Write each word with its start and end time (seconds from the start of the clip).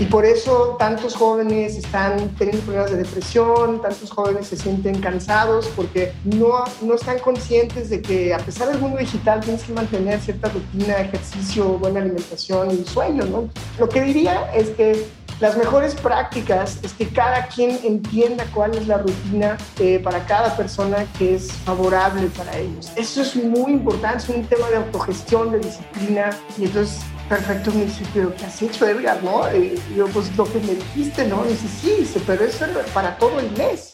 Y 0.00 0.04
por 0.04 0.24
eso 0.24 0.76
tantos 0.78 1.16
jóvenes 1.16 1.76
están 1.76 2.28
teniendo 2.38 2.62
problemas 2.62 2.90
de 2.92 2.98
depresión, 2.98 3.82
tantos 3.82 4.10
jóvenes 4.10 4.46
se 4.46 4.56
sienten 4.56 5.00
cansados 5.00 5.68
porque 5.74 6.12
no, 6.24 6.64
no 6.82 6.94
están 6.94 7.18
conscientes 7.18 7.90
de 7.90 8.00
que 8.00 8.32
a 8.32 8.38
pesar 8.38 8.68
del 8.68 8.78
mundo 8.78 8.98
digital 8.98 9.40
tienes 9.40 9.64
que 9.64 9.72
mantener 9.72 10.20
cierta 10.20 10.48
rutina, 10.50 10.98
ejercicio, 10.98 11.78
buena 11.78 12.00
alimentación 12.00 12.70
y 12.70 12.84
sueño, 12.84 13.24
¿no? 13.24 13.48
Lo 13.78 13.88
que 13.88 14.02
diría 14.02 14.52
es 14.54 14.70
que 14.70 15.04
las 15.40 15.56
mejores 15.56 15.94
prácticas 15.94 16.78
es 16.82 16.92
que 16.94 17.08
cada 17.08 17.46
quien 17.46 17.78
entienda 17.84 18.44
cuál 18.52 18.76
es 18.76 18.88
la 18.88 18.98
rutina 18.98 19.56
eh, 19.78 20.00
para 20.00 20.26
cada 20.26 20.56
persona 20.56 21.06
que 21.16 21.36
es 21.36 21.52
favorable 21.52 22.26
para 22.36 22.56
ellos. 22.58 22.90
Eso 22.96 23.22
es 23.22 23.36
muy 23.36 23.72
importante, 23.72 24.18
es 24.18 24.28
un 24.28 24.44
tema 24.46 24.68
de 24.68 24.76
autogestión, 24.76 25.52
de 25.52 25.60
disciplina. 25.60 26.30
Y 26.58 26.64
entonces, 26.64 27.00
perfecto, 27.28 27.70
me 27.72 27.84
dice, 27.84 28.04
pero 28.14 28.34
¿qué 28.34 28.46
has 28.46 28.60
hecho, 28.62 28.86
Edgar? 28.86 29.22
¿No? 29.22 29.46
Eh, 29.48 29.78
yo, 29.96 30.06
pues 30.08 30.34
lo 30.36 30.44
que 30.44 30.58
me 30.60 30.74
dijiste, 30.74 31.26
¿no? 31.26 31.44
Y 31.44 31.48
dice, 31.50 31.68
sí, 31.68 31.94
dice, 31.98 32.20
pero 32.26 32.44
eso 32.44 32.64
es 32.64 32.90
para 32.92 33.16
todo 33.18 33.38
el 33.40 33.50
mes. 33.52 33.90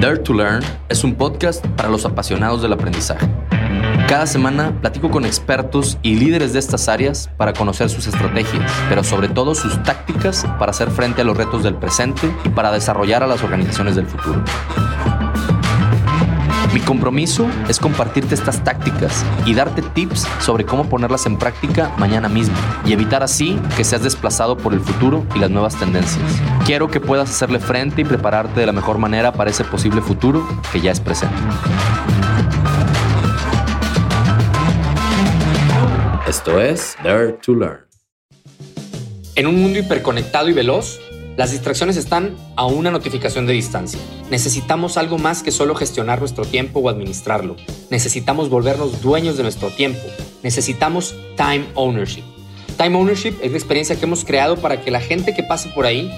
Dare 0.00 0.18
to 0.18 0.32
Learn 0.32 0.62
es 0.88 1.04
un 1.04 1.14
podcast 1.14 1.64
para 1.76 1.88
los 1.88 2.04
apasionados 2.04 2.62
del 2.62 2.72
aprendizaje. 2.72 3.26
Cada 4.08 4.26
semana 4.26 4.78
platico 4.80 5.10
con 5.10 5.24
expertos 5.24 5.98
y 6.02 6.16
líderes 6.16 6.52
de 6.52 6.58
estas 6.58 6.88
áreas 6.88 7.30
para 7.36 7.52
conocer 7.52 7.88
sus 7.88 8.06
estrategias, 8.06 8.70
pero 8.88 9.02
sobre 9.02 9.28
todo 9.28 9.54
sus 9.54 9.82
tácticas 9.82 10.44
para 10.58 10.70
hacer 10.70 10.90
frente 10.90 11.22
a 11.22 11.24
los 11.24 11.36
retos 11.36 11.62
del 11.62 11.76
presente 11.76 12.30
y 12.44 12.50
para 12.50 12.70
desarrollar 12.70 13.22
a 13.22 13.26
las 13.26 13.42
organizaciones 13.42 13.96
del 13.96 14.06
futuro. 14.06 14.42
Mi 16.74 16.80
compromiso 16.80 17.46
es 17.68 17.78
compartirte 17.78 18.34
estas 18.34 18.64
tácticas 18.64 19.24
y 19.46 19.54
darte 19.54 19.80
tips 19.80 20.26
sobre 20.40 20.64
cómo 20.64 20.88
ponerlas 20.88 21.24
en 21.24 21.38
práctica 21.38 21.94
mañana 21.98 22.28
mismo 22.28 22.56
y 22.84 22.92
evitar 22.92 23.22
así 23.22 23.60
que 23.76 23.84
seas 23.84 24.02
desplazado 24.02 24.56
por 24.56 24.74
el 24.74 24.80
futuro 24.80 25.24
y 25.36 25.38
las 25.38 25.50
nuevas 25.50 25.76
tendencias. 25.76 26.24
Quiero 26.66 26.88
que 26.88 26.98
puedas 26.98 27.30
hacerle 27.30 27.60
frente 27.60 28.00
y 28.00 28.04
prepararte 28.04 28.58
de 28.58 28.66
la 28.66 28.72
mejor 28.72 28.98
manera 28.98 29.32
para 29.32 29.50
ese 29.50 29.62
posible 29.62 30.00
futuro 30.00 30.44
que 30.72 30.80
ya 30.80 30.90
es 30.90 30.98
presente. 30.98 31.36
Esto 36.26 36.60
es 36.60 36.96
Dare 37.04 37.34
to 37.34 37.54
Learn. 37.54 37.84
En 39.36 39.46
un 39.46 39.62
mundo 39.62 39.78
hiperconectado 39.78 40.48
y 40.48 40.52
veloz, 40.52 41.00
las 41.36 41.50
distracciones 41.50 41.96
están 41.96 42.36
a 42.54 42.66
una 42.66 42.92
notificación 42.92 43.46
de 43.46 43.52
distancia. 43.54 43.98
Necesitamos 44.30 44.96
algo 44.96 45.18
más 45.18 45.42
que 45.42 45.50
solo 45.50 45.74
gestionar 45.74 46.20
nuestro 46.20 46.44
tiempo 46.44 46.78
o 46.78 46.88
administrarlo. 46.88 47.56
Necesitamos 47.90 48.48
volvernos 48.48 49.02
dueños 49.02 49.36
de 49.36 49.42
nuestro 49.42 49.70
tiempo. 49.70 50.02
Necesitamos 50.44 51.14
time 51.36 51.64
ownership. 51.74 52.22
Time 52.76 52.96
ownership 52.96 53.34
es 53.42 53.50
la 53.50 53.58
experiencia 53.58 53.96
que 53.96 54.04
hemos 54.04 54.24
creado 54.24 54.56
para 54.56 54.80
que 54.80 54.92
la 54.92 55.00
gente 55.00 55.34
que 55.34 55.42
pase 55.42 55.70
por 55.70 55.86
ahí 55.86 56.08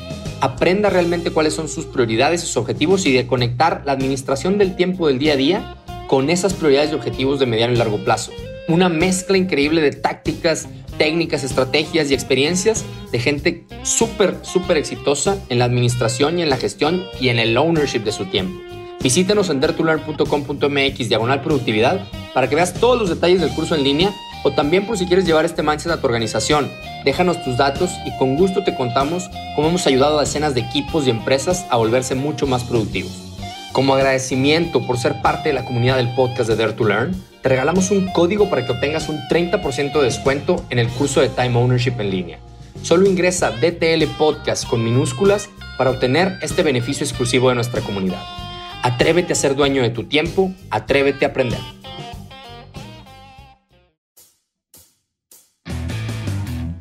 aprenda 0.42 0.90
realmente 0.90 1.30
cuáles 1.30 1.54
son 1.54 1.68
sus 1.68 1.86
prioridades, 1.86 2.42
sus 2.42 2.58
objetivos 2.58 3.06
y 3.06 3.12
de 3.12 3.26
conectar 3.26 3.82
la 3.86 3.92
administración 3.92 4.58
del 4.58 4.76
tiempo 4.76 5.06
del 5.08 5.18
día 5.18 5.32
a 5.32 5.36
día 5.36 5.76
con 6.08 6.28
esas 6.28 6.52
prioridades 6.52 6.92
y 6.92 6.94
objetivos 6.94 7.40
de 7.40 7.46
mediano 7.46 7.72
y 7.72 7.76
largo 7.76 7.98
plazo 8.04 8.32
una 8.68 8.88
mezcla 8.88 9.36
increíble 9.36 9.80
de 9.80 9.92
tácticas, 9.92 10.68
técnicas, 10.98 11.44
estrategias 11.44 12.10
y 12.10 12.14
experiencias 12.14 12.84
de 13.12 13.18
gente 13.18 13.64
súper, 13.82 14.38
súper 14.42 14.76
exitosa 14.76 15.38
en 15.48 15.58
la 15.58 15.64
administración 15.64 16.38
y 16.38 16.42
en 16.42 16.50
la 16.50 16.56
gestión 16.56 17.04
y 17.20 17.28
en 17.28 17.38
el 17.38 17.56
ownership 17.56 18.00
de 18.00 18.12
su 18.12 18.26
tiempo. 18.26 18.60
Visítanos 19.02 19.50
en 19.50 19.60
dertulearn.com.mx 19.60 21.08
diagonal 21.08 21.40
productividad 21.42 22.00
para 22.34 22.48
que 22.48 22.56
veas 22.56 22.74
todos 22.74 22.98
los 22.98 23.08
detalles 23.08 23.40
del 23.40 23.50
curso 23.50 23.74
en 23.74 23.84
línea 23.84 24.12
o 24.42 24.52
también 24.52 24.86
por 24.86 24.98
si 24.98 25.06
quieres 25.06 25.26
llevar 25.26 25.44
este 25.44 25.62
mindset 25.62 25.92
a 25.92 26.00
tu 26.00 26.06
organización. 26.06 26.70
Déjanos 27.04 27.42
tus 27.44 27.56
datos 27.56 27.90
y 28.04 28.16
con 28.18 28.36
gusto 28.36 28.64
te 28.64 28.74
contamos 28.74 29.28
cómo 29.54 29.68
hemos 29.68 29.86
ayudado 29.86 30.18
a 30.18 30.22
decenas 30.22 30.54
de 30.54 30.60
equipos 30.60 31.06
y 31.06 31.10
empresas 31.10 31.66
a 31.70 31.76
volverse 31.76 32.14
mucho 32.14 32.46
más 32.46 32.64
productivos. 32.64 33.12
Como 33.72 33.94
agradecimiento 33.94 34.86
por 34.86 34.98
ser 34.98 35.20
parte 35.20 35.50
de 35.50 35.54
la 35.54 35.64
comunidad 35.64 35.96
del 35.96 36.14
podcast 36.14 36.48
de 36.48 36.56
Dare 36.56 36.72
to 36.72 36.84
Learn, 36.84 37.14
te 37.46 37.50
regalamos 37.50 37.92
un 37.92 38.08
código 38.08 38.50
para 38.50 38.66
que 38.66 38.72
obtengas 38.72 39.08
un 39.08 39.20
30% 39.30 39.92
de 39.92 40.02
descuento 40.02 40.66
en 40.68 40.80
el 40.80 40.88
curso 40.88 41.20
de 41.20 41.28
Time 41.28 41.56
Ownership 41.56 41.92
en 42.00 42.10
línea. 42.10 42.40
Solo 42.82 43.06
ingresa 43.06 43.52
DTL 43.52 44.04
Podcast 44.18 44.68
con 44.68 44.82
minúsculas 44.82 45.48
para 45.78 45.90
obtener 45.90 46.40
este 46.42 46.64
beneficio 46.64 47.06
exclusivo 47.06 47.50
de 47.50 47.54
nuestra 47.54 47.82
comunidad. 47.82 48.20
Atrévete 48.82 49.32
a 49.32 49.36
ser 49.36 49.54
dueño 49.54 49.82
de 49.82 49.90
tu 49.90 50.08
tiempo, 50.08 50.52
atrévete 50.70 51.24
a 51.24 51.28
aprender. 51.28 51.60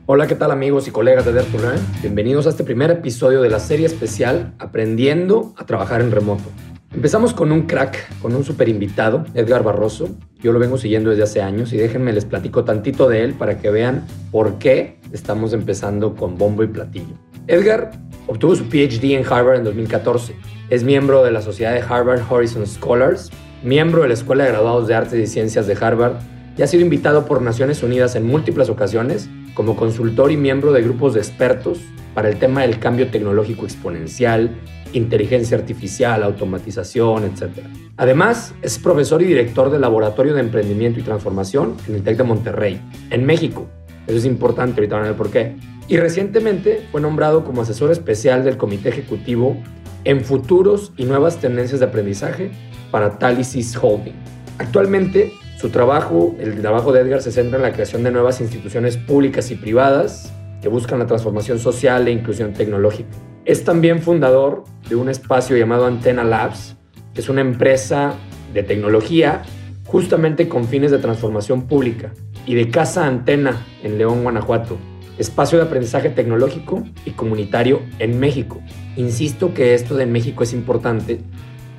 Hola, 0.08 0.26
¿qué 0.26 0.34
tal 0.34 0.50
amigos 0.50 0.88
y 0.88 0.92
colegas 0.92 1.26
de 1.26 1.34
Learn? 1.34 1.80
Bienvenidos 2.02 2.48
a 2.48 2.50
este 2.50 2.64
primer 2.64 2.90
episodio 2.90 3.44
de 3.44 3.52
la 3.52 3.60
serie 3.60 3.86
especial 3.86 4.56
Aprendiendo 4.58 5.54
a 5.58 5.68
trabajar 5.68 6.02
en 6.02 6.10
remoto. 6.10 6.50
Empezamos 6.96 7.34
con 7.34 7.52
un 7.52 7.64
crack, 7.64 8.20
con 8.22 8.34
un 8.34 8.46
super 8.46 8.70
invitado, 8.70 9.26
Edgar 9.34 9.64
Barroso. 9.64 10.08
Yo 10.40 10.54
lo 10.54 10.60
vengo 10.60 10.78
siguiendo 10.78 11.10
desde 11.10 11.24
hace 11.24 11.42
años 11.42 11.74
y 11.74 11.78
déjenme 11.78 12.14
les 12.14 12.24
platico 12.24 12.64
tantito 12.64 13.10
de 13.10 13.22
él 13.22 13.34
para 13.34 13.58
que 13.58 13.70
vean 13.70 14.08
por 14.32 14.60
qué 14.60 14.98
estamos 15.12 15.52
empezando 15.52 16.16
con 16.16 16.38
bombo 16.38 16.64
y 16.64 16.68
platillo. 16.68 17.14
Edgar 17.48 17.92
obtuvo 18.28 18.56
su 18.56 18.70
PhD 18.70 19.12
en 19.12 19.26
Harvard 19.30 19.58
en 19.58 19.66
2014. 19.66 20.38
Es 20.70 20.86
miembro 20.86 21.22
de 21.26 21.32
la 21.32 21.42
Sociedad 21.42 21.74
de 21.74 21.82
Harvard 21.82 22.22
Horizon 22.30 22.66
Scholars, 22.66 23.30
miembro 23.62 24.04
de 24.04 24.08
la 24.08 24.14
Escuela 24.14 24.46
de 24.46 24.52
Graduados 24.52 24.88
de 24.88 24.96
Artes 24.96 25.20
y 25.20 25.28
Ciencias 25.28 25.68
de 25.68 25.78
Harvard 25.80 26.14
y 26.58 26.62
ha 26.62 26.68
sido 26.68 26.82
invitado 26.82 27.26
por 27.26 27.42
Naciones 27.42 27.84
Unidas 27.84 28.16
en 28.16 28.26
múltiples 28.26 28.70
ocasiones 28.70 29.30
como 29.54 29.76
consultor 29.76 30.32
y 30.32 30.38
miembro 30.38 30.72
de 30.72 30.82
grupos 30.82 31.14
de 31.14 31.20
expertos 31.20 31.82
para 32.14 32.30
el 32.30 32.40
tema 32.40 32.62
del 32.62 32.80
cambio 32.80 33.10
tecnológico 33.10 33.66
exponencial, 33.66 34.56
inteligencia 34.98 35.58
artificial, 35.58 36.24
automatización, 36.24 37.26
etc. 37.26 37.66
Además, 37.98 38.54
es 38.62 38.80
profesor 38.80 39.22
y 39.22 39.26
director 39.26 39.70
del 39.70 39.82
Laboratorio 39.82 40.34
de 40.34 40.40
Emprendimiento 40.40 41.00
y 41.00 41.04
Transformación 41.04 41.76
en 41.88 41.96
el 41.96 42.04
TEC 42.04 42.18
de 42.18 42.24
Monterrey, 42.24 42.82
en 43.10 43.26
México. 43.26 43.68
Eso 44.08 44.18
es 44.18 44.26
importante, 44.26 44.80
ahorita 44.80 44.96
van 44.96 45.06
a 45.06 45.08
ver 45.10 45.18
por 45.18 45.30
qué. 45.30 45.56
Y 45.88 45.98
recientemente 45.98 46.88
fue 46.92 47.02
nombrado 47.02 47.44
como 47.44 47.62
asesor 47.62 47.92
especial 47.92 48.44
del 48.44 48.58
Comité 48.58 48.90
Ejecutivo 48.90 49.58
en 50.04 50.24
futuros 50.24 50.94
y 50.98 51.06
nuevas 51.06 51.38
tendencias 51.38 51.80
de 51.80 51.88
aprendizaje 51.88 52.52
para 52.92 53.20
Talisis 53.20 53.78
Holding. 53.80 54.16
Actualmente, 54.58 55.32
su 55.58 55.70
trabajo, 55.70 56.36
el 56.40 56.62
trabajo 56.62 56.92
de 56.92 57.02
Edgar, 57.02 57.22
se 57.22 57.32
centra 57.32 57.58
en 57.58 57.64
la 57.64 57.74
creación 57.74 58.04
de 58.04 58.12
nuevas 58.12 58.42
instituciones 58.42 58.98
públicas 58.98 59.52
y 59.52 59.56
privadas 59.56 60.32
que 60.62 60.70
buscan 60.70 61.00
la 61.00 61.06
transformación 61.06 61.60
social 61.60 62.08
e 62.08 62.12
inclusión 62.12 62.54
tecnológica. 62.54 63.10
Es 63.46 63.64
también 63.64 64.02
fundador 64.02 64.64
de 64.90 64.96
un 64.96 65.08
espacio 65.08 65.56
llamado 65.56 65.86
Antena 65.86 66.24
Labs, 66.24 66.76
que 67.14 67.22
es 67.22 67.30
una 67.30 67.42
empresa 67.42 68.16
de 68.56 68.64
tecnología 68.64 69.44
justamente 69.86 70.50
con 70.50 70.68
fines 70.68 70.90
de 70.90 70.98
transformación 70.98 71.68
pública, 71.68 72.12
y 72.48 72.56
de 72.56 72.72
Casa 72.72 73.06
Antena 73.06 73.64
en 73.84 74.00
León, 74.00 74.24
Guanajuato, 74.24 74.80
espacio 75.20 75.60
de 75.60 75.66
aprendizaje 75.66 76.10
tecnológico 76.10 76.84
y 77.06 77.12
comunitario 77.12 77.84
en 78.00 78.20
México. 78.20 78.62
Insisto 78.96 79.54
que 79.54 79.76
esto 79.76 79.96
de 79.96 80.08
México 80.08 80.42
es 80.42 80.52
importante 80.52 81.20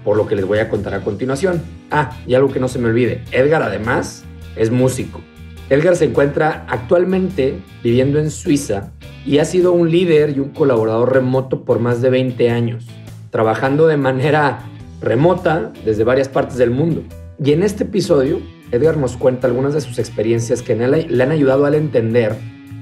por 0.05 0.16
lo 0.16 0.28
que 0.28 0.37
les 0.37 0.44
voy 0.44 0.59
a 0.59 0.69
contar 0.69 0.94
a 0.94 1.03
continuación. 1.03 1.62
Ah, 1.91 2.16
y 2.28 2.34
algo 2.34 2.53
que 2.53 2.60
no 2.60 2.69
se 2.69 2.78
me 2.78 2.91
olvide, 2.91 3.25
Edgar 3.32 3.65
además 3.65 4.25
es 4.55 4.71
músico. 4.71 5.21
Edgar 5.69 5.97
se 5.97 6.05
encuentra 6.05 6.65
actualmente 6.69 7.59
viviendo 7.82 8.21
en 8.21 8.31
Suiza 8.31 8.93
y 9.26 9.38
ha 9.38 9.44
sido 9.44 9.72
un 9.72 9.91
líder 9.91 10.37
y 10.37 10.41
un 10.41 10.50
colaborador 10.50 11.12
remoto 11.12 11.64
por 11.64 11.81
más 11.81 12.00
de 12.00 12.10
20 12.10 12.50
años, 12.50 12.87
trabajando 13.31 13.87
de 13.87 13.97
manera 13.97 14.60
remota 15.00 15.72
desde 15.84 16.04
varias 16.04 16.28
partes 16.28 16.56
del 16.56 16.70
mundo. 16.70 17.03
Y 17.42 17.53
en 17.53 17.62
este 17.62 17.84
episodio, 17.84 18.41
Edgar 18.70 18.97
nos 18.97 19.16
cuenta 19.16 19.47
algunas 19.47 19.75
de 19.75 19.81
sus 19.81 19.98
experiencias 19.98 20.62
que 20.62 20.75
le 20.75 21.23
han 21.23 21.31
ayudado 21.31 21.67
a 21.67 21.76
entender 21.76 22.37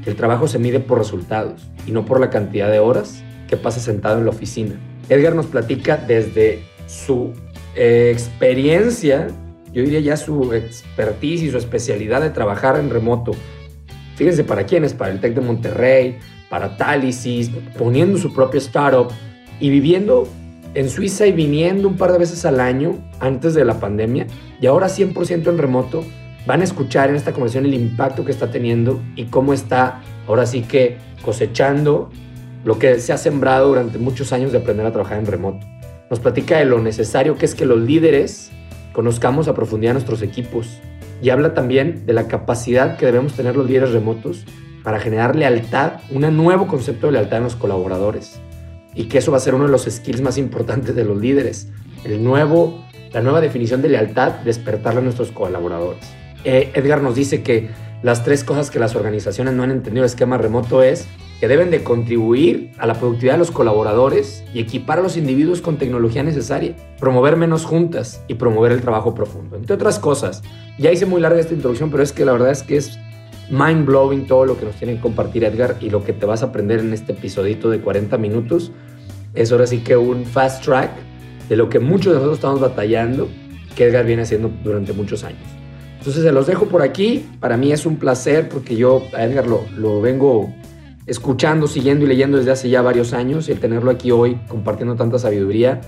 que 0.04 0.10
el 0.10 0.16
trabajo 0.16 0.46
se 0.46 0.58
mide 0.58 0.80
por 0.80 0.98
resultados 0.98 1.68
y 1.86 1.92
no 1.92 2.04
por 2.04 2.20
la 2.20 2.30
cantidad 2.30 2.70
de 2.70 2.78
horas 2.78 3.24
que 3.48 3.56
pasa 3.56 3.80
sentado 3.80 4.18
en 4.18 4.24
la 4.24 4.30
oficina. 4.30 4.74
Edgar 5.08 5.34
nos 5.34 5.46
platica 5.46 5.96
desde 5.96 6.62
su 6.86 7.32
eh, 7.74 8.10
experiencia 8.12 9.28
yo 9.74 9.82
diría 9.82 9.98
ya 9.98 10.16
su 10.16 10.54
expertise 10.54 11.42
y 11.42 11.50
su 11.50 11.58
especialidad 11.58 12.22
de 12.22 12.30
trabajar 12.30 12.78
en 12.78 12.90
remoto. 12.90 13.32
Fíjense 14.14 14.44
para 14.44 14.64
quiénes, 14.66 14.94
para 14.94 15.10
el 15.10 15.20
TEC 15.20 15.34
de 15.34 15.40
Monterrey, 15.40 16.18
para 16.48 16.76
Talisis, 16.76 17.50
poniendo 17.78 18.18
su 18.18 18.32
propio 18.32 18.58
startup 18.58 19.08
y 19.60 19.70
viviendo 19.70 20.28
en 20.74 20.88
Suiza 20.88 21.26
y 21.26 21.32
viniendo 21.32 21.88
un 21.88 21.96
par 21.96 22.12
de 22.12 22.18
veces 22.18 22.44
al 22.44 22.60
año 22.60 22.98
antes 23.20 23.54
de 23.54 23.64
la 23.64 23.80
pandemia 23.80 24.26
y 24.60 24.66
ahora 24.66 24.88
100% 24.88 25.48
en 25.48 25.58
remoto, 25.58 26.04
van 26.46 26.60
a 26.60 26.64
escuchar 26.64 27.10
en 27.10 27.16
esta 27.16 27.32
conversación 27.32 27.64
el 27.66 27.74
impacto 27.74 28.24
que 28.24 28.32
está 28.32 28.50
teniendo 28.50 29.00
y 29.16 29.24
cómo 29.26 29.52
está 29.52 30.02
ahora 30.26 30.46
sí 30.46 30.62
que 30.62 30.98
cosechando 31.22 32.10
lo 32.64 32.78
que 32.78 32.98
se 32.98 33.12
ha 33.12 33.18
sembrado 33.18 33.68
durante 33.68 33.98
muchos 33.98 34.32
años 34.32 34.52
de 34.52 34.58
aprender 34.58 34.86
a 34.86 34.92
trabajar 34.92 35.18
en 35.18 35.26
remoto. 35.26 35.66
Nos 36.10 36.20
platica 36.20 36.58
de 36.58 36.64
lo 36.64 36.80
necesario 36.80 37.36
que 37.36 37.46
es 37.46 37.54
que 37.54 37.66
los 37.66 37.80
líderes 37.80 38.50
conozcamos 38.92 39.48
a 39.48 39.54
profundidad 39.54 39.94
nuestros 39.94 40.22
equipos 40.22 40.78
y 41.22 41.30
habla 41.30 41.54
también 41.54 42.04
de 42.06 42.12
la 42.12 42.28
capacidad 42.28 42.96
que 42.96 43.06
debemos 43.06 43.34
tener 43.34 43.56
los 43.56 43.66
líderes 43.66 43.92
remotos 43.92 44.44
para 44.84 45.00
generar 45.00 45.34
lealtad, 45.34 45.94
un 46.10 46.36
nuevo 46.36 46.68
concepto 46.68 47.06
de 47.06 47.14
lealtad 47.14 47.38
en 47.38 47.44
los 47.44 47.56
colaboradores. 47.56 48.38
Y 48.94 49.04
que 49.04 49.18
eso 49.18 49.32
va 49.32 49.38
a 49.38 49.40
ser 49.40 49.54
uno 49.54 49.64
de 49.64 49.70
los 49.70 49.86
skills 49.90 50.20
más 50.20 50.38
importantes 50.38 50.94
de 50.94 51.04
los 51.04 51.16
líderes. 51.16 51.68
El 52.04 52.22
nuevo, 52.22 52.84
la 53.12 53.22
nueva 53.22 53.40
definición 53.40 53.80
de 53.82 53.88
lealtad, 53.88 54.32
despertarle 54.44 55.00
a 55.00 55.02
nuestros 55.02 55.32
colaboradores. 55.32 56.04
Eh, 56.44 56.70
Edgar 56.74 57.02
nos 57.02 57.16
dice 57.16 57.42
que 57.42 57.70
las 58.02 58.22
tres 58.22 58.44
cosas 58.44 58.70
que 58.70 58.78
las 58.78 58.94
organizaciones 58.94 59.54
no 59.54 59.62
han 59.62 59.70
entendido 59.70 60.02
del 60.02 60.10
esquema 60.10 60.36
remoto 60.36 60.82
es 60.82 61.08
que 61.40 61.48
deben 61.48 61.70
de 61.70 61.82
contribuir 61.82 62.72
a 62.78 62.86
la 62.86 62.94
productividad 62.94 63.34
de 63.34 63.38
los 63.38 63.50
colaboradores 63.50 64.44
y 64.52 64.60
equipar 64.60 64.98
a 64.98 65.02
los 65.02 65.16
individuos 65.16 65.62
con 65.62 65.78
tecnología 65.78 66.22
necesaria, 66.22 66.76
promover 67.00 67.36
menos 67.36 67.64
juntas 67.64 68.22
y 68.28 68.34
promover 68.34 68.72
el 68.72 68.82
trabajo 68.82 69.14
profundo. 69.14 69.56
Entre 69.56 69.74
otras 69.74 69.98
cosas, 69.98 70.42
ya 70.78 70.92
hice 70.92 71.06
muy 71.06 71.22
larga 71.22 71.40
esta 71.40 71.54
introducción, 71.54 71.90
pero 71.90 72.02
es 72.02 72.12
que 72.12 72.26
la 72.26 72.32
verdad 72.32 72.50
es 72.50 72.62
que 72.62 72.76
es 72.76 72.98
mind 73.50 73.86
blowing 73.86 74.26
todo 74.26 74.44
lo 74.44 74.58
que 74.58 74.64
nos 74.64 74.76
tiene 74.76 74.94
que 74.94 75.00
compartir 75.00 75.44
Edgar 75.44 75.76
y 75.80 75.90
lo 75.90 76.04
que 76.04 76.12
te 76.12 76.26
vas 76.26 76.42
a 76.42 76.46
aprender 76.46 76.80
en 76.80 76.92
este 76.92 77.12
episodito 77.12 77.70
de 77.70 77.80
40 77.80 78.16
minutos. 78.18 78.72
Es 79.34 79.52
ahora 79.52 79.66
sí 79.66 79.78
que 79.78 79.96
un 79.96 80.24
fast 80.24 80.64
track 80.64 80.90
de 81.48 81.56
lo 81.56 81.68
que 81.68 81.78
muchos 81.80 82.12
de 82.12 82.14
nosotros 82.14 82.38
estamos 82.38 82.60
batallando, 82.60 83.28
que 83.76 83.86
Edgar 83.86 84.06
viene 84.06 84.22
haciendo 84.22 84.50
durante 84.62 84.92
muchos 84.92 85.24
años. 85.24 85.42
Entonces 85.98 86.22
se 86.22 86.32
los 86.32 86.46
dejo 86.46 86.66
por 86.66 86.82
aquí. 86.82 87.26
Para 87.40 87.56
mí 87.56 87.72
es 87.72 87.86
un 87.86 87.96
placer 87.96 88.48
porque 88.48 88.76
yo 88.76 89.02
a 89.14 89.24
Edgar 89.24 89.46
lo, 89.46 89.64
lo 89.76 90.00
vengo 90.00 90.52
escuchando, 91.06 91.66
siguiendo 91.66 92.04
y 92.04 92.08
leyendo 92.08 92.38
desde 92.38 92.52
hace 92.52 92.68
ya 92.70 92.82
varios 92.82 93.12
años 93.12 93.48
y 93.48 93.52
el 93.52 93.60
tenerlo 93.60 93.90
aquí 93.90 94.10
hoy 94.10 94.38
compartiendo 94.48 94.96
tanta 94.96 95.18
sabiduría 95.18 95.80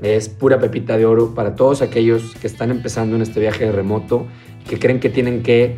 es 0.00 0.28
pura 0.28 0.58
pepita 0.58 0.96
de 0.96 1.06
oro 1.06 1.34
para 1.34 1.54
todos 1.54 1.82
aquellos 1.82 2.34
que 2.40 2.46
están 2.46 2.70
empezando 2.70 3.16
en 3.16 3.22
este 3.22 3.40
viaje 3.40 3.64
de 3.66 3.72
remoto, 3.72 4.26
que 4.68 4.78
creen 4.78 5.00
que 5.00 5.10
tienen 5.10 5.42
que 5.42 5.76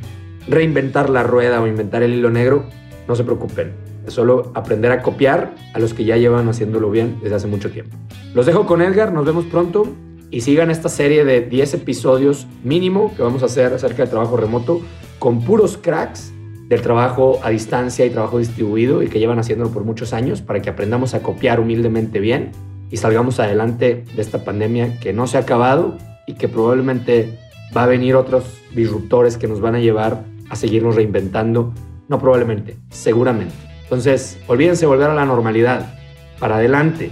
reinventar 0.50 1.08
la 1.08 1.22
rueda 1.22 1.62
o 1.62 1.66
inventar 1.66 2.02
el 2.02 2.12
hilo 2.12 2.30
negro. 2.30 2.64
No 3.08 3.14
se 3.14 3.24
preocupen, 3.24 3.72
es 4.06 4.12
solo 4.12 4.52
aprender 4.54 4.92
a 4.92 5.02
copiar 5.02 5.54
a 5.72 5.78
los 5.78 5.94
que 5.94 6.04
ya 6.04 6.16
llevan 6.16 6.48
haciéndolo 6.48 6.90
bien 6.90 7.18
desde 7.22 7.36
hace 7.36 7.46
mucho 7.46 7.70
tiempo. 7.70 7.96
Los 8.34 8.46
dejo 8.46 8.66
con 8.66 8.82
Edgar, 8.82 9.12
nos 9.12 9.24
vemos 9.24 9.46
pronto 9.46 9.86
y 10.30 10.42
sigan 10.42 10.70
esta 10.70 10.88
serie 10.88 11.24
de 11.24 11.40
10 11.40 11.74
episodios 11.74 12.46
mínimo 12.62 13.14
que 13.16 13.22
vamos 13.22 13.42
a 13.42 13.46
hacer 13.46 13.72
acerca 13.72 13.98
del 14.02 14.10
trabajo 14.10 14.36
remoto 14.36 14.80
con 15.18 15.44
puros 15.44 15.78
cracks 15.80 16.32
del 16.68 16.82
trabajo 16.82 17.40
a 17.42 17.50
distancia 17.50 18.06
y 18.06 18.10
trabajo 18.10 18.38
distribuido 18.38 19.02
y 19.02 19.08
que 19.08 19.18
llevan 19.18 19.40
haciéndolo 19.40 19.70
por 19.70 19.84
muchos 19.84 20.12
años 20.12 20.40
para 20.40 20.62
que 20.62 20.70
aprendamos 20.70 21.14
a 21.14 21.22
copiar 21.22 21.58
humildemente 21.58 22.20
bien 22.20 22.52
y 22.90 22.96
salgamos 22.96 23.40
adelante 23.40 24.04
de 24.14 24.22
esta 24.22 24.44
pandemia 24.44 25.00
que 25.00 25.12
no 25.12 25.26
se 25.26 25.36
ha 25.36 25.40
acabado 25.40 25.96
y 26.28 26.34
que 26.34 26.46
probablemente 26.46 27.38
va 27.76 27.84
a 27.84 27.86
venir 27.86 28.14
otros 28.14 28.44
disruptores 28.72 29.36
que 29.36 29.48
nos 29.48 29.60
van 29.60 29.74
a 29.74 29.80
llevar 29.80 30.24
a 30.50 30.56
seguirnos 30.56 30.96
reinventando. 30.96 31.72
No 32.08 32.18
probablemente, 32.18 32.76
seguramente. 32.90 33.54
Entonces, 33.84 34.38
olvídense 34.46 34.84
volver 34.84 35.08
a 35.08 35.14
la 35.14 35.24
normalidad. 35.24 35.94
Para 36.38 36.56
adelante. 36.56 37.10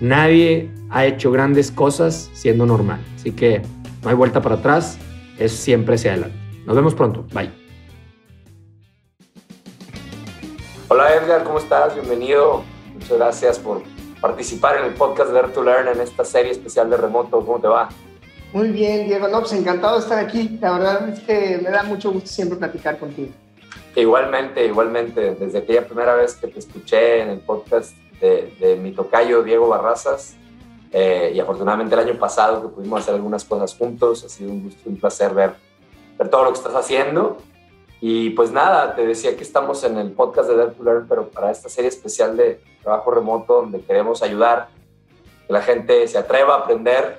Nadie 0.00 0.70
ha 0.90 1.04
hecho 1.04 1.30
grandes 1.30 1.70
cosas 1.70 2.30
siendo 2.32 2.64
normal. 2.64 3.00
Así 3.16 3.32
que 3.32 3.62
no 4.02 4.08
hay 4.08 4.14
vuelta 4.14 4.40
para 4.40 4.56
atrás. 4.56 4.98
Es 5.38 5.52
siempre 5.52 5.96
hacia 5.96 6.12
adelante. 6.12 6.36
Nos 6.66 6.76
vemos 6.76 6.94
pronto. 6.94 7.26
Bye. 7.32 7.50
Hola 10.88 11.14
Edgar, 11.14 11.44
¿cómo 11.44 11.58
estás? 11.58 11.94
Bienvenido. 11.94 12.62
Muchas 12.94 13.18
gracias 13.18 13.58
por 13.58 13.82
participar 14.20 14.78
en 14.78 14.86
el 14.86 14.94
podcast 14.94 15.32
Learn 15.32 15.52
to 15.52 15.62
Learn 15.62 15.88
en 15.88 16.00
esta 16.00 16.24
serie 16.24 16.52
especial 16.52 16.88
de 16.90 16.96
remoto. 16.96 17.44
¿Cómo 17.44 17.60
te 17.60 17.68
va? 17.68 17.88
Muy 18.52 18.68
bien, 18.68 19.06
Diego. 19.06 19.28
No, 19.28 19.40
pues 19.40 19.52
encantado 19.52 19.94
de 19.94 20.00
estar 20.00 20.18
aquí. 20.18 20.58
La 20.60 20.72
verdad 20.72 21.08
es 21.08 21.20
que 21.20 21.60
me 21.62 21.70
da 21.70 21.82
mucho 21.82 22.12
gusto 22.12 22.28
siempre 22.28 22.58
platicar 22.58 22.98
contigo. 22.98 23.30
Igualmente, 23.94 24.64
igualmente. 24.66 25.34
Desde 25.34 25.58
aquella 25.58 25.86
primera 25.86 26.14
vez 26.14 26.34
que 26.34 26.48
te 26.48 26.58
escuché 26.58 27.22
en 27.22 27.30
el 27.30 27.40
podcast 27.40 27.96
de, 28.20 28.78
mi 28.80 28.92
tocayo 28.92 29.42
Diego 29.42 29.68
Barrazas, 29.68 30.36
eh, 30.90 31.32
y 31.34 31.40
afortunadamente 31.40 31.94
el 31.94 32.00
año 32.00 32.18
pasado 32.18 32.62
que 32.62 32.68
pudimos 32.68 33.00
hacer 33.00 33.14
algunas 33.14 33.44
cosas 33.44 33.76
juntos, 33.76 34.24
ha 34.24 34.28
sido 34.28 34.50
un 34.50 34.64
gusto, 34.64 34.88
un 34.88 34.96
placer 34.96 35.34
ver, 35.34 35.54
ver 36.18 36.28
todo 36.30 36.44
lo 36.44 36.52
que 36.52 36.58
estás 36.58 36.74
haciendo 36.74 37.38
y 38.00 38.30
pues 38.30 38.52
nada, 38.52 38.94
te 38.94 39.04
decía 39.04 39.36
que 39.36 39.42
estamos 39.42 39.82
en 39.82 39.98
el 39.98 40.12
podcast 40.12 40.48
de 40.48 40.56
Dare 40.56 40.70
to 40.70 40.84
Learn, 40.84 41.06
pero 41.08 41.28
para 41.28 41.50
esta 41.50 41.68
serie 41.68 41.88
especial 41.88 42.36
de 42.36 42.60
trabajo 42.82 43.10
remoto 43.10 43.54
donde 43.54 43.80
queremos 43.80 44.22
ayudar 44.22 44.68
que 45.46 45.52
la 45.52 45.62
gente 45.62 46.06
se 46.06 46.16
atreva 46.16 46.54
a 46.54 46.58
aprender 46.58 47.18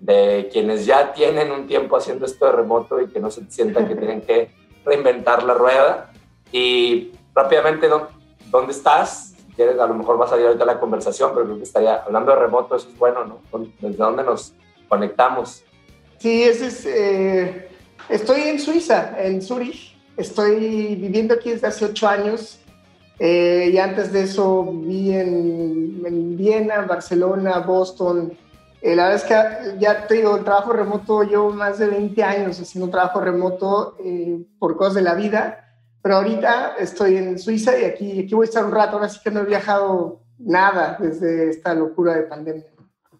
de 0.00 0.48
quienes 0.52 0.86
ya 0.86 1.12
tienen 1.12 1.50
un 1.50 1.66
tiempo 1.66 1.96
haciendo 1.96 2.26
esto 2.26 2.46
de 2.46 2.52
remoto 2.52 3.00
y 3.00 3.08
que 3.08 3.20
no 3.20 3.30
se 3.30 3.50
sientan 3.50 3.88
que 3.88 3.94
tienen 3.96 4.20
que 4.20 4.50
reinventar 4.84 5.42
la 5.42 5.54
rueda. 5.54 6.12
Y 6.52 7.12
rápidamente, 7.34 7.88
¿dónde 8.50 8.72
estás? 8.72 9.34
A 9.58 9.86
lo 9.86 9.94
mejor 9.94 10.20
va 10.20 10.26
a 10.26 10.28
salir 10.28 10.46
ahorita 10.46 10.64
la 10.64 10.78
conversación, 10.78 11.30
pero 11.34 11.46
creo 11.46 11.56
que 11.56 11.64
estaría 11.64 11.96
hablando 11.96 12.30
de 12.30 12.38
remoto, 12.38 12.76
eso 12.76 12.88
es 12.88 12.98
bueno, 12.98 13.24
¿no? 13.24 13.40
¿Desde 13.80 13.96
dónde 13.96 14.22
nos 14.22 14.54
conectamos? 14.88 15.64
Sí, 16.18 16.44
ese 16.44 16.66
es... 16.66 16.86
Eh, 16.86 17.68
estoy 18.08 18.42
en 18.42 18.60
Suiza, 18.60 19.20
en 19.20 19.42
Zurich. 19.42 19.96
Estoy 20.16 20.94
viviendo 20.96 21.34
aquí 21.34 21.50
desde 21.50 21.66
hace 21.66 21.84
ocho 21.84 22.08
años 22.08 22.60
eh, 23.20 23.70
y 23.72 23.78
antes 23.78 24.12
de 24.12 24.22
eso 24.22 24.64
viví 24.64 25.12
en, 25.12 26.36
Viena, 26.36 26.82
Barcelona, 26.82 27.58
Boston. 27.58 28.32
Eh, 28.80 28.94
la 28.94 29.08
verdad 29.08 29.16
es 29.16 29.24
que 29.24 29.78
ya 29.78 30.06
te 30.06 30.14
digo, 30.14 30.36
el 30.36 30.44
trabajo 30.44 30.72
remoto, 30.72 31.22
llevo 31.22 31.50
más 31.50 31.78
de 31.78 31.86
20 31.86 32.22
años 32.22 32.60
haciendo 32.60 32.90
trabajo 32.90 33.20
remoto 33.20 33.96
eh, 33.98 34.44
por 34.58 34.76
cosas 34.76 34.94
de 34.94 35.02
la 35.02 35.14
vida, 35.14 35.64
pero 36.02 36.16
ahorita 36.16 36.76
estoy 36.78 37.16
en 37.16 37.38
Suiza 37.38 37.78
y 37.78 37.84
aquí, 37.84 38.20
aquí 38.20 38.34
voy 38.34 38.44
a 38.44 38.48
estar 38.48 38.64
un 38.64 38.72
rato, 38.72 38.96
ahora 38.96 39.08
sí 39.08 39.20
que 39.22 39.30
no 39.30 39.40
he 39.40 39.44
viajado 39.44 40.20
nada 40.38 40.96
desde 41.00 41.50
esta 41.50 41.74
locura 41.74 42.14
de 42.14 42.22
pandemia. 42.22 42.66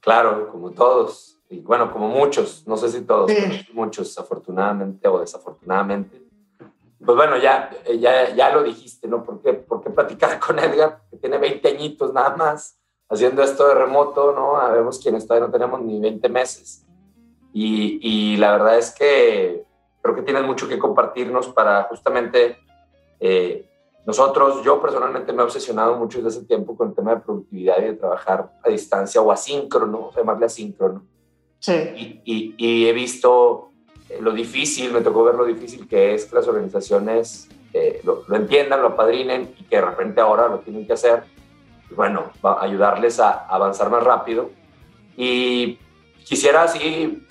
Claro, 0.00 0.48
como 0.50 0.70
todos, 0.70 1.40
y 1.50 1.60
bueno, 1.60 1.92
como 1.92 2.08
muchos, 2.08 2.64
no 2.66 2.76
sé 2.76 2.88
si 2.88 3.00
todos, 3.00 3.30
muchos 3.72 4.16
afortunadamente 4.16 5.08
o 5.08 5.20
desafortunadamente 5.20 6.28
pues 7.04 7.16
bueno, 7.16 7.38
ya, 7.38 7.70
ya, 7.98 8.34
ya 8.34 8.50
lo 8.50 8.62
dijiste, 8.62 9.06
¿no? 9.08 9.22
¿Por 9.22 9.40
qué, 9.40 9.54
¿Por 9.54 9.82
qué 9.82 9.90
platicar 9.90 10.38
con 10.40 10.58
Edgar, 10.58 11.02
que 11.10 11.16
tiene 11.16 11.38
20 11.38 11.68
añitos 11.68 12.12
nada 12.12 12.36
más, 12.36 12.77
haciendo 13.08 13.42
esto 13.42 13.66
de 13.68 13.74
remoto, 13.74 14.32
¿no? 14.32 14.72
Vemos 14.72 14.98
quienes 14.98 15.26
todavía 15.26 15.46
no 15.46 15.52
tenemos 15.52 15.80
ni 15.80 16.00
20 16.00 16.28
meses. 16.28 16.84
Y, 17.52 17.98
y, 18.02 18.36
la 18.36 18.52
verdad 18.52 18.78
es 18.78 18.94
que 18.94 19.64
creo 20.02 20.14
que 20.14 20.22
tienes 20.22 20.44
mucho 20.44 20.68
que 20.68 20.78
compartirnos 20.78 21.48
para 21.48 21.84
justamente 21.84 22.58
eh, 23.20 23.68
nosotros, 24.06 24.62
yo 24.64 24.80
personalmente 24.80 25.32
me 25.32 25.42
he 25.42 25.44
obsesionado 25.44 25.96
mucho 25.96 26.22
desde 26.22 26.38
ese 26.38 26.46
tiempo 26.46 26.76
con 26.76 26.88
el 26.88 26.94
tema 26.94 27.14
de 27.14 27.20
productividad 27.20 27.78
y 27.78 27.86
de 27.86 27.94
trabajar 27.94 28.52
a 28.62 28.68
distancia 28.68 29.20
o 29.20 29.30
asíncrono, 29.32 29.98
o 29.98 30.12
llamarle 30.14 30.46
asíncrono. 30.46 31.02
Sí. 31.58 31.74
Y, 31.74 32.22
y, 32.24 32.54
y 32.56 32.88
he 32.88 32.92
visto 32.92 33.68
eh, 34.08 34.18
lo 34.20 34.32
difícil, 34.32 34.92
me 34.92 35.00
tocó 35.00 35.24
ver 35.24 35.34
lo 35.34 35.44
difícil 35.44 35.86
que 35.86 36.14
es 36.14 36.24
que 36.24 36.36
las 36.36 36.48
organizaciones 36.48 37.48
eh, 37.72 38.00
lo, 38.04 38.24
entiendan, 38.34 38.80
lo 38.80 38.88
apadrinen 38.88 39.54
y 39.58 39.64
que 39.64 39.76
de 39.76 39.82
repente 39.82 40.20
ahora 40.20 40.48
lo 40.48 40.60
tienen 40.60 40.86
que 40.86 40.94
hacer. 40.94 41.24
Bueno, 41.94 42.32
va 42.44 42.54
a 42.54 42.64
ayudarles 42.64 43.20
a 43.20 43.46
avanzar 43.46 43.90
más 43.90 44.02
rápido. 44.02 44.50
Y 45.16 45.78
quisiera 46.24 46.62
así, 46.62 47.26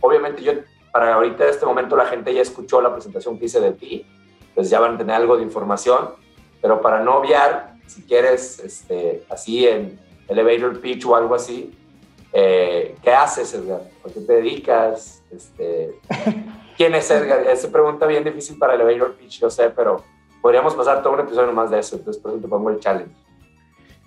obviamente 0.00 0.42
yo, 0.42 0.52
para 0.92 1.14
ahorita 1.14 1.44
en 1.44 1.50
este 1.50 1.66
momento 1.66 1.96
la 1.96 2.06
gente 2.06 2.32
ya 2.34 2.42
escuchó 2.42 2.80
la 2.80 2.92
presentación 2.92 3.38
que 3.38 3.44
hice 3.44 3.60
de 3.60 3.72
ti, 3.72 4.06
pues 4.54 4.70
ya 4.70 4.80
van 4.80 4.94
a 4.94 4.98
tener 4.98 5.14
algo 5.14 5.36
de 5.36 5.42
información, 5.42 6.10
pero 6.60 6.80
para 6.80 7.00
no 7.00 7.18
obviar, 7.18 7.74
si 7.86 8.02
quieres, 8.02 8.58
este, 8.58 9.24
así 9.28 9.66
en 9.66 9.98
elevator 10.26 10.80
pitch 10.80 11.04
o 11.06 11.14
algo 11.14 11.34
así, 11.34 11.72
eh, 12.32 12.96
¿qué 13.02 13.12
haces, 13.12 13.54
Edgar? 13.54 13.82
¿Por 14.02 14.12
qué 14.12 14.20
te 14.20 14.32
dedicas? 14.34 15.22
Este, 15.30 16.00
¿Quién 16.76 16.94
es 16.94 17.10
Edgar? 17.10 17.46
Esa 17.46 17.70
pregunta 17.70 18.06
bien 18.06 18.24
difícil 18.24 18.58
para 18.58 18.74
el 18.74 18.80
elevator 18.80 19.14
pitch, 19.14 19.40
yo 19.40 19.50
sé, 19.50 19.70
pero 19.70 20.02
podríamos 20.42 20.74
pasar 20.74 21.02
todo 21.02 21.12
un 21.14 21.20
episodio 21.20 21.52
más 21.52 21.70
de 21.70 21.78
eso, 21.78 21.96
entonces 21.96 22.20
por 22.20 22.32
eso 22.32 22.40
te 22.40 22.48
pongo 22.48 22.70
el 22.70 22.80
challenge. 22.80 23.14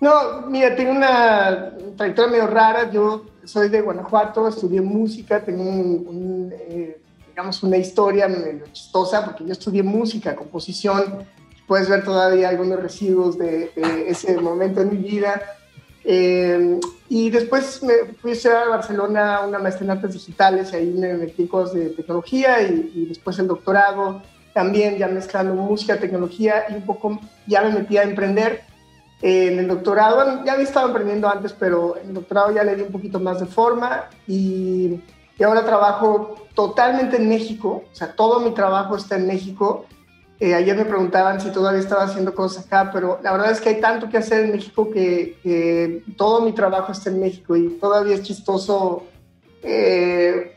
No, 0.02 0.42
mira, 0.48 0.74
tengo 0.74 0.90
una 0.90 1.74
trayectoria 1.96 2.32
medio 2.32 2.48
rara. 2.48 2.90
Yo 2.90 3.24
soy 3.44 3.68
de 3.68 3.80
Guanajuato, 3.80 4.48
estudié 4.48 4.80
música, 4.80 5.44
tengo 5.44 6.50
eh, 6.50 7.00
digamos 7.28 7.62
una 7.62 7.76
historia 7.76 8.26
medio 8.26 8.64
chistosa 8.72 9.24
porque 9.24 9.44
yo 9.44 9.52
estudié 9.52 9.84
música, 9.84 10.34
composición. 10.34 11.24
Puedes 11.68 11.88
ver 11.88 12.02
todavía 12.02 12.48
algunos 12.48 12.82
residuos 12.82 13.38
de, 13.38 13.70
ese 14.08 14.36
momento 14.40 14.80
en 14.80 14.90
mi 14.90 14.96
vida. 14.96 15.40
Eh, 16.02 16.80
y 17.08 17.30
después 17.30 17.80
me 17.84 18.12
fui 18.20 18.32
a 18.50 18.68
Barcelona 18.70 19.42
una 19.46 19.60
maestría 19.60 19.92
en 19.92 19.98
artes 19.98 20.14
digitales 20.14 20.72
y 20.72 20.76
ahí 20.78 20.90
me 20.90 21.14
metí 21.14 21.46
cosas 21.46 21.74
de 21.74 21.90
tecnología 21.90 22.60
y, 22.60 23.06
después 23.08 23.38
el 23.38 23.46
doctorado 23.46 24.20
también 24.52 24.98
ya 24.98 25.06
mezclando 25.06 25.54
música, 25.54 25.96
tecnología 26.00 26.64
y 26.70 26.74
un 26.74 26.82
poco 26.82 27.20
ya 27.46 27.62
me 27.62 27.70
metí 27.70 27.98
a 27.98 28.02
emprender. 28.02 28.71
En 29.22 29.58
el 29.60 29.68
doctorado, 29.68 30.44
ya 30.44 30.52
había 30.52 30.64
estado 30.64 30.88
emprendiendo 30.88 31.28
antes, 31.28 31.52
pero 31.52 31.96
en 31.96 32.08
el 32.08 32.14
doctorado 32.14 32.52
ya 32.52 32.64
le 32.64 32.76
di 32.76 32.82
un 32.82 32.92
poquito 32.92 33.20
más 33.20 33.40
de 33.40 33.46
forma 33.46 34.10
y, 34.26 35.00
y 35.38 35.42
ahora 35.42 35.64
trabajo 35.64 36.34
totalmente 36.54 37.16
en 37.16 37.28
México, 37.28 37.84
o 37.90 37.94
sea, 37.94 38.14
todo 38.14 38.40
mi 38.40 38.52
trabajo 38.52 38.96
está 38.96 39.16
en 39.16 39.26
México 39.26 39.86
Eh, 40.42 40.54
ayer 40.54 40.76
me 40.76 40.84
preguntaban 40.84 41.40
si 41.40 41.52
todavía 41.52 41.78
estaba 41.78 42.02
haciendo 42.02 42.34
cosas 42.34 42.66
acá, 42.66 42.90
pero 42.92 43.20
la 43.22 43.30
verdad 43.30 43.52
es 43.52 43.60
que 43.60 43.68
hay 43.68 43.80
tanto 43.80 44.08
que 44.08 44.18
hacer 44.18 44.44
en 44.44 44.50
México 44.50 44.90
que, 44.90 46.02
todo 46.16 46.40
mi 46.40 46.50
trabajo 46.52 46.90
está 46.90 47.10
en 47.10 47.20
México 47.20 47.54
y 47.54 47.78
todavía 47.78 48.16
es 48.16 48.24
chistoso, 48.24 49.04
eh, 49.62 50.56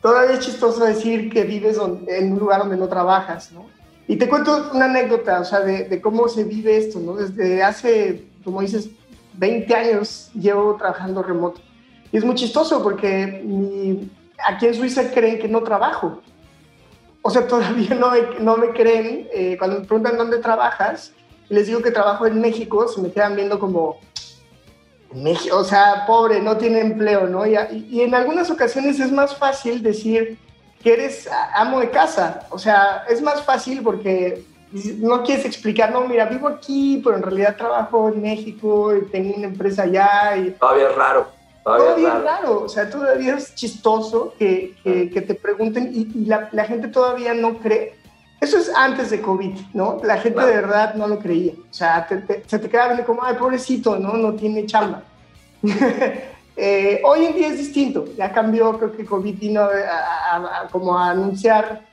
todavía 0.00 0.36
es 0.36 0.46
chistoso 0.46 0.82
decir 0.82 1.30
que 1.30 1.44
vives 1.44 1.76
en 2.06 2.32
un 2.32 2.38
lugar 2.38 2.60
donde 2.60 2.78
no 2.78 2.88
trabajas, 2.88 3.52
¿no? 3.52 3.66
Y 4.08 4.16
te 4.16 4.28
cuento 4.28 4.70
una 4.74 4.86
anécdota, 4.86 5.40
o 5.40 5.44
sea, 5.44 5.60
de, 5.60 6.00
cómo 6.00 6.28
se 6.28 6.42
vive 6.42 6.76
esto, 6.76 6.98
¿no? 6.98 7.14
Desde 7.14 7.62
hace, 7.62 8.24
como 8.42 8.62
dices, 8.62 8.90
20 9.34 9.74
años 9.74 10.30
llevo 10.34 10.74
trabajando 10.76 11.22
remoto. 11.22 11.60
Y 12.10 12.16
es 12.16 12.24
muy 12.24 12.34
chistoso 12.34 12.82
porque 12.82 14.08
aquí 14.48 14.66
en 14.66 14.74
Suiza 14.74 15.10
creen 15.12 15.38
que 15.38 15.46
no 15.46 15.62
trabajo 15.62 16.22
o 17.22 17.30
sea, 17.30 17.46
todavía 17.48 17.94
no 17.94 18.10
me, 18.10 18.40
no 18.40 18.56
me 18.56 18.70
creen. 18.70 19.28
Eh, 19.32 19.56
cuando 19.58 19.80
me 19.80 19.86
preguntan 19.86 20.16
dónde 20.16 20.38
trabajas, 20.38 21.12
les 21.48 21.66
digo 21.66 21.82
que 21.82 21.90
trabajo 21.90 22.26
en 22.26 22.40
México, 22.40 22.88
se 22.88 23.00
me 23.00 23.10
quedan 23.10 23.36
viendo 23.36 23.58
como, 23.58 23.98
México, 25.14 25.56
o 25.56 25.64
sea, 25.64 26.04
pobre, 26.06 26.40
no 26.40 26.56
tiene 26.58 26.80
empleo, 26.80 27.26
¿no? 27.26 27.46
Y, 27.46 27.56
y, 27.90 28.02
en 28.02 28.14
algunas 28.14 28.50
ocasiones 28.50 29.00
es 29.00 29.10
más 29.10 29.34
fácil 29.36 29.82
decir 29.82 30.38
que 30.82 30.92
eres 30.92 31.28
amo 31.54 31.80
de 31.80 31.90
casa. 31.90 32.46
O 32.50 32.58
sea, 32.58 33.04
es 33.08 33.20
más 33.22 33.42
fácil 33.42 33.82
porque 33.82 34.44
no 34.98 35.22
quieres 35.22 35.44
explicar, 35.44 35.92
no, 35.92 36.06
mira, 36.06 36.26
vivo 36.26 36.48
aquí, 36.48 37.00
pero 37.02 37.16
en 37.16 37.22
realidad 37.22 37.56
trabajo 37.56 38.08
en 38.08 38.20
México 38.20 38.94
y 38.94 39.06
tengo 39.06 39.34
una 39.36 39.46
empresa 39.46 39.82
allá. 39.82 40.36
Y... 40.36 40.50
Todavía 40.52 40.90
es 40.90 40.94
raro. 40.94 41.38
Todavía, 41.64 42.16
es 42.16 42.24
raro, 42.24 42.62
o 42.62 42.68
sea, 42.68 42.88
todavía 42.88 43.36
es 43.36 43.54
chistoso 43.54 44.32
que, 44.38 44.74
que, 44.82 45.20
te 45.20 45.34
pregunten 45.34 45.90
y, 45.92 46.24
la, 46.24 46.48
la, 46.52 46.64
gente 46.64 46.88
todavía 46.88 47.34
no 47.34 47.58
cree. 47.58 47.94
Eso 48.40 48.56
es 48.56 48.72
antes 48.74 49.10
de 49.10 49.20
COVID, 49.20 49.54
¿no? 49.74 50.00
La 50.02 50.16
gente 50.16 50.40
de 50.40 50.54
verdad 50.54 50.94
no 50.94 51.06
lo 51.06 51.18
creía. 51.18 51.52
O 51.52 51.74
sea, 51.74 52.08
se 52.46 52.58
te 52.58 52.70
queda 52.70 53.04
como, 53.04 53.22
ay, 53.22 53.34
pobrecito, 53.34 53.98
¿no? 53.98 54.14
No 54.14 54.32
tiene 54.32 54.64
chamba. 54.64 55.02
eh, 56.58 57.00
hoy 57.04 57.26
en 57.26 57.34
día 57.34 57.48
es 57.48 57.58
distinto. 57.58 58.04
Ya 58.16 58.32
cambió, 58.32 58.76
creo 58.78 58.92
que 58.92 59.04
COVID 59.04 59.38
vino 59.38 59.62
a, 59.62 60.68
como 60.70 60.98
a 60.98 61.10
anunciar 61.10 61.86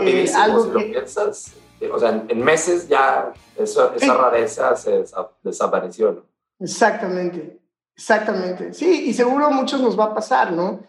eh, 0.00 0.32
algo 0.34 0.62
si 0.62 0.68
que... 0.68 0.74
lo 0.74 0.92
piensas. 0.92 1.52
O 1.92 1.98
sea, 1.98 2.24
en, 2.26 2.42
meses 2.42 2.88
ya 2.88 3.32
eso, 3.56 3.92
esa 3.94 4.14
rareza 4.14 4.74
se 4.74 5.04
desapareció, 5.42 6.12
¿no? 6.12 6.22
Exactamente. 6.58 7.60
Exactamente, 7.96 8.74
sí, 8.74 9.04
y 9.06 9.14
seguro 9.14 9.46
a 9.46 9.50
muchos 9.50 9.80
nos 9.80 9.98
va 9.98 10.04
a 10.04 10.14
pasar, 10.14 10.52
¿no? 10.52 10.80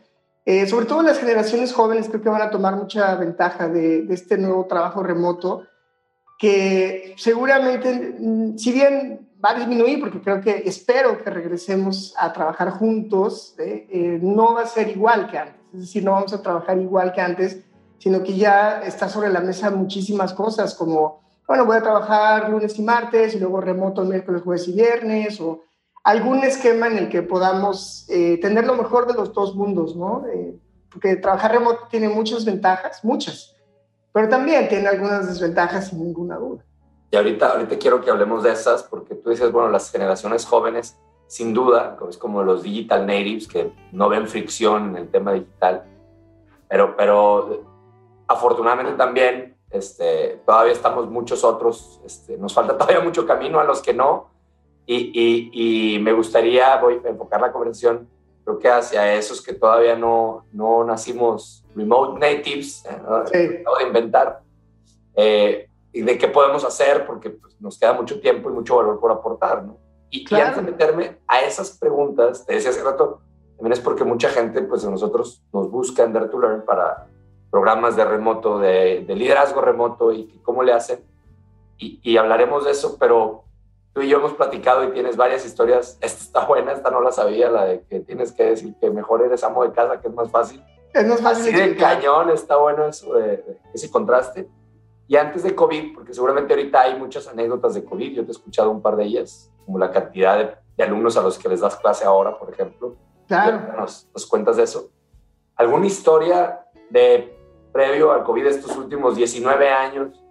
Eh, 0.46 0.68
sobre 0.68 0.86
todo 0.86 1.02
las 1.02 1.20
generaciones 1.20 1.72
jóvenes 1.72 2.10
creo 2.10 2.22
que 2.22 2.30
van 2.30 2.42
a 2.42 2.50
tomar 2.50 2.76
mucha 2.76 3.16
ventaja 3.16 3.70
de, 3.70 4.06
este 4.10 4.38
nuevo 4.38 4.66
trabajo 4.66 5.04
remoto, 5.04 5.64
que 6.38 7.16
seguramente, 7.18 8.18
mm, 8.20 8.58
si 8.58 8.74
bien 8.74 9.27
va 9.44 9.52
a 9.52 9.56
disminuir, 9.56 10.00
porque 10.00 10.22
creo 10.22 10.42
que 10.42 10.64
espero 10.66 11.24
que 11.24 11.30
regresemos 11.30 12.14
a 12.18 12.34
trabajar 12.34 12.72
juntos, 12.72 13.56
¿eh? 13.60 13.88
Eh, 13.90 14.20
no 14.22 14.56
va 14.56 14.62
a 14.62 14.68
ser 14.68 14.90
igual 14.90 15.30
que 15.30 15.38
antes, 15.38 15.62
es 15.74 15.80
decir, 15.82 16.04
no 16.04 16.14
vamos 16.14 16.34
a 16.34 16.42
trabajar 16.42 16.78
igual 16.78 17.14
que 17.14 17.22
antes, 17.22 17.64
sino 18.00 18.24
que 18.24 18.36
ya 18.36 18.82
está 18.82 19.10
sobre 19.10 19.30
la 19.30 19.40
mesa 19.40 19.70
muchísimas 19.70 20.34
cosas 20.34 20.74
como, 20.76 21.22
bueno, 21.48 21.66
voy 21.66 21.78
a 21.78 21.82
trabajar 21.82 22.50
lunes 22.50 22.78
y 22.80 22.82
martes 22.82 23.36
y 23.36 23.40
luego 23.40 23.62
remoto 23.62 24.04
miércoles, 24.04 24.42
jueves 24.44 24.68
y 24.68 24.74
viernes, 24.74 25.40
o 25.40 25.64
algún 26.04 26.44
esquema 26.44 26.88
en 26.88 26.98
el 26.98 27.10
que 27.10 27.22
podamos 27.22 28.06
eh, 28.10 28.40
tener 28.40 28.66
lo 28.66 28.76
mejor 28.76 29.08
de 29.08 29.14
los 29.14 29.34
dos 29.34 29.56
mundos, 29.56 29.96
¿no? 29.96 30.26
Eh, 30.28 30.58
porque 30.90 31.16
trabajar 31.18 31.52
remoto 31.52 31.88
tiene 31.90 32.10
muchas 32.10 32.46
ventajas, 32.46 33.04
muchas, 33.04 33.56
pero 34.14 34.30
también 34.30 34.68
tiene 34.68 34.88
algunas 34.88 35.28
desventajas 35.28 35.90
sin 35.90 36.04
ninguna 36.04 36.38
duda. 36.38 36.67
Y 37.10 37.16
ahorita, 37.16 37.54
ahorita 37.54 37.78
quiero 37.78 38.02
que 38.02 38.10
hablemos 38.12 38.44
de 38.44 38.52
esas, 38.52 38.84
porque 38.84 39.16
tú 39.16 39.30
dices, 39.30 39.52
bueno, 39.52 39.70
las 39.70 39.92
generaciones 39.92 40.46
jóvenes, 40.46 41.00
sin 41.28 41.54
duda, 41.54 41.98
es 42.10 42.18
como 42.18 42.44
los 42.44 42.64
digital 42.64 43.06
natives, 43.06 43.48
que 43.48 43.72
no 43.92 44.10
ven 44.10 44.28
fricción 44.28 44.90
en 44.90 44.98
el 44.98 45.10
tema 45.10 45.34
digital, 45.34 45.84
pero, 46.70 46.96
pero 46.98 47.64
afortunadamente 48.28 48.94
también 48.94 49.58
este, 49.70 50.42
todavía 50.46 50.74
estamos 50.74 51.10
muchos 51.10 51.44
otros, 51.44 52.02
este, 52.06 52.38
nos 52.38 52.54
falta 52.54 52.78
todavía 52.78 53.02
mucho 53.02 53.26
camino 53.26 53.60
a 53.60 53.64
los 53.64 53.82
que 53.82 53.94
no, 53.94 54.30
y, 54.90 55.12
y, 55.52 56.00
me 56.00 56.14
gustaría 56.14 56.78
voy 56.78 57.02
a 57.04 57.10
enfocar 57.10 57.42
la 57.42 57.52
conversación, 57.52 58.08
creo 58.46 58.58
que 58.58 58.70
hacia 58.70 59.16
esos 59.16 59.42
que 59.42 59.52
todavía 59.52 59.98
no, 59.98 60.46
no 60.54 60.86
nacimos 60.86 61.66
remote 61.76 62.18
natives, 62.18 62.86
¿eh? 62.86 62.98
de 63.34 63.84
inventar, 63.86 64.40
eh, 65.14 65.70
y 65.92 66.02
de 66.02 66.18
qué 66.18 66.28
podemos 66.28 66.64
hacer, 66.64 67.06
porque 67.06 67.32
pues, 67.32 67.60
nos 67.60 67.80
queda 67.80 67.94
mucho 67.94 68.20
tiempo 68.20 68.50
y 68.50 68.54
mucho 68.54 68.78
valor 68.78 69.00
por 69.00 69.12
aportar, 69.12 69.64
¿no? 69.64 69.78
Y, 70.10 70.26
antes 70.34 70.56
de 70.58 70.62
meterme 70.62 71.18
a 71.28 71.42
esas 71.42 71.78
preguntas, 71.78 72.46
te 72.46 72.54
decía 72.54 72.70
hace 72.70 72.84
rato, 72.84 73.22
también 73.58 73.74
es 73.74 73.80
porque 73.80 74.04
mucha 74.04 74.30
gente, 74.30 74.62
pues 74.62 74.86
a 74.86 74.90
nosotros 74.90 75.44
nos 75.52 75.70
busca 75.70 76.04
en 76.04 76.14
Dare 76.14 76.28
to 76.28 76.40
Learn 76.40 76.64
para 76.66 77.08
programas 77.52 77.96
de 77.96 78.06
remoto, 78.06 78.60
de, 78.60 79.04
de 79.06 79.16
liderazgo 79.16 79.62
remoto 79.62 80.12
y 80.12 80.40
cómo 80.44 80.64
le 80.64 80.74
hacen. 80.74 81.04
Y, 81.78 82.00
y 82.04 82.18
hablaremos 82.18 82.66
de 82.66 82.72
eso, 82.72 82.98
pero 83.00 83.44
tú 83.98 84.04
y 84.04 84.10
yo 84.10 84.18
hemos 84.20 84.34
platicado 84.34 84.84
y 84.84 84.92
tienes 84.92 85.18
varias 85.18 85.44
historias. 85.44 85.98
Esta 86.02 86.24
está 86.24 86.46
buena, 86.46 86.72
esta 86.72 86.92
no 86.92 87.02
la 87.02 87.12
sabía, 87.12 87.50
la 87.50 87.66
de 87.66 87.84
que 87.90 88.00
tienes 88.02 88.32
que 88.32 88.44
decir 88.44 88.76
que 88.80 88.92
mejor 88.92 89.24
eres 89.24 89.44
amo 89.44 89.64
de 89.64 89.72
casa, 89.72 90.00
que 90.00 90.08
es 90.08 90.14
más 90.14 90.30
fácil. 90.30 90.64
Es 90.94 91.08
más 91.08 91.20
fácil. 91.20 91.56
Así 91.56 91.70
de 91.70 91.76
cañón, 91.76 92.30
está 92.30 92.58
bueno 92.58 92.86
eso, 92.86 93.16
de, 93.16 93.44
ese 93.74 93.90
contraste. 93.90 94.48
Y 95.08 95.16
antes 95.16 95.44
de 95.44 95.56
COVID, 95.56 95.94
porque 95.94 96.14
seguramente 96.14 96.54
ahorita 96.54 96.82
hay 96.82 97.00
muchas 97.00 97.28
anécdotas 97.28 97.74
de 97.74 97.86
COVID, 97.86 98.14
yo 98.14 98.24
te 98.24 98.30
he 98.30 98.32
escuchado 98.32 98.70
un 98.70 98.82
par 98.82 98.98
de 98.98 99.06
ellas, 99.06 99.52
como 99.66 99.80
la 99.80 99.92
cantidad 99.92 100.38
de, 100.76 100.84
alumnos 100.84 101.18
a 101.18 101.22
los 101.22 101.40
que 101.40 101.50
les 101.50 101.62
das 101.62 101.76
clase 101.78 102.06
ahora, 102.06 102.38
por 102.38 102.52
ejemplo. 102.52 102.96
Claro. 103.28 103.74
Nos, 103.78 104.10
nos 104.14 104.26
cuentas 104.26 104.58
de 104.58 104.64
eso. 104.64 104.92
¿Alguna 105.56 105.88
historia 105.88 106.66
de 106.90 107.36
previo 107.72 108.12
al 108.12 108.24
COVID 108.24 108.44
de 108.44 108.50
estos 108.50 108.76
últimos 108.78 109.16
19 109.16 109.70
años 109.70 110.24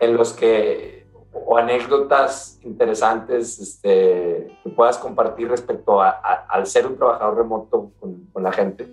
en 0.00 0.16
los 0.16 0.32
que 0.32 1.04
o 1.46 1.58
anécdotas 1.58 2.60
interesantes 2.62 3.58
este, 3.58 4.56
que 4.62 4.70
puedas 4.70 4.98
compartir 4.98 5.48
respecto 5.48 6.00
a, 6.00 6.10
al 6.10 6.66
ser 6.66 6.86
un 6.86 6.96
trabajador 6.96 7.36
remoto 7.38 7.90
con, 7.98 8.26
con 8.32 8.42
la 8.42 8.52
gente? 8.52 8.92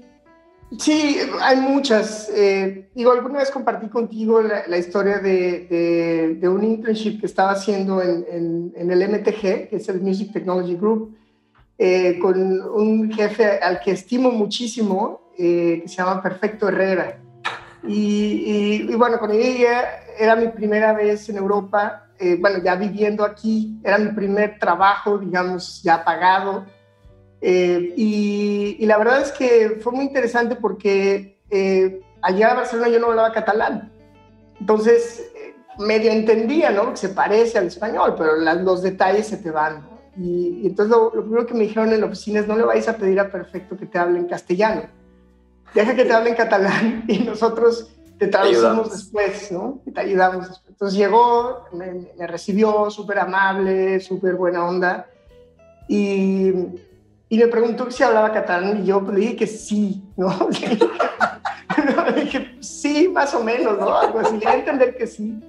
Sí, 0.80 1.18
hay 1.42 1.58
muchas. 1.58 2.30
Eh, 2.34 2.90
digo, 2.96 3.12
alguna 3.12 3.40
vez 3.40 3.52
compartí 3.52 3.90
contigo 3.90 4.42
la, 4.42 4.78
historia 4.78 5.20
de, 5.20 6.38
de, 6.40 6.50
un 6.50 6.64
internship 6.64 7.20
que 7.20 7.26
estaba 7.26 7.52
haciendo 7.52 8.02
en, 8.02 8.72
en, 8.76 8.92
el 8.92 9.10
MTG, 9.10 9.70
que 9.70 9.76
es 9.76 9.90
el 9.90 10.02
Music 10.02 10.32
Technology 10.32 10.76
Group, 10.76 11.18
eh, 11.78 12.18
con 12.20 12.40
un 12.62 13.12
jefe 13.12 13.60
al 13.60 13.80
que 13.82 13.92
estimo 13.92 14.32
muchísimo, 14.32 15.32
eh, 15.38 15.80
que 15.82 15.88
se 15.90 15.98
llama 15.98 16.24
Perfecto 16.24 16.70
Herrera. 16.70 17.20
Y, 17.86 18.86
y, 18.90 18.96
bueno, 18.96 19.20
con 19.20 19.32
ella 19.32 20.04
era 20.18 20.36
mi 20.36 20.48
primera 20.50 20.94
vez 20.94 21.28
en 21.30 21.38
Europa 21.38 22.12
eh, 22.24 22.38
bueno, 22.40 22.60
ya 22.64 22.76
viviendo 22.76 23.24
aquí, 23.24 23.80
era 23.84 23.98
mi 23.98 24.12
primer 24.12 24.60
trabajo, 24.60 25.18
digamos, 25.18 25.82
ya 25.82 26.04
pagado. 26.04 26.68
Eh, 27.42 27.94
y, 27.98 28.86
la 28.86 28.98
verdad 28.98 29.22
es 29.22 29.32
que 29.32 29.80
fue 29.82 29.92
muy 29.92 30.06
interesante 30.06 30.56
porque 30.56 31.40
eh, 31.50 32.02
allá 32.22 32.52
a 32.52 32.56
Barcelona 32.56 32.90
yo 32.90 33.00
no 33.00 33.08
hablaba 33.08 33.32
catalán. 33.32 33.92
Entonces, 34.60 35.32
eh, 35.36 35.56
medio 35.80 36.12
entendía, 36.12 36.70
¿no? 36.70 36.92
Que 36.92 36.98
se 36.98 37.10
parece 37.10 37.58
al 37.58 37.68
español, 37.68 38.16
pero 38.18 38.36
los 38.38 38.82
detalles 38.84 39.28
se 39.28 39.38
te 39.38 39.50
van. 39.50 39.90
Y, 40.18 40.68
entonces 40.68 40.96
lo, 40.96 41.14
lo, 41.16 41.24
primero 41.24 41.46
que 41.46 41.54
me 41.54 41.62
dijeron 41.62 41.92
en 41.92 42.02
la 42.02 42.08
oficina 42.08 42.42
es 42.42 42.48
no 42.48 42.56
le 42.56 42.64
vais 42.64 42.88
a 42.88 42.98
pedir 42.98 43.20
a 43.20 43.32
Perfecto 43.32 43.78
que 43.78 43.86
te 43.86 43.98
hable 43.98 44.20
en 44.20 44.28
castellano. 44.28 44.84
Deja 45.74 45.96
que 45.96 46.06
te 46.06 46.14
hable 46.14 46.32
en 46.32 46.36
catalán 46.36 47.06
y 47.08 47.20
nosotros 47.20 47.90
te 48.22 48.28
traducimos 48.28 48.92
después, 48.92 49.52
¿no? 49.52 49.82
Y 49.84 49.92
te 49.92 50.02
ayudamos 50.02 50.48
después. 50.48 50.70
Entonces 50.70 51.00
llegó, 51.00 51.66
me, 51.74 52.28
recibió 52.28 52.92
súper 52.92 53.18
amable, 53.18 54.00
súper 54.00 54.36
buena 54.36 54.64
onda. 54.64 55.08
Y, 55.88 56.54
y, 57.32 57.38
me 57.38 57.48
preguntó 57.48 57.90
si 57.90 58.04
hablaba 58.04 58.32
catalán 58.32 58.84
y 58.84 58.88
yo 58.88 59.02
le 59.02 59.20
dije 59.20 59.36
que 59.38 59.48
sí, 59.48 60.04
¿no? 60.18 60.30
le 62.16 62.22
dije, 62.22 62.56
sí, 62.60 63.08
más 63.08 63.34
o 63.34 63.44
menos, 63.44 63.80
¿no? 63.80 63.98
Algo 63.98 64.20
así, 64.20 64.38
le 64.38 64.54
entender 64.54 64.96
que 64.96 65.08
sí. 65.08 65.40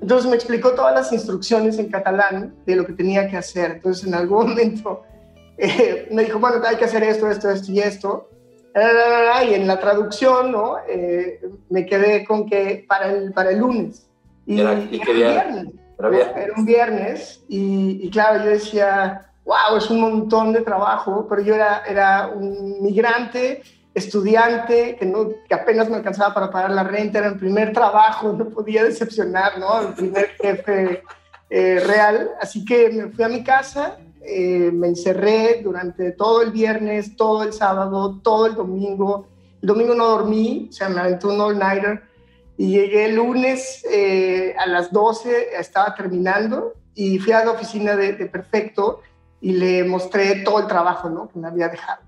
Entonces 0.00 0.28
me 0.28 0.36
explicó 0.36 0.72
todas 0.72 0.94
las 0.94 1.12
instrucciones 1.12 1.78
en 1.78 1.88
catalán 1.88 2.54
de 2.66 2.76
lo 2.76 2.86
que 2.86 2.92
tenía 2.92 3.28
que 3.28 3.36
hacer. 3.36 3.72
Entonces 3.72 4.06
en 4.06 4.14
algún 4.14 4.48
momento 4.48 5.02
eh, 5.56 6.08
me 6.10 6.24
dijo, 6.24 6.38
bueno, 6.38 6.56
hay 6.66 6.76
que 6.76 6.84
hacer 6.84 7.04
esto, 7.04 7.30
esto, 7.30 7.50
esto 7.50 7.70
y 7.70 7.80
esto. 7.80 8.28
Y 8.74 9.54
en 9.54 9.66
la 9.66 9.78
traducción, 9.78 10.50
¿no? 10.50 10.76
Eh, 10.88 11.40
me 11.68 11.86
quedé 11.86 12.24
con 12.24 12.48
que 12.48 12.84
para 12.88 13.12
el, 13.12 13.32
para 13.32 13.50
el 13.50 13.58
lunes. 13.58 14.08
Y, 14.46 14.60
era, 14.60 14.72
un 14.72 14.90
viernes. 14.90 15.66
Era, 15.98 16.52
un 16.56 16.64
viernes. 16.64 17.44
Y, 17.48 18.10
claro, 18.10 18.44
yo 18.44 18.50
decía, 18.50 19.30
wow, 19.44 19.76
es 19.76 19.90
un 19.90 20.00
montón 20.00 20.52
de 20.52 20.60
trabajo, 20.60 21.26
pero 21.28 21.42
yo 21.42 21.54
era, 21.54 21.82
era 21.86 22.28
un 22.28 22.82
migrante 22.82 23.62
estudiante, 23.94 24.96
que, 24.98 25.06
no, 25.06 25.28
que 25.48 25.54
apenas 25.54 25.88
me 25.88 25.96
alcanzaba 25.96 26.32
para 26.32 26.50
pagar 26.50 26.70
la 26.70 26.84
renta, 26.84 27.18
era 27.18 27.28
el 27.28 27.38
primer 27.38 27.72
trabajo, 27.72 28.32
no 28.32 28.48
podía 28.48 28.84
decepcionar, 28.84 29.58
¿no? 29.58 29.80
El 29.80 29.94
primer 29.94 30.28
jefe 30.40 31.02
eh, 31.50 31.82
real. 31.86 32.30
Así 32.40 32.64
que 32.64 32.88
me 32.90 33.10
fui 33.10 33.24
a 33.24 33.28
mi 33.28 33.44
casa, 33.44 33.98
eh, 34.22 34.70
me 34.72 34.88
encerré 34.88 35.60
durante 35.62 36.12
todo 36.12 36.42
el 36.42 36.52
viernes, 36.52 37.16
todo 37.16 37.42
el 37.42 37.52
sábado, 37.52 38.20
todo 38.22 38.46
el 38.46 38.54
domingo. 38.54 39.26
El 39.60 39.68
domingo 39.68 39.94
no 39.94 40.06
dormí, 40.06 40.68
o 40.70 40.72
sea, 40.72 40.88
me 40.88 41.00
aventé 41.00 41.26
un 41.26 41.40
all-nighter 41.40 42.02
y 42.56 42.70
llegué 42.70 43.06
el 43.06 43.16
lunes 43.16 43.84
eh, 43.90 44.54
a 44.58 44.66
las 44.66 44.92
12, 44.92 45.56
estaba 45.58 45.94
terminando 45.94 46.74
y 46.94 47.18
fui 47.18 47.32
a 47.32 47.44
la 47.44 47.52
oficina 47.52 47.96
de, 47.96 48.12
de 48.12 48.26
Perfecto 48.26 49.00
y 49.42 49.52
le 49.52 49.84
mostré 49.84 50.36
todo 50.36 50.60
el 50.60 50.68
trabajo 50.68 51.10
¿no? 51.10 51.28
que 51.28 51.38
me 51.38 51.48
había 51.48 51.68
dejado. 51.68 52.00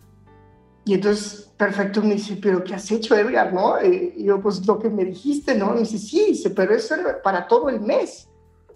Y 0.86 0.94
entonces 0.94 1.50
Perfecto 1.56 2.02
me 2.02 2.14
dice, 2.14 2.38
pero 2.40 2.62
¿qué 2.62 2.74
has 2.74 2.90
hecho, 2.90 3.16
Edgar? 3.16 3.52
¿No? 3.52 3.78
Eh, 3.78 4.14
y 4.16 4.24
yo, 4.24 4.40
pues 4.40 4.66
lo 4.66 4.78
que 4.78 4.90
me 4.90 5.04
dijiste, 5.04 5.54
¿no? 5.54 5.70
Me 5.72 5.80
dice, 5.80 5.98
sí, 5.98 6.26
dice, 6.28 6.50
pero 6.50 6.74
eso 6.74 6.94
era 6.94 7.22
para 7.22 7.46
todo 7.46 7.68
el 7.68 7.80
mes. 7.80 8.28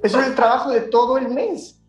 Eso 0.03 0.19
era 0.19 0.29
el 0.29 0.35
trabajo 0.35 0.71
de 0.71 0.83
todo 0.83 1.19
el 1.19 1.29
mes. 1.29 1.81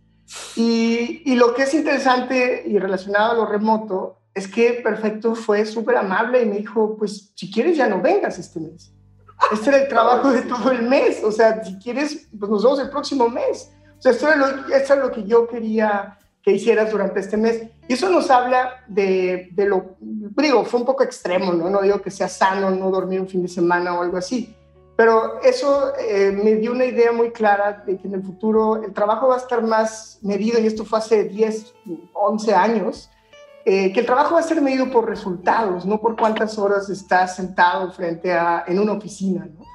Y, 0.55 1.21
y 1.25 1.35
lo 1.35 1.53
que 1.53 1.63
es 1.63 1.73
interesante 1.73 2.63
y 2.65 2.77
relacionado 2.79 3.31
a 3.31 3.35
lo 3.35 3.45
remoto 3.45 4.17
es 4.33 4.47
que 4.47 4.81
Perfecto 4.83 5.35
fue 5.35 5.65
súper 5.65 5.97
amable 5.97 6.41
y 6.41 6.45
me 6.45 6.57
dijo, 6.57 6.95
pues 6.97 7.31
si 7.35 7.51
quieres 7.51 7.77
ya 7.77 7.87
no 7.87 8.01
vengas 8.01 8.37
este 8.39 8.59
mes. 8.59 8.91
Este 9.51 9.69
era 9.69 9.79
el 9.83 9.87
trabajo 9.87 10.31
de 10.31 10.41
todo 10.41 10.71
el 10.71 10.83
mes. 10.83 11.23
O 11.23 11.31
sea, 11.31 11.63
si 11.63 11.77
quieres, 11.77 12.27
pues 12.37 12.51
nos 12.51 12.63
vemos 12.63 12.79
el 12.79 12.89
próximo 12.89 13.29
mes. 13.29 13.71
O 13.97 14.01
sea, 14.01 14.11
esto 14.11 14.27
era 14.27 14.35
lo, 14.35 14.73
esto 14.73 14.93
era 14.93 15.05
lo 15.05 15.11
que 15.11 15.23
yo 15.23 15.47
quería 15.47 16.18
que 16.49 16.55
hicieras 16.55 16.91
durante 16.91 17.19
este 17.19 17.37
mes. 17.37 17.61
Y 17.87 17.93
eso 17.93 18.09
nos 18.09 18.29
habla 18.31 18.83
de, 18.87 19.49
de, 19.51 19.65
lo, 19.65 19.97
digo, 19.99 20.65
fue 20.65 20.79
un 20.79 20.85
poco 20.85 21.03
extremo, 21.03 21.53
¿no? 21.53 21.69
No 21.69 21.81
digo 21.81 22.01
que 22.01 22.09
sea 22.09 22.27
sano 22.27 22.71
no 22.71 22.89
dormir 22.89 23.21
un 23.21 23.27
fin 23.27 23.43
de 23.43 23.47
semana 23.47 23.93
o 23.93 24.01
algo 24.01 24.17
así, 24.17 24.55
pero 24.95 25.39
eso 25.41 25.93
eh, 25.99 26.31
me 26.31 26.55
dio 26.55 26.71
una 26.71 26.85
idea 26.85 27.11
muy 27.11 27.31
clara 27.31 27.83
de 27.85 27.97
que 27.97 28.07
en 28.07 28.15
el 28.15 28.23
futuro 28.23 28.83
el 28.83 28.93
trabajo 28.93 29.27
va 29.27 29.35
a 29.35 29.37
estar 29.37 29.61
más 29.61 30.17
medido, 30.23 30.59
y 30.59 30.65
esto 30.65 30.85
fue 30.85 30.99
hace 30.99 31.25
10, 31.25 31.75
11 32.13 32.55
años, 32.55 33.11
eh, 33.65 33.93
que 33.93 33.99
el 33.99 34.05
trabajo 34.07 34.33
va 34.33 34.39
a 34.39 34.43
ser 34.43 34.59
medido 34.61 34.89
por 34.89 35.07
resultados, 35.07 35.85
no 35.85 36.01
por 36.01 36.17
cuántas 36.17 36.57
horas 36.57 36.89
estás 36.89 37.35
sentado 37.35 37.91
frente 37.91 38.33
a, 38.33 38.63
en 38.67 38.79
una 38.79 38.93
oficina, 38.93 39.45
¿no? 39.45 39.65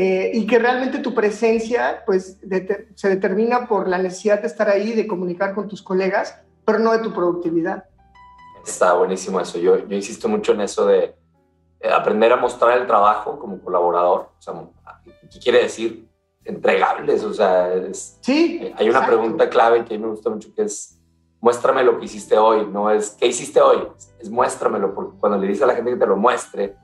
Eh, 0.00 0.30
y 0.32 0.46
que 0.46 0.60
realmente 0.60 1.00
tu 1.00 1.12
presencia 1.12 2.04
pues, 2.06 2.38
de, 2.48 2.86
se 2.94 3.08
determina 3.08 3.66
por 3.66 3.88
la 3.88 3.98
necesidad 3.98 4.40
de 4.40 4.46
estar 4.46 4.68
ahí, 4.68 4.92
de 4.92 5.08
comunicar 5.08 5.56
con 5.56 5.66
tus 5.66 5.82
colegas, 5.82 6.40
pero 6.64 6.78
no 6.78 6.92
de 6.92 7.00
tu 7.00 7.12
productividad. 7.12 7.82
Está 8.64 8.92
buenísimo 8.92 9.40
eso. 9.40 9.58
Yo, 9.58 9.88
yo 9.88 9.96
insisto 9.96 10.28
mucho 10.28 10.52
en 10.52 10.60
eso 10.60 10.86
de 10.86 11.16
eh, 11.80 11.90
aprender 11.92 12.32
a 12.32 12.36
mostrar 12.36 12.78
el 12.78 12.86
trabajo 12.86 13.40
como 13.40 13.60
colaborador. 13.60 14.30
O 14.38 14.40
sea, 14.40 14.54
¿qué 15.32 15.40
quiere 15.40 15.64
decir? 15.64 16.08
Entregables. 16.44 17.24
O 17.24 17.34
sea, 17.34 17.74
es, 17.74 18.20
sí, 18.20 18.60
eh, 18.62 18.74
hay 18.76 18.88
una 18.88 19.00
exacto. 19.00 19.18
pregunta 19.18 19.50
clave 19.50 19.84
que 19.84 19.94
a 19.94 19.98
mí 19.98 20.04
me 20.04 20.10
gusta 20.10 20.30
mucho 20.30 20.54
que 20.54 20.62
es 20.62 21.02
muéstrame 21.40 21.82
lo 21.82 21.98
que 21.98 22.04
hiciste 22.04 22.38
hoy. 22.38 22.68
No 22.70 22.88
es 22.88 23.16
qué 23.18 23.26
hiciste 23.26 23.60
hoy, 23.60 23.88
es 24.20 24.30
muéstramelo, 24.30 24.94
porque 24.94 25.18
cuando 25.18 25.38
le 25.38 25.48
dices 25.48 25.64
a 25.64 25.66
la 25.66 25.74
gente 25.74 25.90
que 25.90 25.96
te 25.96 26.06
lo 26.06 26.16
muestre, 26.16 26.76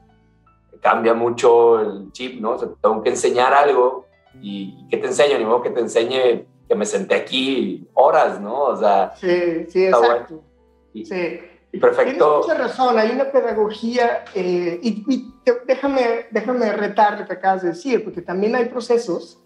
cambia 0.85 1.14
mucho 1.14 1.81
el 1.81 2.12
chip, 2.12 2.43
¿no? 2.43 2.50
O 2.50 2.59
sea, 2.59 2.69
tengo 2.83 3.03
que 3.03 3.09
enseñar 3.09 3.55
algo 3.55 4.05
y 4.43 4.87
¿qué 4.91 4.99
te 4.99 5.07
enseño? 5.07 5.38
Ni 5.38 5.47
modo 5.47 5.62
que 5.62 5.71
te 5.71 5.81
enseñe 5.81 6.45
que 6.69 6.75
me 6.75 6.85
senté 6.85 7.14
aquí 7.14 7.88
horas, 7.95 8.38
¿no? 8.38 8.64
O 8.64 8.76
sea... 8.76 9.14
Sí, 9.17 9.64
sí, 9.71 9.87
exacto. 9.87 10.35
Bueno. 10.35 10.45
Y, 10.93 11.07
sí. 11.07 11.41
y 11.73 11.79
perfecto. 11.79 12.43
Tienes 12.43 12.47
mucha 12.47 12.69
razón, 12.69 12.99
hay 12.99 13.12
una 13.12 13.33
pedagogía 13.33 14.26
eh, 14.35 14.79
y, 14.83 15.05
y 15.09 15.33
te, 15.43 15.55
déjame, 15.67 16.26
déjame 16.31 16.71
retar 16.73 17.19
lo 17.19 17.26
que 17.26 17.33
acabas 17.33 17.62
de 17.62 17.69
decir, 17.69 18.05
porque 18.05 18.21
también 18.21 18.55
hay 18.55 18.67
procesos, 18.67 19.43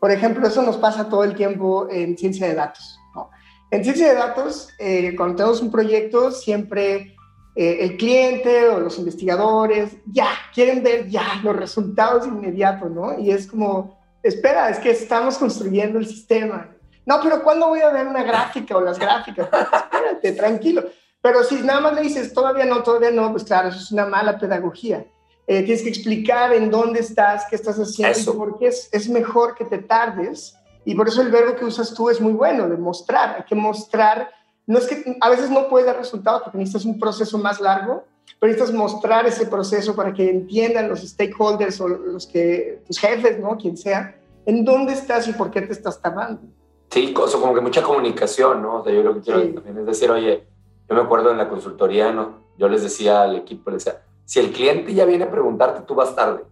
por 0.00 0.10
ejemplo, 0.10 0.46
eso 0.48 0.62
nos 0.62 0.78
pasa 0.78 1.10
todo 1.10 1.24
el 1.24 1.34
tiempo 1.34 1.88
en 1.90 2.16
ciencia 2.16 2.46
de 2.48 2.54
datos. 2.54 2.98
¿no? 3.14 3.28
En 3.70 3.84
ciencia 3.84 4.08
de 4.08 4.14
datos, 4.14 4.70
eh, 4.78 5.14
cuando 5.14 5.36
tenemos 5.36 5.60
un 5.60 5.70
proyecto, 5.70 6.30
siempre 6.30 7.16
eh, 7.60 7.84
el 7.84 7.98
cliente 7.98 8.68
o 8.70 8.80
los 8.80 8.98
investigadores 8.98 9.98
ya 10.06 10.30
quieren 10.54 10.82
ver 10.82 11.10
ya 11.10 11.42
los 11.42 11.54
resultados 11.54 12.26
inmediatos, 12.26 12.90
¿no? 12.90 13.18
Y 13.18 13.32
es 13.32 13.46
como, 13.46 14.00
espera, 14.22 14.70
es 14.70 14.78
que 14.78 14.92
estamos 14.92 15.36
construyendo 15.36 15.98
el 15.98 16.06
sistema. 16.06 16.74
No, 17.04 17.20
pero 17.22 17.42
¿cuándo 17.42 17.68
voy 17.68 17.80
a 17.80 17.90
ver 17.90 18.06
una 18.06 18.22
gráfica 18.22 18.78
o 18.78 18.80
las 18.80 18.98
gráficas? 18.98 19.46
Espérate, 19.52 20.32
tranquilo. 20.32 20.84
Pero 21.20 21.44
si 21.44 21.56
nada 21.56 21.82
más 21.82 21.92
le 21.96 22.00
dices, 22.00 22.32
todavía 22.32 22.64
no, 22.64 22.82
todavía 22.82 23.10
no, 23.10 23.30
pues 23.30 23.44
claro, 23.44 23.68
eso 23.68 23.78
es 23.78 23.92
una 23.92 24.06
mala 24.06 24.38
pedagogía. 24.38 25.04
Eh, 25.46 25.62
tienes 25.62 25.82
que 25.82 25.90
explicar 25.90 26.54
en 26.54 26.70
dónde 26.70 27.00
estás, 27.00 27.44
qué 27.50 27.56
estás 27.56 27.76
haciendo 27.76 28.18
Eso. 28.18 28.32
y 28.32 28.36
por 28.38 28.58
qué 28.58 28.68
es, 28.68 28.88
es 28.90 29.06
mejor 29.10 29.54
que 29.54 29.66
te 29.66 29.80
tardes. 29.80 30.56
Y 30.86 30.94
por 30.94 31.08
eso 31.08 31.20
el 31.20 31.30
verbo 31.30 31.56
que 31.56 31.66
usas 31.66 31.92
tú 31.92 32.08
es 32.08 32.22
muy 32.22 32.32
bueno, 32.32 32.66
de 32.70 32.78
mostrar. 32.78 33.36
Hay 33.36 33.44
que 33.44 33.54
mostrar 33.54 34.30
no 34.70 34.78
es 34.78 34.86
que 34.86 35.16
a 35.20 35.28
veces 35.28 35.50
no 35.50 35.68
puedes 35.68 35.86
dar 35.86 35.96
resultados 35.96 36.42
porque 36.42 36.58
necesitas 36.58 36.84
un 36.84 36.98
proceso 36.98 37.38
más 37.38 37.60
largo, 37.60 38.04
pero 38.38 38.52
necesitas 38.52 38.72
mostrar 38.72 39.26
ese 39.26 39.46
proceso 39.46 39.96
para 39.96 40.12
que 40.14 40.30
entiendan 40.30 40.88
los 40.88 41.00
stakeholders 41.00 41.80
o 41.80 41.88
los 41.88 42.26
que, 42.28 42.80
tus 42.86 42.98
jefes, 42.98 43.40
¿no? 43.40 43.56
Quien 43.58 43.76
sea, 43.76 44.16
en 44.46 44.64
dónde 44.64 44.92
estás 44.92 45.26
y 45.26 45.32
por 45.32 45.50
qué 45.50 45.62
te 45.62 45.72
estás 45.72 46.00
tardando. 46.00 46.42
Sí, 46.88 47.12
cosa, 47.12 47.38
como 47.38 47.52
que 47.52 47.60
mucha 47.60 47.82
comunicación, 47.82 48.62
¿no? 48.62 48.76
O 48.80 48.84
sea, 48.84 48.92
yo 48.92 49.02
lo 49.02 49.14
que 49.14 49.20
quiero 49.22 49.40
Sí. 49.42 49.52
también 49.52 49.78
es 49.78 49.86
decir, 49.86 50.08
oye, 50.10 50.46
yo 50.88 50.94
me 50.94 51.00
acuerdo 51.02 51.32
en 51.32 51.38
la 51.38 51.48
consultoría, 51.48 52.12
¿no? 52.12 52.40
Yo 52.56 52.68
les 52.68 52.82
decía 52.84 53.22
al 53.22 53.34
equipo, 53.36 53.70
les 53.70 53.84
decía, 53.84 54.02
si 54.24 54.38
el 54.38 54.52
cliente 54.52 54.94
ya 54.94 55.04
viene 55.04 55.24
a 55.24 55.30
preguntarte, 55.32 55.82
tú 55.84 55.96
vas 55.96 56.14
tarde, 56.14 56.44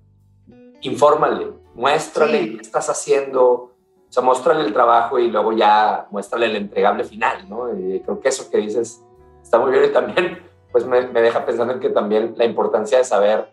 infórmale, 0.81 1.53
muéstrale 1.75 2.39
Sí. 2.43 2.57
qué 2.57 2.63
estás 2.63 2.89
haciendo, 2.91 3.75
o 4.09 4.13
sea, 4.13 4.23
muéstrale 4.23 4.65
el 4.65 4.73
trabajo 4.73 5.19
y 5.19 5.31
luego 5.31 5.53
ya 5.53 6.07
muéstrale 6.11 6.47
el 6.47 6.57
entregable 6.57 7.05
final, 7.05 7.49
¿no? 7.49 7.73
Y 7.79 8.01
creo 8.01 8.21
que 8.21 8.29
eso 8.31 8.51
que 8.51 8.59
dices 8.59 9.05
está 9.43 9.59
muy 9.59 9.71
bien 9.71 9.85
y 9.85 9.89
también 9.89 10.39
pues 10.73 10.85
me, 10.87 11.07
me 11.09 11.21
deja 11.23 11.45
pensando 11.45 11.73
en 11.75 11.81
que 11.81 11.91
también 11.91 12.35
la 12.37 12.45
importancia 12.45 12.99
de 12.99 13.05
saber 13.05 13.51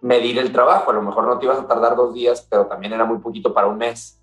medir 0.00 0.38
el 0.38 0.52
trabajo. 0.52 0.90
A 0.90 0.94
lo 0.94 1.02
mejor 1.02 1.26
no 1.26 1.38
te 1.38 1.44
ibas 1.46 1.58
a 1.58 1.66
tardar 1.66 1.96
dos 1.96 2.14
días, 2.14 2.46
pero 2.48 2.66
también 2.66 2.92
era 2.92 3.04
muy 3.04 3.18
poquito 3.18 3.52
para 3.52 3.66
un 3.66 3.78
mes, 3.78 4.18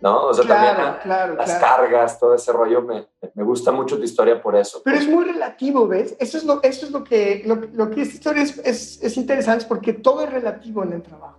¿no? 0.00 0.26
O 0.26 0.34
sea, 0.34 0.44
Claro, 0.44 0.76
también 0.76 1.02
claro, 1.02 1.34
las 1.34 1.46
claro. 1.46 1.60
cargas, 1.60 2.18
todo 2.18 2.34
ese 2.34 2.52
rollo, 2.52 2.82
me, 2.82 3.06
me 3.34 3.42
gusta 3.44 3.70
mucho 3.72 3.96
tu 3.96 4.02
historia 4.02 4.40
por 4.42 4.56
eso. 4.56 4.80
Pero 4.84 4.96
es 4.96 5.08
muy 5.08 5.24
relativo, 5.24 5.86
¿ves? 5.86 6.16
Eso 6.18 6.38
es 6.38 6.44
lo, 6.44 6.60
eso 6.62 6.86
es 6.86 6.92
lo 6.92 7.04
que, 7.04 7.42
lo, 7.46 7.56
lo 7.56 7.90
que 7.90 8.02
esta 8.02 8.14
historia 8.14 8.42
es, 8.42 8.58
es, 8.58 9.02
es 9.02 9.16
interesante 9.16 9.66
porque 9.68 9.92
todo 9.92 10.22
es 10.22 10.32
relativo 10.32 10.82
en 10.82 10.92
el 10.94 11.02
trabajo. 11.02 11.38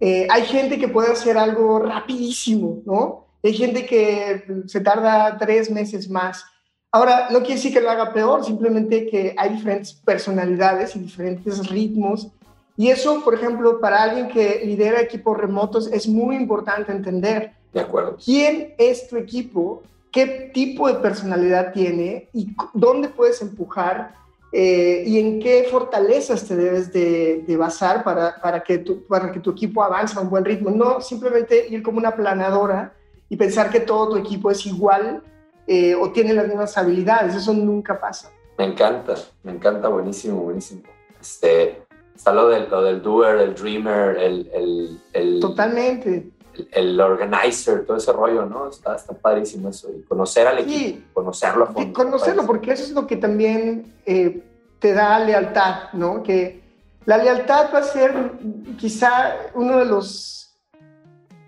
Eh, 0.00 0.26
hay 0.30 0.42
gente 0.42 0.78
que 0.78 0.88
puede 0.88 1.12
hacer 1.12 1.38
algo 1.38 1.78
rapidísimo, 1.78 2.82
¿no? 2.84 3.26
Hay 3.42 3.54
gente 3.54 3.86
que 3.86 4.44
se 4.66 4.80
tarda 4.80 5.36
tres 5.38 5.70
meses 5.70 6.10
más. 6.10 6.44
Ahora, 6.92 7.28
no 7.30 7.40
quiere 7.40 7.54
decir 7.54 7.72
que 7.72 7.80
lo 7.80 7.90
haga 7.90 8.12
peor, 8.12 8.44
simplemente 8.44 9.06
que 9.06 9.34
hay 9.36 9.50
diferentes 9.50 9.92
personalidades 9.92 10.96
y 10.96 11.00
diferentes 11.00 11.68
ritmos. 11.68 12.28
Y 12.76 12.88
eso, 12.88 13.22
por 13.24 13.34
ejemplo, 13.34 13.80
para 13.80 14.02
alguien 14.02 14.28
que 14.28 14.62
lidera 14.64 15.00
equipos 15.00 15.36
remotos 15.36 15.86
es 15.92 16.06
muy 16.06 16.36
importante 16.36 16.92
entender 16.92 17.52
De 17.72 17.80
acuerdo. 17.80 18.16
quién 18.22 18.74
es 18.78 19.08
tu 19.08 19.16
equipo, 19.16 19.82
qué 20.12 20.50
tipo 20.52 20.88
de 20.88 20.94
personalidad 20.94 21.72
tiene 21.72 22.28
y 22.32 22.48
dónde 22.74 23.08
puedes 23.08 23.40
empujar 23.40 24.14
eh, 24.52 25.02
y 25.06 25.18
en 25.18 25.40
qué 25.40 25.66
fortalezas 25.70 26.46
te 26.46 26.56
debes 26.56 26.92
de, 26.92 27.44
de 27.46 27.56
basar 27.56 28.04
para, 28.04 28.40
para, 28.40 28.62
que 28.62 28.78
tu, 28.78 29.04
para 29.06 29.32
que 29.32 29.40
tu 29.40 29.50
equipo 29.50 29.82
avance 29.82 30.18
a 30.18 30.22
un 30.22 30.30
buen 30.30 30.44
ritmo. 30.44 30.70
No 30.70 31.00
simplemente 31.00 31.66
ir 31.68 31.82
como 31.82 31.98
una 31.98 32.14
planadora 32.14 32.94
y 33.28 33.36
pensar 33.36 33.70
que 33.70 33.80
todo 33.80 34.10
tu 34.10 34.16
equipo 34.16 34.50
es 34.50 34.64
igual 34.66 35.22
eh, 35.66 35.94
o 35.94 36.12
tiene 36.12 36.32
las 36.32 36.46
mismas 36.46 36.76
habilidades. 36.78 37.34
Eso 37.34 37.52
nunca 37.52 38.00
pasa. 38.00 38.30
Me 38.58 38.64
encanta, 38.64 39.14
me 39.42 39.52
encanta, 39.52 39.88
buenísimo, 39.88 40.40
buenísimo. 40.42 40.82
Este, 41.20 41.82
está 42.14 42.32
lo 42.32 42.48
del, 42.48 42.70
lo 42.70 42.82
del 42.82 43.02
doer, 43.02 43.38
el 43.38 43.54
dreamer, 43.54 44.16
el, 44.16 44.50
el, 44.54 45.00
el, 45.12 45.40
Totalmente. 45.40 46.30
El, 46.72 47.00
organizer, 47.00 47.84
todo 47.84 47.96
ese 47.96 48.12
rollo, 48.12 48.46
¿no? 48.46 48.68
Está, 48.68 48.96
está 48.96 49.12
padrísimo 49.14 49.68
eso. 49.68 49.88
Y 49.92 50.02
conocer 50.02 50.46
al 50.46 50.58
equipo, 50.58 50.98
Sí. 50.98 51.04
conocerlo 51.12 51.64
a 51.66 51.70
Y 51.70 51.74
fondo. 51.74 51.92
conocerlo, 51.92 52.46
porque 52.46 52.72
eso 52.72 52.84
es 52.84 52.90
lo 52.92 53.06
que 53.06 53.16
también 53.16 53.94
eh, 54.04 54.42
te 54.78 54.92
da 54.92 55.18
lealtad, 55.18 55.92
¿no? 55.92 56.22
Que 56.22 56.62
la 57.04 57.18
lealtad 57.18 57.70
va 57.72 57.78
a 57.78 57.82
ser 57.82 58.32
quizá 58.78 59.34
uno 59.54 59.78
de 59.78 59.84
los 59.84 60.56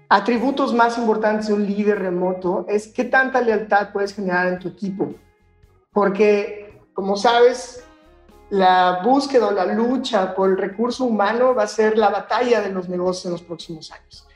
atributos 0.08 0.72
más 0.72 0.96
importantes 0.96 1.48
de 1.48 1.54
un 1.54 1.66
líder 1.66 1.98
remoto, 1.98 2.64
es 2.68 2.88
qué 2.88 3.04
tanta 3.04 3.40
lealtad 3.40 3.90
puedes 3.92 4.14
generar 4.14 4.46
en 4.48 4.58
tu 4.58 4.68
equipo. 4.68 5.14
Porque, 5.92 6.80
como 6.94 7.16
sabes, 7.16 7.84
la 8.50 9.00
búsqueda 9.04 9.48
o 9.48 9.50
la 9.50 9.66
lucha 9.66 10.34
por 10.34 10.50
el 10.50 10.56
recurso 10.56 11.04
humano 11.04 11.54
va 11.54 11.64
a 11.64 11.66
ser 11.66 11.98
la 11.98 12.08
batalla 12.08 12.60
de 12.62 12.70
los 12.70 12.88
negocios 12.88 13.26
en 13.26 13.32
los 13.32 13.42
próximos 13.42 13.90
años. 13.92 14.26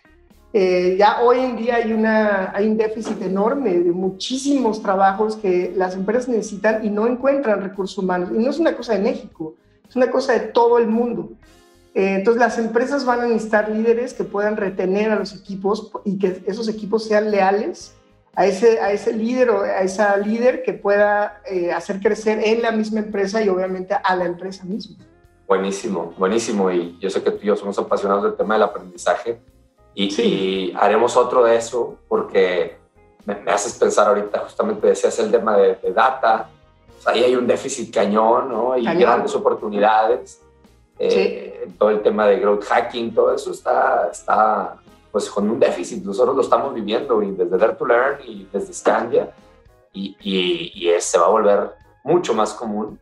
Eh, 0.54 0.96
ya 0.98 1.22
hoy 1.22 1.38
en 1.38 1.56
día 1.56 1.76
hay, 1.76 1.92
una, 1.92 2.52
hay 2.54 2.68
un 2.68 2.76
déficit 2.76 3.22
enorme 3.22 3.78
de 3.78 3.90
muchísimos 3.90 4.82
trabajos 4.82 5.36
que 5.36 5.72
las 5.74 5.94
empresas 5.94 6.28
necesitan 6.28 6.84
y 6.84 6.90
no 6.90 7.06
encuentran 7.06 7.62
recursos 7.62 7.96
humanos. 7.96 8.30
Y 8.34 8.38
no 8.38 8.50
es 8.50 8.58
una 8.58 8.76
cosa 8.76 8.92
de 8.92 9.00
México. 9.00 9.54
es 9.88 9.96
una 9.96 10.10
cosa 10.10 10.34
de 10.34 10.40
todo 10.40 10.78
el 10.78 10.88
mundo. 10.88 11.30
Eh, 11.94 12.16
entonces 12.16 12.40
las 12.40 12.58
empresas 12.58 13.04
van 13.04 13.20
a 13.20 13.26
necesitar 13.26 13.70
líderes 13.70 14.14
que 14.14 14.24
puedan 14.24 14.56
retener 14.56 15.10
a 15.10 15.16
los 15.16 15.34
equipos 15.34 15.90
y 16.04 16.18
que 16.18 16.42
esos 16.46 16.68
equipos 16.68 17.04
sean 17.04 17.30
leales 17.30 17.94
a 18.34 18.46
ese, 18.46 18.80
a 18.80 18.92
ese 18.92 19.12
líder 19.12 19.50
o 19.50 19.60
a 19.62 19.82
esa 19.82 20.16
líder 20.16 20.62
que 20.62 20.72
pueda 20.72 21.42
eh, 21.46 21.70
hacer 21.70 22.00
crecer 22.00 22.40
en 22.44 22.62
la 22.62 22.72
misma 22.72 23.00
empresa 23.00 23.42
y 23.42 23.48
obviamente 23.48 23.94
a 24.02 24.16
la 24.16 24.24
empresa 24.24 24.64
misma. 24.64 24.96
Buenísimo, 25.46 26.14
buenísimo. 26.18 26.70
Y 26.70 26.98
yo 26.98 27.10
sé 27.10 27.22
que 27.22 27.30
tú 27.30 27.40
y 27.42 27.46
yo 27.46 27.56
somos 27.56 27.78
apasionados 27.78 28.24
del 28.24 28.36
tema 28.36 28.54
del 28.54 28.62
aprendizaje 28.62 29.38
y, 29.94 30.72
haremos 30.76 31.16
otro 31.16 31.44
de 31.44 31.57
eso 31.57 31.98
porque 32.09 32.78
me, 33.24 33.35
haces 33.50 33.74
pensar 33.78 34.09
ahorita, 34.09 34.40
justamente 34.40 34.87
decías 34.88 35.18
el 35.18 35.31
tema 35.31 35.57
de, 35.57 35.76
data, 35.94 36.48
ahí 37.07 37.24
hay 37.24 37.37
un 37.37 37.46
déficit 37.46 37.92
cañón, 37.92 38.48
¿no? 38.48 38.76
Y 38.76 38.85
grandes 38.85 39.35
oportunidades. 39.35 40.40
Eh, 40.98 41.68
todo 41.78 41.90
el 41.90 42.00
tema 42.00 42.26
de 42.26 42.38
growth 42.38 42.64
hacking, 42.64 43.12
todo 43.12 43.35
eso 43.35 43.50
está, 43.50 44.09
está 44.12 44.76
pues 45.11 45.28
con 45.28 45.50
un 45.50 45.59
déficit. 45.59 46.05
Nosotros 46.05 46.37
lo 46.37 46.42
estamos 46.42 46.72
viviendo 46.72 47.22
y 47.22 47.33
desde 47.33 47.59
Dare 47.59 47.74
to 47.74 47.87
Learn 47.87 48.18
y 48.24 48.48
desde 48.52 48.72
Scandia 48.72 49.33
y, 49.92 50.16
y, 50.20 50.88
y 50.88 51.00
se 51.00 51.18
va 51.18 51.26
a 51.26 51.31
volver 51.31 51.70
mucho 52.05 52.35
más 52.35 52.55
común. 52.55 52.98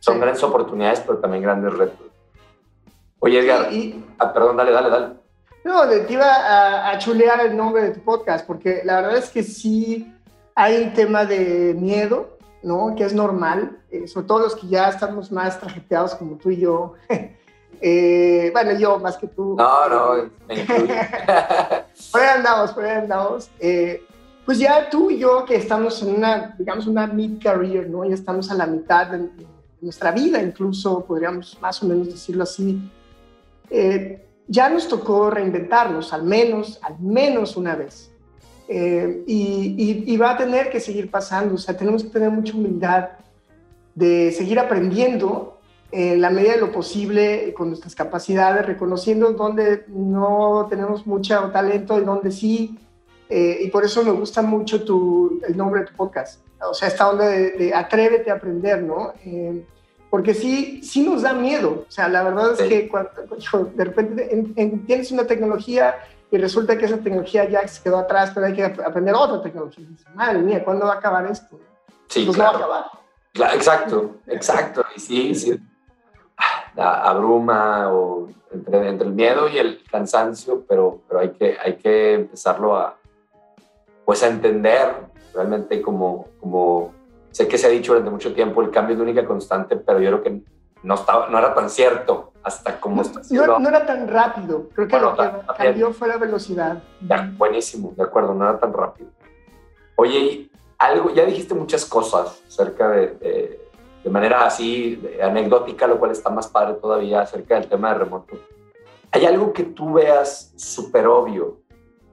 Son 0.00 0.18
grandes 0.18 0.42
oportunidades, 0.42 1.00
pero 1.00 1.18
también 1.18 1.42
grandes 1.42 1.72
retos. 1.72 2.06
Oye, 3.20 3.38
Edgar, 3.38 3.68
ah, 4.18 4.32
perdón, 4.32 4.56
dale, 4.56 4.72
dale, 4.72 4.90
dale. 4.90 5.19
No, 5.64 5.88
te 5.88 6.12
iba 6.12 6.26
a, 6.26 6.90
a, 6.90 6.98
chulear 6.98 7.40
el 7.46 7.56
nombre 7.56 7.82
de 7.82 7.90
tu 7.90 8.00
podcast, 8.00 8.46
porque 8.46 8.82
la 8.84 9.00
verdad 9.00 9.18
es 9.18 9.28
que 9.28 9.42
sí 9.42 10.12
hay 10.54 10.82
un 10.82 10.92
tema 10.92 11.24
de 11.24 11.74
miedo, 11.78 12.38
¿no? 12.62 12.94
Que 12.96 13.04
es 13.04 13.14
normal, 13.14 13.78
eh, 13.90 14.06
sobre 14.08 14.26
todo 14.26 14.38
los 14.40 14.56
que 14.56 14.68
ya 14.68 14.88
estamos 14.88 15.30
más 15.30 15.58
trajeteados 15.60 16.14
como 16.14 16.36
tú 16.36 16.50
y 16.50 16.58
yo. 16.58 16.94
Eh, 17.82 18.50
bueno, 18.52 18.78
yo 18.78 18.98
más 18.98 19.16
que 19.16 19.26
tú. 19.26 19.54
No, 19.56 19.88
no, 19.88 20.30
me 20.46 20.64
por 22.12 22.20
ahí 22.20 22.28
andamos, 22.36 22.72
por 22.72 22.84
ahí 22.84 22.98
andamos. 22.98 23.50
Eh, 23.58 24.04
pues 24.44 24.58
ya 24.58 24.90
tú 24.90 25.10
y 25.10 25.18
yo 25.18 25.46
que 25.46 25.56
estamos 25.56 26.02
en 26.02 26.16
una, 26.16 26.54
digamos, 26.58 26.86
una 26.86 27.06
mid-career, 27.06 27.88
¿no? 27.88 28.04
Ya 28.04 28.14
estamos 28.14 28.50
a 28.50 28.54
la 28.54 28.66
mitad 28.66 29.06
de, 29.06 29.30
nuestra 29.80 30.10
vida, 30.10 30.42
incluso 30.42 31.02
podríamos 31.06 31.56
más 31.62 31.82
o 31.82 31.86
menos 31.86 32.08
decirlo 32.08 32.42
así. 32.42 32.78
Eh, 33.70 34.28
ya 34.50 34.68
nos 34.68 34.88
tocó 34.88 35.30
reinventarnos, 35.30 36.12
al 36.12 36.24
menos, 36.24 36.78
al 36.82 36.98
menos 36.98 37.56
una 37.56 37.74
vez. 37.76 38.10
y, 38.68 38.74
y, 38.76 40.04
y, 40.06 40.16
va 40.16 40.32
a 40.32 40.36
tener 40.36 40.70
que 40.70 40.78
seguir 40.78 41.10
pasando, 41.10 41.54
o 41.54 41.58
sea, 41.58 41.76
tenemos 41.76 42.04
que 42.04 42.10
tener 42.10 42.30
mucha 42.30 42.54
humildad 42.54 43.08
de 43.94 44.30
seguir 44.30 44.58
aprendiendo 44.58 45.60
en 45.92 46.20
la 46.20 46.30
medida 46.30 46.52
de 46.52 46.60
lo 46.60 46.70
posible 46.70 47.52
con 47.54 47.68
nuestras 47.68 47.94
capacidades, 47.94 48.64
reconociendo 48.66 49.32
dónde 49.32 49.84
no 49.88 50.66
tenemos 50.70 51.06
mucho 51.06 51.50
talento 51.50 51.98
y 51.98 52.04
dónde 52.04 52.30
sí. 52.30 52.78
Eh, 53.28 53.58
y 53.62 53.70
por 53.70 53.84
eso 53.84 54.04
me 54.04 54.10
gusta 54.10 54.42
mucho 54.42 54.84
tu, 54.84 55.40
el 55.46 55.56
nombre 55.56 55.82
de 55.82 55.86
tu 55.88 55.94
podcast. 55.94 56.42
O 56.68 56.74
sea, 56.74 56.88
esta 56.88 57.08
onda 57.08 57.26
de, 57.26 57.72
atrévete 57.74 58.30
a 58.30 58.34
aprender, 58.34 58.82
¿no? 58.82 59.14
Eh, 59.24 59.64
porque 60.10 60.34
sí, 60.34 60.82
sí 60.82 61.02
nos 61.02 61.22
da 61.22 61.32
miedo. 61.32 61.84
O 61.88 61.90
sea, 61.90 62.08
la 62.08 62.24
verdad 62.24 62.52
es 62.52 62.68
que 62.68 62.88
cuando, 62.88 63.10
de 63.74 63.84
repente 63.84 64.44
tienes 64.86 65.12
una 65.12 65.24
tecnología 65.24 65.96
y 66.32 66.36
resulta 66.36 66.76
que 66.76 66.86
esa 66.86 66.98
tecnología 66.98 67.48
ya 67.48 67.66
se 67.66 67.82
quedó 67.82 67.98
atrás, 67.98 68.32
pero 68.34 68.46
hay 68.46 68.54
que 68.54 68.64
aprender 68.64 69.14
otra 69.14 69.40
tecnología. 69.40 69.86
madre 70.14 70.40
mía, 70.40 70.64
¿cuándo 70.64 70.86
va 70.86 70.94
a 70.94 70.98
acabar 70.98 71.30
esto? 71.30 71.58
Sí, 72.08 72.24
pues 72.24 72.36
claro. 72.36 72.58
no 72.58 72.68
va 72.68 72.76
a 72.76 72.80
acabar. 72.80 73.00
Claro, 73.32 73.54
exacto, 73.54 74.16
exacto. 74.26 74.84
Y 74.96 75.00
sí, 75.00 75.34
sí, 75.34 75.60
abruma 76.76 77.92
o 77.92 78.28
entre, 78.50 78.88
entre, 78.88 79.06
el 79.06 79.14
miedo 79.14 79.48
y 79.48 79.58
el 79.58 79.84
cansancio, 79.90 80.64
pero, 80.68 81.00
pero 81.08 81.20
hay, 81.20 81.30
que, 81.30 81.56
hay 81.62 81.76
que 81.76 82.14
empezarlo 82.14 82.76
a, 82.76 82.96
pues 84.04 84.22
a 84.24 84.28
entender 84.28 84.96
realmente 85.32 85.80
como, 85.80 86.26
como 86.40 86.92
sé 87.30 87.48
que 87.48 87.58
se 87.58 87.66
ha 87.66 87.70
dicho 87.70 87.92
durante 87.92 88.10
mucho 88.10 88.34
tiempo, 88.34 88.62
el 88.62 88.70
cambio 88.70 88.94
es 88.94 88.98
la 88.98 89.04
única 89.04 89.26
constante, 89.26 89.76
pero 89.76 90.00
yo 90.00 90.10
creo 90.10 90.22
que 90.22 90.42
no, 90.82 90.94
estaba, 90.94 91.28
no 91.28 91.38
era 91.38 91.54
tan 91.54 91.68
cierto 91.68 92.32
hasta 92.42 92.80
como 92.80 93.02
está 93.02 93.20
no, 93.30 93.58
no, 93.58 93.68
era 93.68 93.84
tan 93.84 94.08
rápido, 94.08 94.68
creo 94.74 94.88
que 94.88 94.98
lo 94.98 95.16
que 95.16 95.30
cambió 95.56 95.92
fue 95.92 96.08
la 96.08 96.16
velocidad. 96.16 96.82
Ya, 97.06 97.30
buenísimo, 97.36 97.92
de 97.96 98.02
acuerdo, 98.02 98.34
no 98.34 98.48
era 98.48 98.58
tan 98.58 98.72
rápido. 98.72 99.10
Oye, 99.96 100.50
algo, 100.78 101.10
ya 101.12 101.26
dijiste 101.26 101.54
muchas 101.54 101.84
cosas 101.84 102.42
acerca 102.48 102.88
de 102.88 103.70
de 104.02 104.10
manera 104.10 104.46
así 104.46 105.00
anecdótica, 105.22 105.86
lo 105.86 105.98
cual 105.98 106.12
está 106.12 106.30
más 106.30 106.48
padre 106.48 106.74
todavía 106.74 107.20
acerca 107.20 107.56
del 107.56 107.68
tema 107.68 107.92
de 107.92 107.98
remoto. 107.98 108.38
¿Hay 109.12 109.26
algo 109.26 109.52
que 109.52 109.64
tú 109.64 109.94
veas 109.94 110.52
súper 110.56 111.06
obvio 111.06 111.58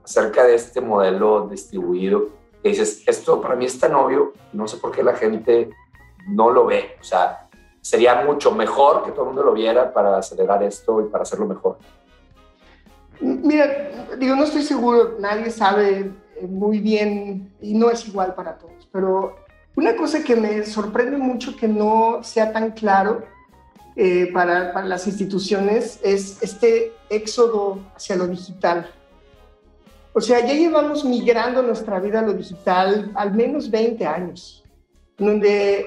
acerca 0.04 0.44
de 0.44 0.56
este 0.56 0.82
modelo 0.82 1.48
distribuido 1.48 2.30
que 2.68 2.80
dices, 2.80 3.04
esto 3.08 3.42
para 3.42 3.56
mí 3.56 3.66
es 3.66 3.80
tan 3.80 3.96
obvio, 3.96 4.34
no 4.54 4.68
sé 4.68 4.78
por 4.78 4.92
qué 4.92 5.04
la 5.04 5.14
gente 5.14 5.70
no 6.28 6.50
lo 6.50 6.66
ve? 6.66 6.98
O 7.00 7.04
sea, 7.04 7.48
sería 7.82 8.24
mucho 8.24 8.52
mejor 8.52 9.04
que 9.04 9.12
todo 9.12 9.22
el 9.22 9.28
mundo 9.28 9.44
lo 9.44 9.54
viera 9.54 9.94
para 9.94 10.18
acelerar 10.18 10.62
esto 10.64 11.02
y 11.02 11.06
para 11.06 11.24
hacerlo 11.24 11.48
mejor. 11.48 11.78
Mira, 13.20 14.08
digo, 14.18 14.36
no 14.36 14.44
estoy 14.44 14.64
seguro, 14.64 15.16
nadie 15.20 15.50
sabe 15.50 16.12
muy 16.48 16.80
bien 16.80 17.52
y 17.62 17.74
no 17.74 17.90
es 17.90 18.08
igual 18.08 18.36
para 18.36 18.58
todos, 18.58 18.88
pero 18.92 19.36
una 19.76 19.96
cosa 19.96 20.24
que 20.24 20.36
me 20.36 20.66
sorprende 20.66 21.18
mucho 21.18 21.56
que 21.56 21.68
no 21.68 22.20
sea 22.24 22.52
tan 22.52 22.72
claro 22.72 23.24
eh, 23.96 24.30
para, 24.32 24.74
para, 24.74 24.86
las 24.86 25.08
instituciones 25.08 26.00
es 26.04 26.44
este 26.44 26.94
éxodo 27.10 27.80
hacia 27.96 28.16
lo 28.16 28.28
digital. 28.28 28.92
O 30.18 30.22
sea, 30.22 30.40
ya 30.44 30.56
llevamos 30.56 31.06
migrando 31.06 31.62
nuestra 31.62 32.00
vida 32.00 32.22
a 32.22 32.24
lo 32.24 32.34
digital 32.34 33.12
al 33.14 33.36
menos 33.36 33.70
20 33.70 34.04
años, 34.08 34.64
donde, 35.16 35.86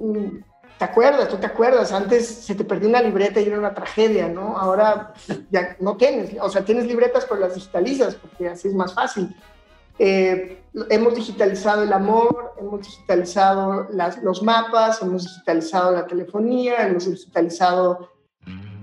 mm, 0.00 0.38
¿te 0.76 0.84
acuerdas? 0.84 1.28
Tú 1.28 1.36
te 1.36 1.46
acuerdas, 1.46 1.92
antes 1.92 2.26
se 2.26 2.56
te 2.56 2.64
perdió 2.64 2.88
una 2.88 3.00
libreta 3.00 3.40
y 3.40 3.44
era 3.44 3.56
una 3.56 3.74
tragedia, 3.74 4.28
¿no? 4.28 4.58
Ahora 4.58 5.14
ya 5.52 5.76
no 5.78 5.96
tienes, 5.96 6.34
o 6.40 6.48
sea, 6.48 6.64
tienes 6.64 6.86
libretas 6.86 7.24
pero 7.28 7.38
las 7.38 7.54
digitalizas 7.54 8.16
porque 8.16 8.48
así 8.48 8.66
es 8.66 8.74
más 8.74 8.94
fácil. 8.94 9.32
Eh, 10.00 10.60
hemos 10.90 11.14
digitalizado 11.14 11.84
el 11.84 11.92
amor, 11.92 12.54
hemos 12.58 12.80
digitalizado 12.80 13.86
los 14.24 14.42
mapas, 14.42 15.02
hemos 15.02 15.22
digitalizado 15.22 15.92
la 15.92 16.04
telefonía, 16.04 16.84
hemos 16.84 17.08
digitalizado... 17.08 18.10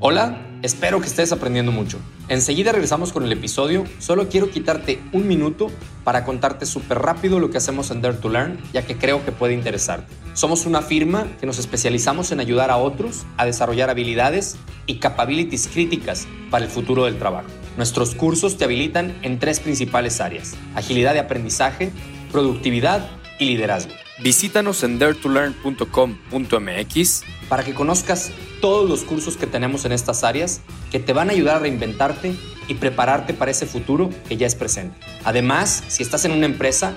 Hola, 0.01 0.45
espero 0.62 0.99
que 0.99 1.08
estés 1.08 1.31
aprendiendo 1.31 1.71
mucho. 1.71 1.99
Enseguida 2.27 2.73
regresamos 2.73 3.13
con 3.13 3.23
el 3.23 3.31
episodio. 3.31 3.86
Solo 3.99 4.27
quiero 4.27 4.49
quitarte 4.49 4.99
un 5.13 5.25
minuto 5.25 5.71
para 6.03 6.25
contarte 6.25 6.65
súper 6.65 6.99
rápido 6.99 7.39
lo 7.39 7.49
que 7.49 7.60
hacemos 7.60 7.91
en 7.91 8.01
Dare 8.01 8.17
to 8.17 8.27
Learn, 8.27 8.60
ya 8.73 8.86
que 8.86 8.97
creo 8.97 9.23
que 9.23 9.31
puede 9.31 9.53
interesarte. 9.53 10.13
Somos 10.34 10.65
una 10.65 10.81
firma 10.81 11.25
que 11.39 11.45
nos 11.45 11.60
especializamos 11.60 12.34
en 12.34 12.41
ayudar 12.41 12.71
a 12.71 12.77
otros 12.77 13.23
a 13.38 13.45
desarrollar 13.45 13.89
habilidades 13.89 14.58
y 14.86 14.95
capabilities 14.95 15.69
críticas 15.69 16.27
para 16.51 16.65
el 16.65 16.71
futuro 16.71 17.05
del 17.05 17.17
trabajo. 17.17 17.47
Nuestros 17.77 18.15
cursos 18.15 18.58
te 18.58 18.65
habilitan 18.65 19.17
en 19.21 19.39
tres 19.39 19.62
principales 19.62 20.19
áreas, 20.19 20.55
agilidad 20.75 21.13
de 21.13 21.19
aprendizaje, 21.19 21.93
productividad 22.34 23.08
y 23.39 23.45
liderazgo. 23.45 23.93
Visítanos 24.19 24.84
en 24.84 25.00
daretolearn.com.mx 25.00 27.24
para 27.50 27.63
que 27.63 27.74
conozcas 27.74 28.32
todos 28.62 28.89
los 28.89 29.04
cursos 29.04 29.38
que 29.38 29.48
tenemos 29.48 29.86
en 29.86 29.91
estas 29.91 30.24
áreas 30.24 30.62
que 30.91 31.00
te 31.00 31.13
van 31.13 31.30
a 31.30 31.34
ayudar 31.34 31.58
a 31.58 31.60
reinventarte 31.60 32.36
y 32.67 32.76
prepararte 32.76 33.34
para 33.34 33.52
ese 33.52 33.65
futuro 33.65 34.10
que 34.28 34.38
ya 34.38 34.48
es 34.48 34.56
presente. 34.56 34.98
Además, 35.24 35.84
si 35.88 36.04
estás 36.04 36.26
en 36.26 36.32
una 36.32 36.45
empresa, 36.45 36.93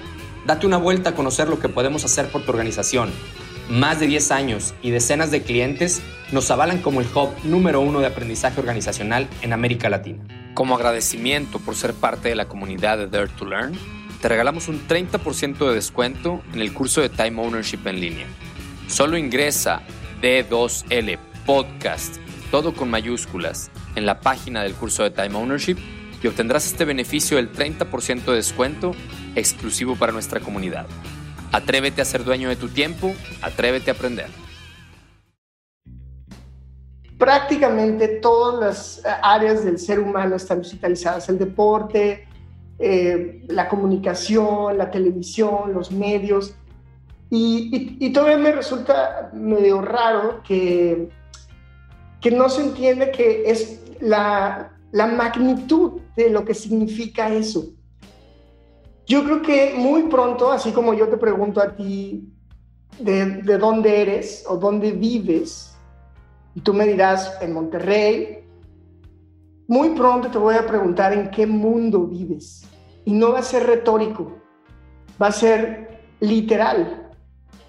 date 0.46 0.66
una 0.66 0.78
vuelta 0.78 1.10
a 1.10 1.14
conocer 1.14 1.48
lo 1.48 1.58
que 1.58 1.68
podemos 1.68 2.04
hacer 2.04 2.30
por 2.30 2.44
tu 2.44 2.52
organización. 2.52 3.10
Más 3.68 4.00
de 4.00 4.06
10 4.06 4.30
años 4.30 4.74
y 4.80 4.90
decenas 4.90 5.30
de 5.30 5.42
clientes 5.42 6.00
nos 6.32 6.50
avalan 6.50 6.80
como 6.80 7.02
el 7.02 7.06
hub 7.14 7.30
número 7.44 7.80
uno 7.80 8.00
de 8.00 8.06
aprendizaje 8.06 8.60
organizacional 8.60 9.28
en 9.42 9.52
América 9.52 9.90
Latina. 9.90 10.24
Como 10.54 10.74
agradecimiento 10.74 11.58
por 11.58 11.76
ser 11.76 11.92
parte 11.92 12.30
de 12.30 12.34
la 12.34 12.48
comunidad 12.48 12.96
de 12.96 13.08
Dare 13.08 13.28
to 13.28 13.44
Learn, 13.44 13.78
te 14.20 14.28
regalamos 14.28 14.68
un 14.68 14.86
30% 14.86 15.68
de 15.68 15.74
descuento 15.74 16.42
en 16.52 16.60
el 16.60 16.72
curso 16.72 17.00
de 17.00 17.08
Time 17.08 17.40
Ownership 17.40 17.80
en 17.86 18.00
línea. 18.00 18.26
Solo 18.88 19.16
ingresa 19.16 19.82
D2L 20.20 21.18
Podcast, 21.46 22.16
todo 22.50 22.74
con 22.74 22.90
mayúsculas, 22.90 23.70
en 23.94 24.06
la 24.06 24.20
página 24.20 24.62
del 24.62 24.74
curso 24.74 25.02
de 25.04 25.10
Time 25.10 25.36
Ownership 25.36 25.76
y 26.22 26.26
obtendrás 26.26 26.66
este 26.66 26.84
beneficio 26.84 27.36
del 27.36 27.52
30% 27.52 28.24
de 28.24 28.34
descuento 28.34 28.92
exclusivo 29.36 29.94
para 29.96 30.12
nuestra 30.12 30.40
comunidad. 30.40 30.86
Atrévete 31.52 32.02
a 32.02 32.04
ser 32.04 32.24
dueño 32.24 32.48
de 32.48 32.56
tu 32.56 32.68
tiempo, 32.68 33.14
atrévete 33.40 33.90
a 33.90 33.94
aprender 33.94 34.28
prácticamente 37.18 38.08
todas 38.08 38.60
las 38.60 38.98
eh, 38.98 39.18
áreas 39.22 39.64
del 39.64 39.78
ser 39.78 39.98
humano 39.98 40.36
están 40.36 40.62
digitalizadas, 40.62 41.28
el 41.28 41.38
deporte, 41.38 42.27
eh, 42.78 43.44
la 43.48 43.68
comunicación, 43.68 44.78
la 44.78 44.90
televisión, 44.90 45.72
los 45.72 45.90
medios. 45.90 46.54
Y, 47.30 48.10
todavía 48.12 48.38
me 48.38 48.52
resulta 48.52 49.30
medio 49.34 49.82
raro 49.82 50.42
que 50.42 51.10
que 52.20 52.30
no 52.30 52.48
se 52.48 52.62
entiende 52.62 53.10
que 53.10 53.50
es 53.50 53.80
la, 54.00 54.72
la 54.92 55.06
magnitud 55.06 56.00
de 56.16 56.30
lo 56.30 56.44
que 56.44 56.54
significa 56.54 57.32
eso. 57.32 57.66
Yo 59.06 59.24
creo 59.24 59.42
que 59.42 59.74
muy 59.76 60.04
pronto, 60.04 60.50
así 60.50 60.72
como 60.72 60.94
yo 60.94 61.08
te 61.08 61.16
pregunto 61.16 61.60
a 61.60 61.74
ti 61.74 62.28
de, 62.98 63.26
de 63.42 63.58
dónde 63.58 64.02
eres 64.02 64.44
o 64.48 64.56
dónde 64.56 64.92
vives, 64.92 65.76
y 66.54 66.60
tú 66.60 66.74
me 66.74 66.86
dirás 66.86 67.38
en 67.40 67.52
Monterrey, 67.52 68.44
muy 69.68 69.90
pronto 69.90 70.30
te 70.30 70.38
voy 70.38 70.56
a 70.56 70.66
preguntar 70.66 71.12
en 71.12 71.30
qué 71.30 71.46
mundo 71.46 72.06
vives. 72.06 72.67
Y 73.08 73.12
no 73.12 73.32
va 73.32 73.38
a 73.38 73.42
ser 73.42 73.66
retórico, 73.66 74.36
va 75.20 75.28
a 75.28 75.32
ser 75.32 76.02
literal, 76.20 77.08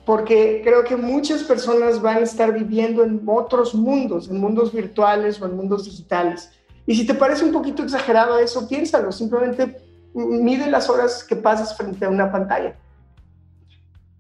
porque 0.06 0.60
creo 0.66 0.84
que 0.84 0.98
muchas 0.98 1.44
personas 1.44 2.02
van 2.02 2.18
a 2.18 2.20
estar 2.24 2.52
viviendo 2.52 3.06
en 3.06 3.22
otros 3.26 3.74
mundos, 3.74 4.30
en 4.30 4.42
mundos 4.42 4.74
virtuales 4.74 5.42
o 5.42 5.46
en 5.46 5.56
mundos 5.56 5.86
digitales. 5.86 6.52
Y 6.86 6.94
si 6.94 7.08
te 7.08 7.14
parece 7.14 7.46
un 7.46 7.54
poquito 7.54 7.84
exagerado 7.84 8.38
eso, 8.38 8.68
piénsalo, 8.68 9.14
simplemente 9.14 9.78
mide 10.14 10.70
las 10.70 10.90
horas 10.90 11.24
que 11.24 11.38
pasas 11.38 11.78
frente 11.78 12.04
a 12.04 12.10
una 12.10 12.30
pantalla, 12.30 12.76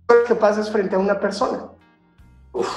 horas 0.08 0.23
que 0.25 0.36
pasas 0.36 0.71
frente 0.71 0.95
a 0.95 0.99
una 0.99 1.19
persona. 1.19 1.65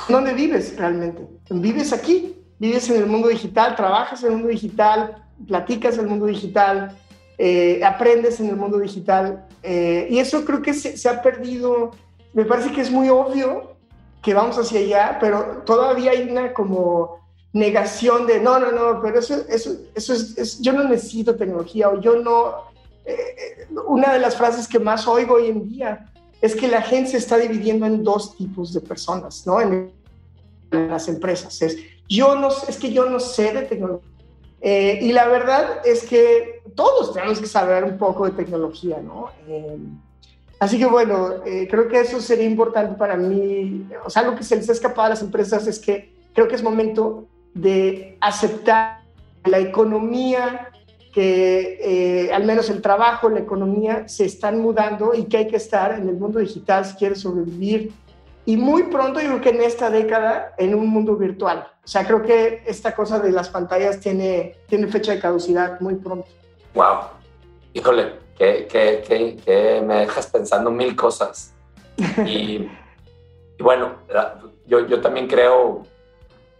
¿Dónde 0.09 0.35
vives 0.35 0.77
realmente? 0.77 1.29
¿Vives 1.49 1.93
aquí? 1.93 2.45
¿Vives 2.59 2.91
en 2.91 3.03
el 3.03 3.07
mundo 3.07 3.29
digital? 3.29 3.77
¿Trabajas 3.77 4.25
en 4.25 4.31
el 4.31 4.39
mundo 4.39 4.49
digital? 4.49 5.29
¿Platicas 5.47 5.95
en 5.95 6.01
el 6.01 6.11
mundo 6.11 6.27
digital? 6.27 6.99
Eh, 7.39 7.81
aprendes 7.85 8.41
en 8.41 8.49
el 8.49 8.57
mundo 8.57 8.79
digital. 8.79 9.47
Eh, 9.63 10.07
y 10.11 10.19
eso 10.19 10.45
creo 10.45 10.63
que 10.63 10.75
se, 10.75 11.09
ha 11.09 11.23
perdido. 11.23 11.91
Me 12.33 12.45
parece 12.45 12.73
que 12.73 12.81
es 12.81 12.91
muy 12.91 13.09
obvio 13.09 13.73
que 14.23 14.35
vamos 14.35 14.57
hacia 14.59 14.81
allá, 14.81 15.19
pero 15.21 15.63
todavía 15.67 16.13
hay 16.13 16.29
una 16.31 16.53
como 16.53 17.21
negación 17.53 18.27
de 18.27 18.41
no, 18.41 18.59
no, 18.59 18.71
no, 18.73 19.03
pero 19.03 19.19
eso, 19.19 19.35
eso, 19.49 19.77
eso 19.95 20.15
es, 20.15 20.61
yo 20.61 20.73
no 20.73 20.85
necesito 20.85 21.37
tecnología 21.37 21.89
o 21.89 22.01
yo 22.01 22.17
no. 22.17 22.71
Eh, 23.05 23.67
una 23.87 24.13
de 24.13 24.21
las 24.21 24.37
frases 24.37 24.69
que 24.69 24.79
más 24.79 25.09
oigo 25.09 25.35
hoy 25.35 25.49
en 25.49 25.69
día 25.69 26.13
es 26.41 26.55
que 26.55 26.69
la 26.69 26.83
gente 26.83 27.11
se 27.11 27.17
está 27.17 27.37
dividiendo 27.37 27.87
en 27.87 28.05
dos 28.05 28.37
tipos 28.37 28.73
de 28.73 28.81
personas, 28.81 29.47
¿no? 29.47 29.61
En, 29.61 29.91
las 30.71 31.07
empresas. 31.07 31.61
Es, 31.61 31.77
yo 32.09 32.35
no, 32.35 32.49
es 32.67 32.79
que 32.79 32.91
yo 32.91 33.05
no 33.05 33.21
sé 33.21 33.53
de 33.53 33.63
tecnología 33.63 34.12
eh, 34.65 35.01
y 35.03 35.13
la 35.13 35.27
verdad 35.27 35.81
es 35.85 36.05
que 36.05 36.63
todos 36.77 37.13
tenemos 37.13 37.41
que 37.41 37.47
saber 37.47 37.83
un 37.83 37.99
poco 37.99 38.27
de 38.27 38.31
tecnología, 38.31 39.01
¿no? 39.03 39.31
Eh, 39.49 39.77
así 40.61 40.79
que 40.79 40.87
bueno, 40.87 41.45
eh, 41.45 41.67
creo 41.69 41.89
que 41.89 41.99
eso 41.99 42.21
sería 42.21 42.45
importante 42.45 42.95
para 42.95 43.17
mí. 43.17 43.89
O 44.05 44.09
sea, 44.09 44.23
lo 44.23 44.37
que 44.37 44.45
se 44.45 44.55
les 44.55 44.69
ha 44.69 44.73
escapado 44.73 45.07
a 45.07 45.11
las 45.11 45.23
empresas 45.23 45.67
es 45.67 45.81
que 45.81 46.15
creo 46.33 46.47
que 46.47 46.55
es 46.55 46.63
momento 46.63 47.25
de 47.55 48.17
aceptar 48.21 49.01
la 49.45 49.59
economía, 49.59 50.69
que 51.13 52.31
al 52.33 52.45
menos 52.45 52.71
el 52.71 52.81
trabajo, 52.81 53.29
la 53.29 53.41
economía 53.41 54.07
se 54.07 54.25
están 54.25 54.61
mudando 54.61 55.13
y 55.13 55.25
que 55.25 55.39
hay 55.39 55.49
que 55.49 55.57
estar 55.57 55.99
en 55.99 56.09
el 56.09 56.15
mundo 56.15 56.39
digital 56.39 56.87
si 56.87 56.95
quieres 56.95 57.21
sobrevivir 57.21 57.93
y 58.45 58.57
muy 58.57 58.85
pronto, 58.85 59.21
yo 59.21 59.29
creo 59.29 59.41
que 59.41 59.49
en 59.51 59.63
esta 59.63 59.91
década, 59.91 60.55
en 60.59 60.75
un 60.75 60.89
mundo 60.89 61.17
virtual. 61.17 61.69
O 61.85 61.87
sea, 61.87 62.05
creo 62.05 62.23
que 62.23 62.63
esta 62.67 62.95
cosa 62.95 63.21
de 63.21 63.31
las 63.31 63.49
pantallas 63.49 64.01
tiene, 64.01 64.57
tiene 64.67 64.89
fecha 64.89 65.13
de 65.13 65.21
caducidad 65.21 65.81
muy 65.81 65.95
pronto. 65.95 66.27
¡Wow! 66.75 66.99
Híjole, 67.73 68.15
que, 68.37 68.67
que, 68.67 69.39
que, 69.45 69.83
me 69.85 70.01
dejas 70.01 70.27
pensando 70.27 70.71
mil 70.71 70.97
cosas. 70.97 71.55
Y, 72.27 72.69
bueno, 73.61 73.95
yo, 74.67 74.87
yo 74.87 75.01
también 75.01 75.29
creo, 75.29 75.85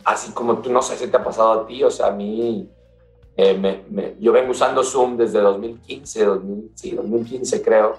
así 0.05 0.31
como 0.33 0.59
tú, 0.59 0.73
no 0.73 0.83
sé 0.83 0.97
si 0.97 1.09
te 1.09 1.17
ha 1.17 1.25
pasado 1.25 1.53
a 1.53 1.67
ti, 1.67 1.83
o 1.83 1.91
sea, 1.91 2.09
a 2.09 2.13
mí, 2.13 2.69
eh, 3.37 3.55
me, 3.91 4.15
yo 4.21 4.31
vengo 4.33 4.53
usando 4.53 4.85
Zoom 4.85 5.17
desde 5.17 5.41
2015, 5.41 6.25
2000, 6.25 6.71
sí, 6.77 6.91
2015 6.93 7.63
creo. 7.63 7.99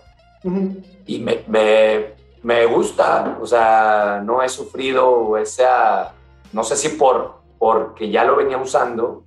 Y 1.05 1.19
me, 1.19 1.43
me 1.47 2.22
me 2.43 2.65
gusta, 2.65 3.37
o 3.41 3.45
sea, 3.45 4.21
no 4.23 4.43
he 4.43 4.49
sufrido 4.49 5.37
esa, 5.37 6.13
no 6.51 6.63
sé 6.63 6.75
si 6.75 6.89
por 6.89 7.41
porque 7.57 8.09
ya 8.09 8.25
lo 8.25 8.35
venía 8.35 8.57
usando, 8.57 9.23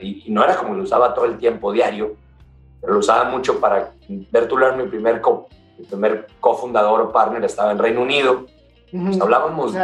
y, 0.00 0.30
no 0.30 0.44
era 0.44 0.56
como 0.56 0.74
lo 0.74 0.82
usaba 0.82 1.14
todo 1.14 1.24
el 1.24 1.38
tiempo 1.38 1.72
diario, 1.72 2.14
pero 2.80 2.92
lo 2.92 2.98
usaba 2.98 3.24
mucho 3.24 3.58
para 3.58 3.92
Vertular, 4.30 4.76
mi 4.76 4.86
primer, 4.86 5.20
co, 5.20 5.48
mi 5.78 5.86
primer 5.86 6.26
cofundador 6.38 7.00
o 7.00 7.12
partner 7.12 7.42
estaba 7.44 7.72
en 7.72 7.78
Reino 7.78 8.02
Unido, 8.02 8.44
pues 8.90 9.20
hablábamos 9.20 9.74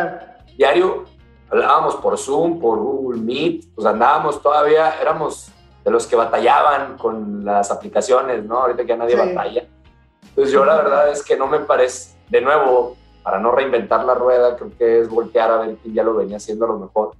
diario, 0.56 1.04
hablábamos 1.50 1.96
por 1.96 2.18
Zoom, 2.18 2.60
por 2.60 2.78
Google 2.78 3.20
Meet, 3.22 3.74
pues 3.74 3.86
andábamos 3.86 4.42
todavía, 4.42 5.00
éramos 5.00 5.50
de 5.82 5.90
los 5.90 6.06
que 6.06 6.14
batallaban 6.14 6.96
con 6.98 7.44
las 7.44 7.70
aplicaciones, 7.70 8.44
¿no? 8.44 8.58
Ahorita 8.58 8.82
que 8.82 8.88
ya 8.88 8.96
nadie 8.96 9.16
batalla. 9.16 9.64
Entonces 10.28 10.52
yo 10.52 10.64
la 10.64 10.76
verdad 10.76 11.10
es 11.10 11.24
que 11.24 11.36
no 11.36 11.46
me 11.46 11.58
parece, 11.60 12.14
de 12.28 12.40
nuevo, 12.40 12.96
para 13.22 13.38
no 13.38 13.52
reinventar 13.52 14.04
la 14.04 14.14
rueda, 14.14 14.56
creo 14.56 14.70
que 14.76 15.00
es 15.00 15.08
voltear 15.08 15.50
a 15.50 15.58
ver 15.58 15.76
quién 15.76 15.94
ya 15.94 16.02
lo 16.02 16.14
venía 16.14 16.38
haciendo 16.38 16.64
a 16.64 16.68
lo 16.68 16.78
mejor. 16.78 17.12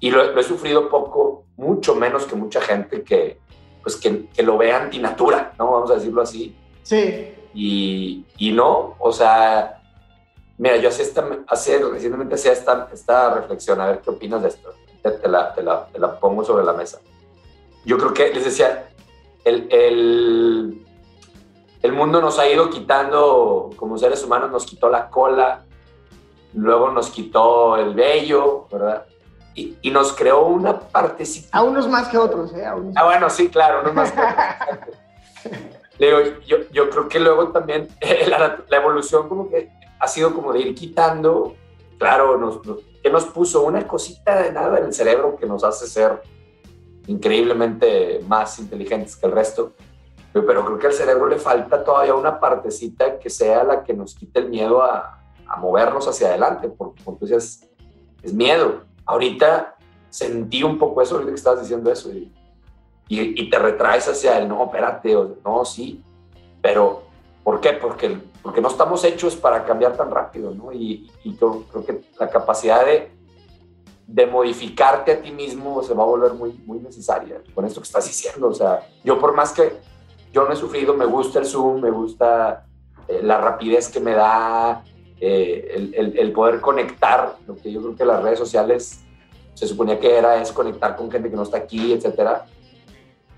Y 0.00 0.10
lo, 0.10 0.38
he 0.38 0.42
sufrido 0.42 0.88
poco, 0.88 1.44
mucho 1.56 1.94
menos 1.94 2.24
que 2.24 2.34
mucha 2.34 2.60
gente 2.60 3.02
que, 3.02 3.38
pues 3.82 3.96
que, 3.96 4.26
que, 4.26 4.42
lo 4.42 4.58
ve 4.58 4.72
antinatura, 4.72 5.52
¿no? 5.58 5.70
Vamos 5.70 5.90
a 5.90 5.94
decirlo 5.94 6.22
así. 6.22 6.56
Sí. 6.82 7.34
Y, 7.54 8.24
y 8.38 8.52
no, 8.52 8.96
o 8.98 9.12
sea, 9.12 9.80
mira, 10.58 10.76
yo 10.76 10.88
hace, 10.88 11.02
esta, 11.02 11.26
hace 11.46 11.78
recientemente 11.78 12.34
hacía 12.34 12.52
esta, 12.52 12.88
esta 12.92 13.34
reflexión, 13.34 13.80
a 13.80 13.86
ver 13.86 14.00
qué 14.00 14.10
opinas 14.10 14.42
de 14.42 14.48
esto. 14.48 14.74
Te, 15.02 15.28
la, 15.28 15.54
te, 15.54 15.62
la, 15.62 15.86
te 15.86 15.98
la 15.98 16.18
pongo 16.18 16.44
sobre 16.44 16.64
la 16.64 16.72
mesa. 16.72 16.98
Yo 17.84 17.98
creo 17.98 18.14
que 18.14 18.32
les 18.32 18.44
decía, 18.44 18.88
el, 19.44 19.68
el 19.70 20.83
el 21.84 21.92
mundo 21.92 22.22
nos 22.22 22.38
ha 22.38 22.48
ido 22.48 22.70
quitando, 22.70 23.68
como 23.76 23.98
seres 23.98 24.24
humanos, 24.24 24.50
nos 24.50 24.64
quitó 24.64 24.88
la 24.88 25.10
cola, 25.10 25.66
luego 26.54 26.90
nos 26.90 27.10
quitó 27.10 27.76
el 27.76 27.92
vello, 27.92 28.66
¿verdad? 28.72 29.04
Y, 29.54 29.76
y 29.82 29.90
nos 29.90 30.14
creó 30.14 30.46
una 30.46 30.80
partecita. 30.80 31.58
A 31.58 31.62
unos 31.62 31.86
más 31.86 32.08
que 32.08 32.16
otros, 32.16 32.54
¿eh? 32.54 32.64
ah, 32.64 33.04
bueno, 33.04 33.28
sí, 33.28 33.50
claro, 33.50 33.82
unos 33.82 33.92
más 33.92 34.12
que 34.12 34.18
otros. 34.18 34.96
digo, 35.98 36.18
yo, 36.46 36.56
yo, 36.72 36.88
creo 36.88 37.06
que 37.06 37.20
luego 37.20 37.48
también 37.48 37.88
la, 38.28 38.64
la, 38.66 38.76
evolución 38.78 39.28
como 39.28 39.50
que 39.50 39.70
ha 40.00 40.08
sido 40.08 40.34
como 40.34 40.54
de 40.54 40.60
ir 40.60 40.74
quitando, 40.74 41.54
claro, 41.98 42.38
nos, 42.38 42.60
que 43.02 43.10
nos 43.10 43.26
puso 43.26 43.62
una 43.62 43.86
cosita 43.86 44.40
de 44.40 44.52
nada 44.52 44.78
en 44.78 44.86
el 44.86 44.94
cerebro 44.94 45.36
que 45.36 45.44
nos 45.44 45.62
hace 45.62 45.86
ser 45.86 46.22
increíblemente 47.08 48.24
más 48.26 48.58
inteligentes 48.58 49.16
que 49.16 49.26
el 49.26 49.32
resto 49.32 49.74
pero 50.42 50.64
creo 50.64 50.78
que 50.78 50.86
al 50.88 50.92
cerebro 50.92 51.28
le 51.28 51.38
falta 51.38 51.84
todavía 51.84 52.14
una 52.14 52.40
partecita 52.40 53.18
que 53.18 53.30
sea 53.30 53.62
la 53.62 53.84
que 53.84 53.94
nos 53.94 54.14
quite 54.14 54.40
el 54.40 54.48
miedo 54.48 54.82
a, 54.82 55.20
a 55.46 55.56
movernos 55.56 56.08
hacia 56.08 56.28
adelante, 56.28 56.68
porque 56.68 57.02
decías, 57.20 57.68
es 58.22 58.32
miedo. 58.32 58.82
Ahorita 59.06 59.76
sentí 60.10 60.62
un 60.62 60.78
poco 60.78 61.02
eso, 61.02 61.14
ahorita 61.14 61.30
que 61.30 61.36
estabas 61.36 61.60
diciendo 61.60 61.90
eso, 61.90 62.10
y, 62.10 62.32
y, 63.08 63.50
te 63.50 63.58
retraes 63.58 64.08
hacia 64.08 64.38
el, 64.38 64.48
no, 64.48 64.64
espérate, 64.64 65.14
no, 65.44 65.64
sí, 65.64 66.02
pero 66.60 67.02
¿por 67.42 67.60
qué? 67.60 67.74
Porque, 67.74 68.18
porque 68.42 68.60
no 68.60 68.68
estamos 68.68 69.04
hechos 69.04 69.36
para 69.36 69.64
cambiar 69.64 69.96
tan 69.96 70.10
rápido, 70.10 70.52
¿no? 70.52 70.72
Y, 70.72 71.10
y 71.22 71.36
yo 71.36 71.64
creo 71.70 71.84
que 71.84 72.00
la 72.18 72.28
capacidad 72.28 72.84
de, 72.84 73.12
de 74.06 74.26
modificarte 74.26 75.12
a 75.12 75.22
ti 75.22 75.30
mismo 75.30 75.82
se 75.82 75.94
va 75.94 76.02
a 76.02 76.06
volver 76.06 76.32
muy, 76.34 76.52
muy 76.64 76.78
necesaria 76.78 77.42
con 77.54 77.64
esto 77.64 77.80
que 77.80 77.86
estás 77.86 78.06
diciendo. 78.06 78.48
O 78.48 78.54
sea, 78.54 78.88
yo 79.02 79.18
por 79.20 79.34
más 79.34 79.52
que 79.52 79.76
yo 80.34 80.44
no 80.44 80.52
he 80.52 80.56
sufrido, 80.56 80.94
me 80.94 81.04
gusta 81.04 81.38
el 81.38 81.46
Zoom, 81.46 81.80
me 81.80 81.90
gusta 81.90 82.66
eh, 83.06 83.20
la 83.22 83.40
rapidez 83.40 83.88
que 83.88 84.00
me 84.00 84.12
da, 84.12 84.82
eh, 85.20 85.92
el, 86.16 86.32
poder 86.32 86.60
conectar, 86.60 87.36
lo 87.46 87.54
que 87.56 87.70
yo 87.70 87.80
creo 87.80 87.96
que 87.96 88.04
las 88.04 88.20
redes 88.20 88.40
sociales 88.40 89.04
se 89.54 89.68
suponía 89.68 90.00
que 90.00 90.18
era, 90.18 90.42
es 90.42 90.50
conectar 90.50 90.96
con 90.96 91.08
gente 91.08 91.30
que 91.30 91.36
no 91.36 91.44
está 91.44 91.58
aquí, 91.58 91.92
etcétera. 91.92 92.46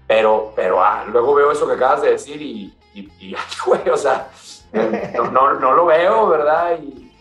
Pero, 0.06 0.52
pero 0.56 0.82
ah, 0.82 1.04
luego 1.12 1.34
veo 1.34 1.52
eso 1.52 1.66
que 1.66 1.74
acabas 1.74 2.00
de 2.00 2.12
decir 2.12 2.40
y, 2.40 2.74
y, 2.94 3.36
güey, 3.66 3.86
o 3.90 3.96
sea, 3.98 4.30
no, 5.32 5.52
no, 5.52 5.74
lo 5.74 5.84
veo, 5.84 6.28
¿verdad? 6.28 6.78
Y, 6.82 7.12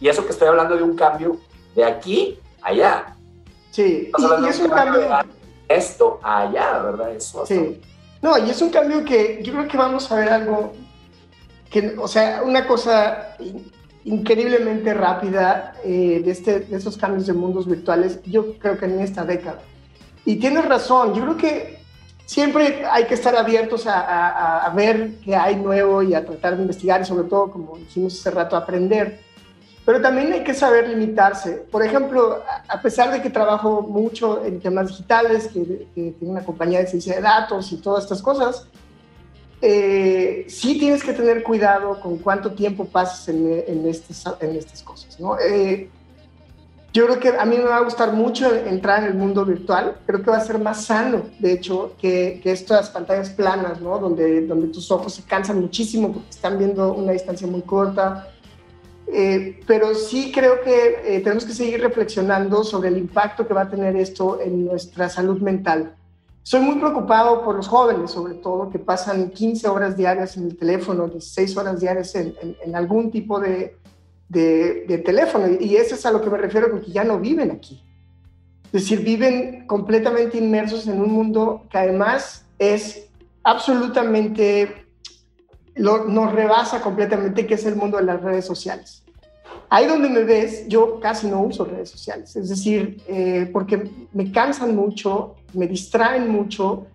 y, 0.00 0.08
eso 0.08 0.24
que 0.24 0.30
estoy 0.30 0.46
hablando 0.46 0.76
de 0.76 0.84
un 0.84 0.94
cambio 0.94 1.38
de 1.74 1.84
aquí 1.84 2.38
a 2.62 2.68
allá. 2.68 3.16
Sí, 3.72 4.12
y, 4.16 4.48
es 4.48 4.60
un 4.60 4.68
cambio. 4.68 5.00
De 5.00 5.08
esto 5.68 6.20
allá, 6.22 6.78
¿verdad? 6.78 7.12
Eso. 7.12 7.44
Sí. 7.44 7.80
No, 8.20 8.36
y 8.38 8.50
es 8.50 8.60
un 8.60 8.70
cambio 8.70 9.04
que 9.04 9.40
yo 9.42 9.52
creo 9.52 9.68
que 9.68 9.76
vamos 9.76 10.10
a 10.10 10.16
ver 10.16 10.28
algo, 10.28 10.72
que, 11.70 11.94
o 11.98 12.08
sea, 12.08 12.42
una 12.44 12.66
cosa 12.66 13.36
increíblemente 14.04 14.94
rápida 14.94 15.74
eh, 15.84 16.20
de, 16.24 16.30
este, 16.30 16.60
de 16.60 16.76
estos 16.76 16.96
cambios 16.96 17.26
de 17.26 17.32
mundos 17.32 17.66
virtuales, 17.66 18.20
yo 18.24 18.58
creo 18.58 18.78
que 18.78 18.86
en 18.86 19.00
esta 19.00 19.24
década. 19.24 19.60
Y 20.24 20.36
tienes 20.36 20.64
razón, 20.64 21.14
yo 21.14 21.22
creo 21.22 21.36
que 21.36 21.78
siempre 22.26 22.84
hay 22.90 23.04
que 23.04 23.14
estar 23.14 23.36
abiertos 23.36 23.86
a, 23.86 24.58
a, 24.58 24.70
ver 24.70 25.14
qué 25.24 25.36
hay 25.36 25.56
nuevo 25.56 26.02
y 26.02 26.14
a 26.14 26.24
tratar 26.24 26.56
de 26.56 26.62
investigar 26.62 27.00
y 27.00 27.04
sobre 27.04 27.28
todo, 27.28 27.50
como 27.50 27.78
dijimos 27.78 28.18
hace 28.18 28.30
rato, 28.30 28.56
aprender. 28.56 29.20
Pero 29.88 30.02
también 30.02 30.30
hay 30.34 30.44
que 30.44 30.52
saber 30.52 30.86
limitarse. 30.86 31.64
Por 31.70 31.82
ejemplo, 31.82 32.42
a 32.68 32.82
pesar 32.82 33.10
de 33.10 33.22
que 33.22 33.30
trabajo 33.30 33.80
mucho 33.80 34.44
en 34.44 34.60
temas 34.60 34.88
digitales, 34.88 35.48
que, 35.48 35.88
tengo 35.94 36.32
una 36.32 36.44
compañía 36.44 36.80
de 36.80 36.88
ciencia 36.88 37.14
de 37.14 37.22
datos 37.22 37.72
y 37.72 37.78
todas 37.78 38.04
estas 38.04 38.20
cosas, 38.20 38.66
eh, 39.62 40.44
sí 40.46 40.78
tienes 40.78 41.02
que 41.02 41.14
tener 41.14 41.42
cuidado 41.42 41.98
con 42.00 42.18
cuánto 42.18 42.52
tiempo 42.52 42.84
pasas 42.84 43.30
en, 43.30 43.64
en, 43.66 43.88
estas, 43.88 44.26
en 44.40 44.56
estas 44.56 44.82
cosas. 44.82 45.18
¿no? 45.18 45.38
Eh, 45.38 45.88
yo 46.92 47.06
creo 47.06 47.18
que 47.18 47.28
a 47.30 47.46
mí 47.46 47.56
me 47.56 47.64
va 47.64 47.78
a 47.78 47.80
gustar 47.80 48.12
mucho 48.12 48.54
entrar 48.54 49.04
en 49.04 49.06
el 49.06 49.14
mundo 49.14 49.46
virtual. 49.46 49.96
Creo 50.04 50.22
que 50.22 50.30
va 50.30 50.36
a 50.36 50.44
ser 50.44 50.58
más 50.58 50.84
sano, 50.84 51.22
de 51.38 51.52
hecho, 51.52 51.94
que, 51.98 52.40
que 52.42 52.52
estas 52.52 52.90
pantallas 52.90 53.30
planas, 53.30 53.80
¿no? 53.80 53.98
donde, 53.98 54.46
donde 54.46 54.68
tus 54.68 54.90
ojos 54.90 55.14
se 55.14 55.22
cansan 55.22 55.62
muchísimo 55.62 56.12
porque 56.12 56.28
están 56.28 56.58
viendo 56.58 56.92
una 56.92 57.12
distancia 57.12 57.46
muy 57.46 57.62
corta 57.62 58.28
eh, 59.10 59.60
pero 59.66 59.94
sí 59.94 60.30
creo 60.32 60.60
que 60.62 61.00
eh, 61.04 61.20
tenemos 61.20 61.44
que 61.44 61.54
seguir 61.54 61.80
reflexionando 61.80 62.62
sobre 62.62 62.88
el 62.88 62.98
impacto 62.98 63.46
que 63.46 63.54
va 63.54 63.62
a 63.62 63.70
tener 63.70 63.96
esto 63.96 64.40
en 64.40 64.66
nuestra 64.66 65.08
salud 65.08 65.40
mental. 65.40 65.94
Soy 66.42 66.60
muy 66.60 66.76
preocupado 66.76 67.44
por 67.44 67.56
los 67.56 67.68
jóvenes, 67.68 68.10
sobre 68.10 68.34
todo, 68.34 68.70
que 68.70 68.78
pasan 68.78 69.30
15 69.30 69.68
horas 69.68 69.96
diarias 69.96 70.36
en 70.36 70.44
el 70.44 70.56
teléfono, 70.56 71.08
16 71.08 71.56
horas 71.56 71.80
diarias 71.80 72.14
en, 72.14 72.34
en, 72.62 72.74
algún 72.74 73.10
tipo 73.10 73.38
de, 73.38 73.76
de, 74.28 74.84
de, 74.88 74.98
teléfono. 74.98 75.46
Y 75.60 75.76
eso 75.76 75.94
es 75.94 76.06
a 76.06 76.10
lo 76.10 76.22
que 76.22 76.30
me 76.30 76.38
refiero 76.38 76.70
porque 76.70 76.90
ya 76.90 77.04
no 77.04 77.18
viven 77.18 77.50
aquí. 77.50 77.82
Es 78.66 78.72
decir, 78.72 79.00
viven 79.00 79.66
completamente 79.66 80.38
inmersos 80.38 80.86
en 80.86 81.00
un 81.00 81.12
mundo 81.12 81.66
que 81.70 81.78
además 81.78 82.46
es 82.58 83.08
absolutamente 83.42 84.87
nos 85.78 86.32
rebasa 86.32 86.80
completamente, 86.80 87.46
que 87.46 87.54
es 87.54 87.64
el 87.64 87.76
mundo 87.76 87.98
de 87.98 88.04
las 88.04 88.20
redes 88.20 88.44
sociales. 88.44 89.02
Ahí 89.70 89.86
donde 89.86 90.08
me 90.08 90.24
ves, 90.24 90.66
yo 90.68 90.98
casi 90.98 91.26
no 91.26 91.42
uso 91.42 91.64
redes 91.64 91.90
sociales, 91.90 92.34
es 92.36 92.48
decir, 92.48 93.02
eh, 93.06 93.48
porque 93.52 93.90
me 94.12 94.32
cansan 94.32 94.74
mucho, 94.74 95.36
me 95.52 95.66
distraen 95.66 96.30
mucho 96.30 96.86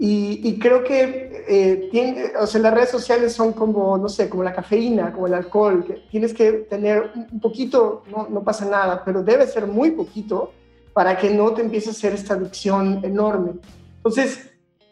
y, 0.00 0.58
creo 0.60 0.84
que 0.84 1.44
eh, 1.48 2.32
o 2.40 2.46
sea, 2.46 2.60
las 2.60 2.74
redes 2.74 2.90
sociales 2.90 3.32
son 3.32 3.52
como, 3.52 3.98
no 3.98 4.08
sé, 4.08 4.28
como 4.28 4.44
la 4.44 4.52
cafeína, 4.52 5.12
como 5.12 5.26
el 5.26 5.34
alcohol, 5.34 5.84
que 5.84 5.94
tienes 6.10 6.32
que 6.32 6.52
tener 6.52 7.10
un 7.32 7.40
poquito, 7.40 8.04
no, 8.10 8.28
no 8.28 8.44
pasa 8.44 8.64
nada, 8.64 9.02
pero 9.04 9.24
debe 9.24 9.46
ser 9.46 9.66
muy 9.66 9.90
poquito 9.92 10.52
para 10.92 11.16
que 11.16 11.30
no 11.30 11.52
te 11.52 11.62
empiece 11.62 11.88
a 11.88 11.92
hacer 11.92 12.12
esta 12.12 12.34
adicción 12.34 13.00
enorme. 13.04 13.52
Entonces, 13.96 14.47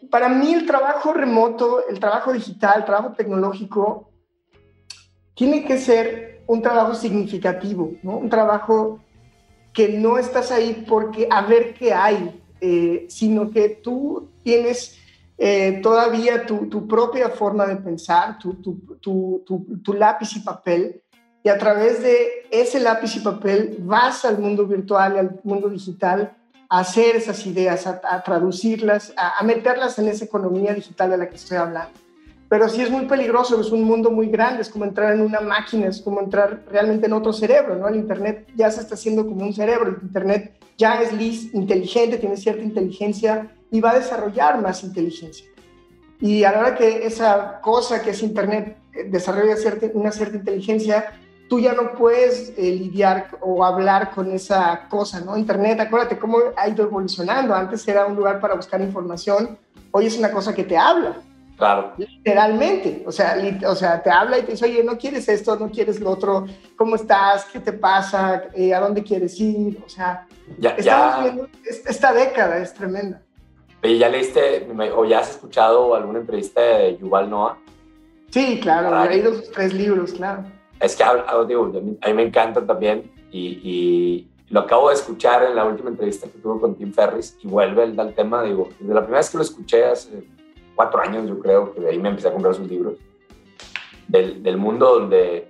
para 0.09 0.29
mí 0.29 0.53
el 0.53 0.65
trabajo 0.65 1.13
remoto, 1.13 1.87
el 1.87 1.99
trabajo 1.99 2.33
digital, 2.33 2.79
el 2.79 2.85
trabajo 2.85 3.13
tecnológico, 3.15 4.09
tiene 5.33 5.65
que 5.65 5.77
ser 5.77 6.41
un 6.47 6.61
trabajo 6.61 6.93
significativo, 6.95 7.93
¿no? 8.03 8.17
un 8.17 8.29
trabajo 8.29 8.99
que 9.73 9.89
no 9.89 10.17
estás 10.17 10.51
ahí 10.51 10.85
porque 10.87 11.27
a 11.29 11.41
ver 11.41 11.73
qué 11.73 11.93
hay, 11.93 12.41
eh, 12.61 13.05
sino 13.09 13.51
que 13.51 13.69
tú 13.69 14.29
tienes 14.43 14.97
eh, 15.37 15.79
todavía 15.83 16.45
tu, 16.45 16.87
propia 16.87 17.29
forma 17.29 17.67
de 17.67 17.75
pensar, 17.75 18.39
tu, 18.39 18.55
tu 18.99 19.93
lápiz 19.93 20.35
y 20.35 20.39
papel, 20.39 21.03
y 21.47 21.49
a 21.49 21.57
través 21.57 22.01
de 22.01 22.47
ese 22.51 22.79
lápiz 22.79 23.15
y 23.15 23.19
papel 23.19 23.77
vas 23.79 24.25
al 24.25 24.37
mundo 24.37 24.65
virtual 24.65 25.17
al 25.17 25.39
mundo 25.43 25.69
digital 25.69 26.35
hacer 26.69 27.15
esas 27.15 27.45
ideas, 27.45 27.87
a, 27.87 28.23
traducirlas, 28.23 29.13
a, 29.15 29.43
meterlas 29.43 29.97
en 29.99 30.07
esa 30.07 30.25
economía 30.25 30.73
digital 30.73 31.11
de 31.11 31.17
la 31.17 31.29
que 31.29 31.35
estoy 31.35 31.57
hablando. 31.57 31.91
Pero 32.49 32.69
sí 32.69 32.81
es 32.81 32.89
muy 32.89 33.05
peligroso, 33.05 33.59
es 33.59 33.71
un 33.71 33.83
mundo 33.83 34.09
muy 34.09 34.27
grande, 34.27 34.61
es 34.61 34.69
como 34.69 34.85
entrar 34.85 35.13
en 35.13 35.21
una 35.21 35.41
máquina, 35.41 35.87
es 35.87 36.01
como 36.01 36.21
entrar 36.21 36.63
realmente 36.71 37.07
en 37.07 37.13
otro 37.13 37.33
cerebro, 37.33 37.75
¿no? 37.75 37.89
El 37.89 37.97
Internet 37.97 38.47
ya 38.55 38.71
se 38.71 38.81
está 38.81 38.95
haciendo 38.95 39.25
como 39.25 39.43
un 39.43 39.53
cerebro, 39.53 39.89
el 39.89 40.03
Internet 40.03 40.53
ya 40.77 41.01
es 41.01 41.11
inteligente, 41.53 42.17
tiene 42.17 42.37
cierta 42.37 42.63
inteligencia 42.63 43.51
y 43.69 43.81
va 43.81 43.91
a 43.91 43.99
desarrollar 43.99 44.61
más 44.61 44.83
inteligencia. 44.83 45.45
Y 46.21 46.43
a 46.43 46.51
la 46.51 46.59
hora 46.59 46.75
que 46.75 47.05
esa 47.05 47.59
cosa 47.61 48.01
que 48.01 48.11
es 48.11 48.23
Internet 48.23 48.77
eh, 48.93 49.05
desarrolla 49.09 49.55
una 49.93 50.11
cierta 50.11 50.37
inteligencia, 50.37 51.19
tú 51.47 51.59
ya 51.59 51.73
no 51.73 51.93
puedes 51.93 52.53
eh, 52.57 52.71
lidiar 52.71 53.29
o 53.41 53.63
hablar 53.63 54.11
con 54.11 54.31
esa 54.31 54.87
cosa, 54.89 55.21
¿no? 55.21 55.37
Internet, 55.37 55.79
acuérdate 55.79 56.17
cómo 56.17 56.37
ha 56.55 56.67
ido 56.67 56.83
evolucionando. 56.83 57.53
Antes 57.53 57.87
era 57.87 58.05
un 58.05 58.15
lugar 58.15 58.39
para 58.39 58.55
buscar 58.55 58.81
información, 58.81 59.57
hoy 59.91 60.07
es 60.07 60.17
una 60.17 60.31
cosa 60.31 60.53
que 60.53 60.63
te 60.63 60.77
habla. 60.77 61.17
Claro. 61.57 61.93
Literalmente, 61.97 63.03
o 63.07 63.11
sea, 63.11 63.35
o 63.65 63.75
sea, 63.75 64.03
te 64.03 64.11
habla 64.11 64.37
y 64.37 64.43
te 64.43 64.51
dice, 64.51 64.65
oye, 64.65 64.83
no 64.83 64.95
quieres 64.97 65.27
esto, 65.27 65.55
no 65.55 65.71
quieres 65.71 65.99
lo 65.99 66.11
otro, 66.11 66.45
¿cómo 66.75 66.95
estás? 66.95 67.45
¿Qué 67.45 67.59
te 67.59 67.73
pasa? 67.73 68.43
Eh, 68.53 68.75
¿A 68.75 68.79
dónde 68.79 69.01
quieres 69.01 69.39
ir? 69.39 69.81
O 69.83 69.89
sea, 69.89 70.27
ya, 70.59 70.71
estamos 70.71 71.23
viendo, 71.23 71.47
esta 71.63 72.13
década 72.13 72.59
es 72.59 72.73
tremenda. 72.75 73.23
¿Y 73.81 73.97
ya 73.97 74.09
leíste 74.09 74.67
o 74.95 75.05
ya 75.05 75.19
has 75.19 75.31
escuchado 75.31 75.95
alguna 75.95 76.19
entrevista 76.19 76.61
de 76.61 76.97
Yuval 76.97 77.29
Noah? 77.29 77.57
Sí, 78.29 78.59
claro, 78.61 79.03
he 79.03 79.09
leído 79.09 79.33
sus 79.33 79.51
tres 79.51 79.73
libros, 79.73 80.11
claro. 80.13 80.43
Es 80.79 80.95
que 80.95 81.03
digo, 81.47 81.71
a 82.01 82.07
mí 82.07 82.13
me 82.13 82.23
encanta 82.23 82.65
también 82.65 83.11
y, 83.31 84.27
lo 84.49 84.61
acabo 84.61 84.87
de 84.87 84.95
escuchar 84.95 85.43
en 85.43 85.57
la 85.57 85.65
última 85.65 85.89
entrevista 85.89 86.25
que 86.27 86.39
tuve 86.39 86.61
con 86.61 86.75
Tim 86.75 86.93
Ferris 86.93 87.37
y 87.43 87.47
vuelve 87.49 87.83
el, 87.83 87.99
al 87.99 88.13
tema, 88.13 88.43
digo, 88.43 88.69
desde 88.79 88.93
la 88.93 89.01
primera 89.01 89.19
vez 89.19 89.29
que 89.29 89.37
lo 89.37 89.43
escuché 89.43 89.83
hace 89.83 90.23
cuatro 90.73 91.01
años 91.01 91.27
yo 91.27 91.37
creo, 91.39 91.73
que 91.73 91.81
de 91.81 91.89
ahí 91.89 91.99
me 91.99 92.07
empecé 92.07 92.29
a 92.29 92.31
comprar 92.31 92.55
sus 92.55 92.65
libros, 92.65 92.93
del, 94.07 94.41
del 94.41 94.55
mundo 94.55 94.99
donde, 94.99 95.49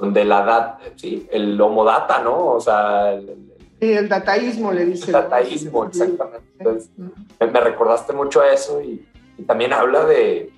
donde 0.00 0.24
la 0.24 0.42
edad, 0.42 0.78
sí, 0.96 1.28
el 1.30 1.60
homodata, 1.60 2.20
¿no? 2.20 2.46
O 2.46 2.60
sea... 2.60 3.12
El, 3.14 3.52
el 3.78 4.08
dataísmo 4.08 4.72
le 4.72 4.86
dice. 4.86 5.06
El 5.06 5.12
dataísmo, 5.12 5.84
exactamente. 5.84 6.48
Entonces, 6.58 6.90
me, 6.98 7.60
recordaste 7.60 8.12
mucho 8.12 8.42
eso 8.42 8.82
y, 8.82 9.06
y 9.38 9.42
también 9.44 9.72
habla 9.72 10.04
de, 10.04 10.50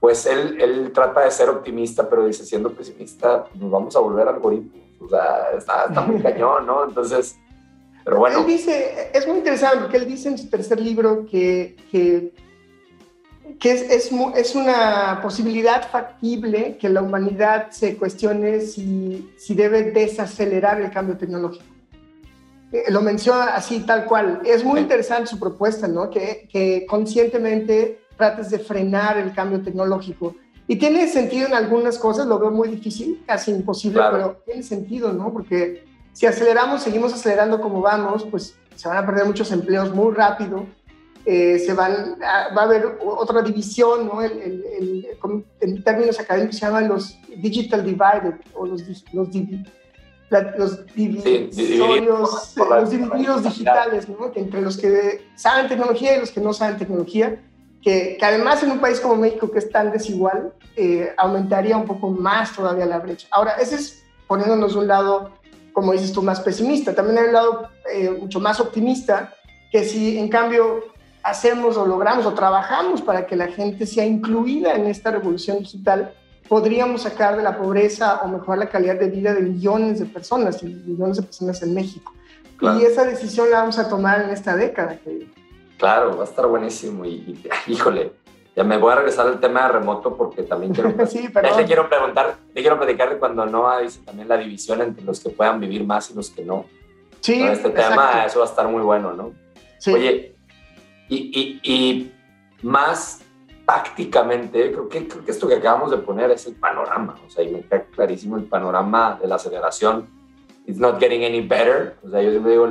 pues 0.00 0.26
él, 0.26 0.60
él 0.60 0.92
trata 0.92 1.24
de 1.24 1.30
ser 1.30 1.48
optimista, 1.48 2.08
pero 2.08 2.26
dice, 2.26 2.44
siendo 2.44 2.72
pesimista, 2.72 3.46
nos 3.54 3.70
vamos 3.70 3.96
a 3.96 4.00
volver 4.00 4.28
algoritmos. 4.28 4.80
O 5.00 5.08
sea, 5.08 5.50
está, 5.56 5.84
está 5.88 6.00
muy 6.02 6.22
cañón, 6.22 6.66
¿no? 6.66 6.84
Entonces, 6.84 7.36
pero 8.04 8.20
bueno. 8.20 8.40
Él 8.40 8.46
dice, 8.46 9.10
es 9.12 9.26
muy 9.26 9.38
interesante 9.38 9.78
porque 9.78 9.96
él 9.96 10.06
dice 10.06 10.28
en 10.28 10.38
su 10.38 10.48
tercer 10.48 10.80
libro 10.80 11.26
que, 11.26 11.76
que, 11.90 12.32
que 13.58 13.72
es, 13.72 13.82
es, 13.82 14.10
es, 14.36 14.54
una 14.54 15.20
posibilidad 15.20 15.90
factible 15.90 16.78
que 16.78 16.88
la 16.88 17.02
humanidad 17.02 17.70
se 17.70 17.96
cuestione 17.96 18.60
si, 18.60 19.30
si 19.36 19.54
debe 19.54 19.90
desacelerar 19.90 20.80
el 20.80 20.90
cambio 20.90 21.16
tecnológico. 21.16 21.64
Eh, 22.72 22.84
lo 22.88 23.00
menciona 23.00 23.46
así, 23.54 23.80
tal 23.80 24.04
cual. 24.04 24.42
Es 24.44 24.62
muy 24.62 24.80
interesante 24.80 25.26
su 25.26 25.38
propuesta, 25.38 25.88
¿no? 25.88 26.08
Que, 26.08 26.48
que 26.50 26.86
conscientemente 26.86 28.00
trates 28.18 28.50
de 28.50 28.58
frenar 28.58 29.16
el 29.16 29.32
cambio 29.32 29.62
tecnológico. 29.62 30.34
Y 30.66 30.76
tiene 30.76 31.08
sentido 31.08 31.46
en 31.46 31.54
algunas 31.54 31.96
cosas, 31.96 32.26
lo 32.26 32.38
veo 32.38 32.50
muy 32.50 32.68
difícil, 32.68 33.22
casi 33.26 33.52
imposible, 33.52 34.02
pero 34.12 34.42
tiene 34.44 34.62
sentido, 34.62 35.14
¿no? 35.14 35.32
Porque 35.32 35.84
si 36.12 36.26
aceleramos, 36.26 36.82
seguimos 36.82 37.14
acelerando 37.14 37.60
como 37.60 37.80
vamos, 37.80 38.26
pues 38.30 38.54
se 38.74 38.88
van 38.88 38.98
a 38.98 39.06
perder 39.06 39.24
muchos 39.24 39.50
empleos 39.50 39.94
muy 39.94 40.12
rápido, 40.12 40.66
eh, 41.24 41.58
se 41.58 41.72
van, 41.74 42.16
va 42.20 42.62
a 42.62 42.64
haber 42.64 42.98
otra 43.02 43.42
división, 43.42 44.06
¿no? 44.06 44.22
en 44.22 45.84
términos 45.84 46.18
académicos 46.18 46.56
se 46.56 46.66
llaman 46.66 46.88
los 46.88 47.18
digital 47.36 47.84
divided 47.84 48.34
o 48.54 48.66
los, 48.66 48.82
los, 48.86 49.04
los, 49.12 49.30
divisorios, 50.94 52.56
los 52.56 52.90
divididos 52.90 53.42
digitales, 53.42 54.08
¿no? 54.08 54.32
entre 54.34 54.60
los 54.60 54.76
que 54.76 55.28
saben 55.34 55.68
tecnología 55.68 56.16
y 56.16 56.20
los 56.20 56.30
que 56.30 56.40
no 56.40 56.52
saben 56.52 56.78
tecnología 56.78 57.42
que, 57.82 58.18
además 58.20 58.62
en 58.62 58.72
un 58.72 58.80
país 58.80 59.00
como 59.00 59.16
México 59.16 59.50
que 59.50 59.58
es 59.58 59.70
tan 59.70 59.92
desigual, 59.92 60.52
eh, 60.76 61.12
aumentaría 61.16 61.76
un 61.76 61.86
poco 61.86 62.10
más 62.10 62.54
todavía 62.54 62.86
la 62.86 62.98
brecha. 62.98 63.28
Ahora, 63.30 63.52
ese 63.60 63.76
es 63.76 64.04
poniéndonos 64.26 64.74
de 64.74 64.78
un 64.80 64.86
lado, 64.86 65.30
como 65.72 65.92
dices 65.92 66.12
tú, 66.12 66.22
más 66.22 66.40
pesimista. 66.40 66.94
También 66.94 67.18
hay 67.18 67.24
un 67.26 67.32
lado 67.32 67.68
eh, 67.92 68.10
mucho 68.10 68.40
más 68.40 68.60
optimista, 68.60 69.34
que 69.72 69.84
si 69.84 70.18
en 70.18 70.28
cambio 70.28 70.84
hacemos 71.22 71.76
o 71.76 71.86
logramos 71.86 72.26
o 72.26 72.32
trabajamos 72.32 73.02
para 73.02 73.26
que 73.26 73.36
la 73.36 73.48
gente 73.48 73.86
sea 73.86 74.04
incluida 74.04 74.74
en 74.74 74.86
esta 74.86 75.10
revolución 75.10 75.58
digital, 75.58 76.14
podríamos 76.48 77.02
sacar 77.02 77.36
de 77.36 77.42
la 77.42 77.58
pobreza 77.58 78.20
o 78.22 78.28
mejorar 78.28 78.58
la 78.58 78.68
calidad 78.68 78.98
de 78.98 79.10
vida 79.10 79.34
de 79.34 79.42
millones 79.42 79.98
de 80.00 80.06
personas, 80.06 80.62
millones 80.62 81.18
de 81.18 81.22
personas 81.22 81.62
en 81.62 81.74
México. 81.74 82.12
Y 82.60 82.84
esa 82.84 83.04
decisión 83.04 83.50
la 83.50 83.60
vamos 83.60 83.78
a 83.78 83.88
tomar 83.88 84.22
en 84.22 84.30
esta 84.30 84.56
década, 84.56 84.98
que 85.04 85.28
Claro, 85.78 86.16
va 86.16 86.24
a 86.24 86.26
estar 86.26 86.46
buenísimo 86.46 87.04
y, 87.06 87.40
híjole, 87.68 88.12
ya 88.54 88.64
me 88.64 88.76
voy 88.76 88.92
a 88.92 88.96
regresar 88.96 89.26
al 89.28 89.38
tema 89.38 89.62
de 89.62 89.68
remoto 89.68 90.16
porque 90.16 90.42
también 90.42 90.74
quiero, 90.74 90.92
sí, 91.06 91.28
le 91.28 91.64
quiero 91.64 91.88
preguntar, 91.88 92.36
le 92.52 92.60
quiero 92.60 92.76
platicar 92.76 93.10
de 93.10 93.18
cuando 93.18 93.46
no 93.46 93.78
dice 93.80 94.00
también 94.04 94.28
la 94.28 94.36
división 94.36 94.82
entre 94.82 95.04
los 95.04 95.20
que 95.20 95.30
puedan 95.30 95.60
vivir 95.60 95.84
más 95.84 96.10
y 96.10 96.14
los 96.14 96.30
que 96.30 96.44
no. 96.44 96.66
Sí, 97.20 97.42
Este 97.42 97.70
tema, 97.70 98.24
eso 98.26 98.40
va 98.40 98.44
a 98.44 98.48
estar 98.48 98.68
muy 98.68 98.82
bueno, 98.82 99.12
¿no? 99.12 99.32
Sí. 99.78 99.92
Oye, 99.92 100.36
y, 101.08 101.16
y, 101.16 101.60
y 101.62 102.12
más 102.62 103.22
tácticamente, 103.64 104.72
creo 104.72 104.88
que, 104.88 105.06
creo 105.06 105.24
que 105.24 105.30
esto 105.30 105.46
que 105.46 105.54
acabamos 105.54 105.90
de 105.90 105.98
poner 105.98 106.30
es 106.30 106.46
el 106.46 106.54
panorama, 106.54 107.16
o 107.24 107.30
sea, 107.30 107.44
y 107.44 107.50
me 107.52 107.60
queda 107.60 107.84
clarísimo 107.84 108.36
el 108.36 108.44
panorama 108.44 109.18
de 109.20 109.28
la 109.28 109.36
aceleración. 109.36 110.08
It's 110.66 110.78
not 110.78 110.98
getting 110.98 111.24
any 111.24 111.40
better, 111.40 111.96
o 112.02 112.10
sea, 112.10 112.22
yo 112.22 112.30
siempre 112.30 112.52
digo, 112.52 112.68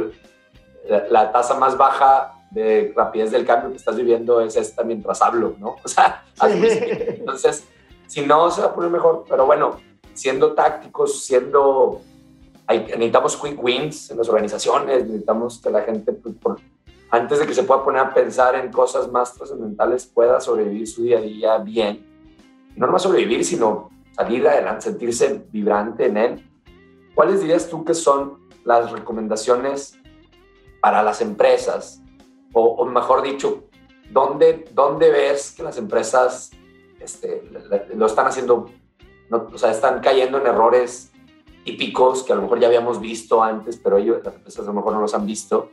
la, 0.90 1.08
la 1.10 1.32
tasa 1.32 1.58
más 1.58 1.78
baja 1.78 2.37
de 2.52 2.94
rapidez 2.96 3.32
del 3.32 3.46
cambio 3.46 3.72
que 3.72 3.78
estás 3.78 3.96
viviendo 3.96 4.42
es 4.42 4.56
esta 4.56 4.84
mientras 4.84 5.22
hablo, 5.22 5.56
¿no? 5.60 5.76
O 5.84 5.88
sea, 5.88 6.24
entonces, 6.42 7.66
si 8.08 8.22
no, 8.22 8.50
se 8.52 8.62
va 8.62 8.68
a 8.68 8.76
poner 8.76 8.90
mejor, 8.90 9.26
pero 9.28 9.46
bueno, 9.46 9.78
siendo 10.14 10.54
tácticos, 10.54 11.24
siendo... 11.24 12.02
Hay, 12.70 12.80
necesitamos 12.80 13.38
quick 13.38 13.64
wins 13.64 14.12
en 14.12 14.18
las 14.18 14.28
organizaciones, 14.28 15.06
necesitamos 15.06 15.62
que 15.62 15.70
la 15.70 15.82
gente, 15.84 16.12
pues, 16.12 16.36
por, 16.36 16.60
antes 17.10 17.40
de 17.40 17.48
que 17.48 17.54
se 17.54 17.64
pueda 17.64 17.84
poner 17.84 18.02
a 18.02 18.14
pensar 18.14 18.56
en 18.56 18.72
cosas 18.72 19.10
más 19.10 19.34
trascendentales, 19.34 20.06
pueda 20.06 20.42
sobrevivir 20.42 20.88
su 20.88 21.04
día 21.04 21.20
a 21.20 21.22
día 21.22 21.58
bien. 21.60 22.06
No 22.76 22.88
nomás 22.88 23.04
sobrevivir, 23.04 23.46
sino 23.46 23.90
salir 24.12 24.46
adelante, 24.48 24.82
sentirse 24.82 25.46
vibrante 25.52 26.08
en 26.08 26.18
él. 26.18 26.50
¿Cuáles 27.16 27.40
dirías 27.40 27.70
tú 27.70 27.86
que 27.86 27.94
son 27.94 28.50
las 28.66 28.92
recomendaciones 28.92 29.98
para 30.82 31.02
las 31.02 31.22
empresas? 31.22 32.02
O, 32.60 32.86
mejor 32.86 33.22
dicho, 33.22 33.66
¿dónde, 34.12 34.66
¿dónde 34.72 35.12
ves 35.12 35.54
que 35.56 35.64
las 35.64 35.78
empresas 35.78 36.52
este, 37.00 37.44
lo 37.96 38.06
están 38.06 38.28
haciendo? 38.28 38.70
No, 39.30 39.48
o 39.54 39.58
sea, 39.58 39.72
están 39.72 40.00
cayendo 40.02 40.40
en 40.40 40.48
errores 40.48 41.12
típicos 41.64 42.24
que 42.24 42.34
a 42.34 42.36
lo 42.36 42.44
mejor 42.44 42.60
ya 42.60 42.68
habíamos 42.68 43.00
visto 43.00 43.44
antes, 43.44 43.78
pero 43.78 43.98
ellos, 43.98 44.22
las 44.24 44.36
empresas 44.36 44.64
a 44.64 44.68
lo 44.68 44.74
mejor 44.74 44.94
no 44.94 45.02
los 45.02 45.14
han 45.14 45.26
visto 45.26 45.70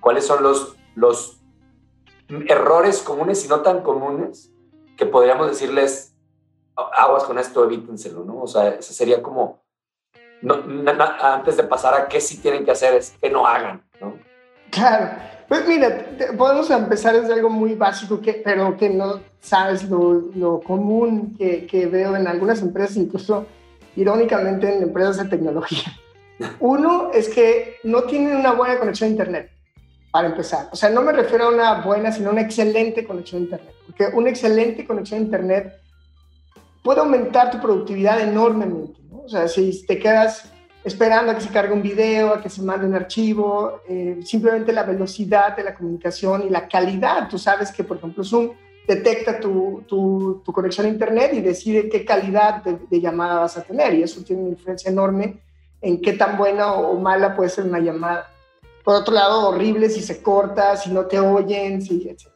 cuáles 0.00 0.26
son 0.26 0.42
los, 0.42 0.76
los 0.94 1.40
errores 2.48 3.02
comunes 3.02 3.44
y 3.44 3.48
no 3.48 3.60
tan 3.60 3.82
comunes 3.82 4.52
que 4.96 5.06
podríamos 5.06 5.48
decirles, 5.48 6.14
aguas 6.76 7.24
con 7.24 7.38
esto, 7.38 7.64
evítenselo, 7.64 8.24
¿no? 8.24 8.42
O 8.42 8.46
sea, 8.46 8.68
ese 8.68 8.92
sería 8.92 9.22
como, 9.22 9.62
no, 10.42 10.62
antes 11.20 11.56
de 11.56 11.64
pasar 11.64 11.94
a 11.94 12.08
qué 12.08 12.20
sí 12.20 12.38
tienen 12.38 12.64
que 12.64 12.70
hacer, 12.70 12.94
es 12.94 13.16
que 13.20 13.30
no 13.30 13.46
hagan, 13.46 13.82
¿no? 14.00 14.18
Claro. 14.70 15.10
Pues 15.50 15.66
mira, 15.66 16.06
podemos 16.38 16.70
empezar 16.70 17.20
desde 17.20 17.32
algo 17.32 17.50
muy 17.50 17.74
básico, 17.74 18.20
que, 18.20 18.34
pero 18.34 18.76
que 18.76 18.88
no 18.88 19.18
sabes 19.40 19.82
lo, 19.90 20.30
lo 20.36 20.60
común 20.60 21.34
que, 21.36 21.66
que, 21.66 21.86
veo 21.86 22.14
en 22.14 22.28
algunas 22.28 22.62
empresas, 22.62 22.96
incluso 22.96 23.46
irónicamente 23.96 24.72
en 24.72 24.84
empresas 24.84 25.16
de 25.16 25.24
tecnología. 25.24 25.92
Uno 26.60 27.10
es 27.12 27.28
que 27.28 27.78
no 27.82 28.04
tienen 28.04 28.36
una 28.36 28.52
buena 28.52 28.78
conexión 28.78 29.08
a 29.08 29.10
Internet 29.10 29.50
para 30.12 30.28
empezar. 30.28 30.68
O 30.70 30.76
sea, 30.76 30.88
no 30.88 31.02
me 31.02 31.10
refiero 31.10 31.46
a 31.46 31.48
una 31.48 31.80
buena, 31.80 32.12
sino 32.12 32.28
a 32.28 32.32
una 32.32 32.42
excelente 32.42 33.04
conexión 33.04 33.40
a 33.40 33.44
Internet. 33.46 33.74
Porque 33.86 34.06
una 34.14 34.30
excelente 34.30 34.86
conexión 34.86 35.18
a 35.18 35.24
Internet 35.24 35.72
puede 36.84 37.00
aumentar 37.00 37.50
tu 37.50 37.60
productividad 37.60 38.20
enormemente. 38.20 39.00
¿no? 39.10 39.22
O 39.22 39.28
sea, 39.28 39.48
si 39.48 39.84
te 39.84 39.98
quedas 39.98 40.52
esperando 40.84 41.32
a 41.32 41.34
que 41.34 41.42
se 41.42 41.50
cargue 41.50 41.72
un 41.72 41.82
video, 41.82 42.34
a 42.34 42.40
que 42.40 42.48
se 42.48 42.62
mande 42.62 42.86
un 42.86 42.94
archivo, 42.94 43.80
eh, 43.88 44.20
simplemente 44.24 44.72
la 44.72 44.84
velocidad 44.84 45.56
de 45.56 45.64
la 45.64 45.74
comunicación 45.74 46.46
y 46.46 46.50
la 46.50 46.68
calidad. 46.68 47.28
Tú 47.28 47.38
sabes 47.38 47.70
que, 47.70 47.84
por 47.84 47.98
ejemplo, 47.98 48.24
Zoom 48.24 48.50
detecta 48.86 49.38
tu, 49.38 49.84
tu, 49.86 50.42
conexión 50.52 50.86
a 50.86 50.90
Internet 50.90 51.32
y 51.34 51.40
decide 51.40 51.88
qué 51.88 52.04
calidad 52.04 52.64
de, 52.64 52.78
de, 52.88 53.00
llamada 53.00 53.40
vas 53.40 53.56
a 53.56 53.62
tener. 53.62 53.94
Y 53.94 54.02
eso 54.02 54.22
tiene 54.24 54.42
una 54.42 54.52
influencia 54.52 54.90
enorme 54.90 55.40
en 55.80 56.00
qué 56.00 56.14
tan 56.14 56.36
buena 56.36 56.72
o 56.72 56.98
mala 56.98 57.36
puede 57.36 57.50
ser 57.50 57.64
una 57.64 57.78
llamada. 57.78 58.30
Por 58.82 58.94
otro 58.94 59.14
lado, 59.14 59.48
horrible 59.48 59.90
si 59.90 60.00
se 60.00 60.22
corta, 60.22 60.76
si 60.76 60.90
no 60.90 61.06
te 61.06 61.20
oyen, 61.20 61.82
si, 61.82 62.08
etc. 62.08 62.28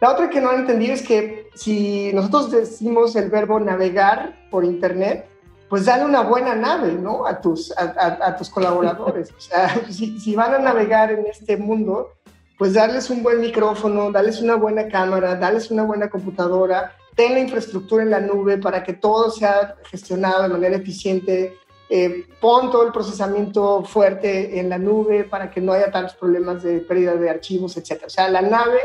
La 0.00 0.12
otra 0.12 0.28
que 0.28 0.40
no 0.40 0.50
han 0.50 0.60
entendido 0.60 0.94
es 0.94 1.02
que 1.02 1.48
si 1.54 2.12
nosotros 2.12 2.50
decimos 2.50 3.16
el 3.16 3.30
verbo 3.30 3.58
navegar 3.58 4.48
por 4.50 4.64
Internet, 4.64 5.26
pues 5.68 5.84
dale 5.84 6.04
una 6.04 6.22
buena 6.22 6.54
nave, 6.54 6.92
¿no? 6.92 7.26
A 7.26 7.40
tus, 7.40 7.72
a, 7.76 8.36
tus 8.36 8.50
colaboradores. 8.50 9.32
O 9.36 9.40
sea, 9.40 9.74
si, 9.90 10.18
si, 10.18 10.34
van 10.34 10.54
a 10.54 10.58
navegar 10.58 11.10
en 11.10 11.26
este 11.26 11.56
mundo, 11.56 12.12
pues 12.58 12.74
darles 12.74 13.10
un 13.10 13.22
buen 13.22 13.40
micrófono, 13.40 14.10
darles 14.10 14.40
una 14.40 14.54
buena 14.54 14.88
cámara, 14.88 15.34
darles 15.36 15.70
una 15.70 15.82
buena 15.82 16.08
computadora, 16.08 16.92
ten 17.14 17.34
la 17.34 17.40
infraestructura 17.40 18.02
en 18.02 18.10
la 18.10 18.20
nube 18.20 18.58
para 18.58 18.84
que 18.84 18.92
todo 18.92 19.30
sea 19.30 19.76
gestionado 19.90 20.42
de 20.44 20.48
manera 20.48 20.76
eficiente, 20.76 21.58
eh, 21.88 22.26
pon 22.40 22.70
todo 22.70 22.86
el 22.86 22.92
procesamiento 22.92 23.84
fuerte 23.84 24.58
en 24.58 24.68
la 24.68 24.78
nube 24.78 25.24
para 25.24 25.50
que 25.50 25.60
no 25.60 25.72
haya 25.72 25.90
tantos 25.90 26.14
problemas 26.16 26.62
de 26.62 26.80
pérdida 26.80 27.14
de 27.14 27.30
archivos, 27.30 27.76
etc. 27.76 28.04
O 28.06 28.10
sea, 28.10 28.28
la 28.28 28.42
nave 28.42 28.80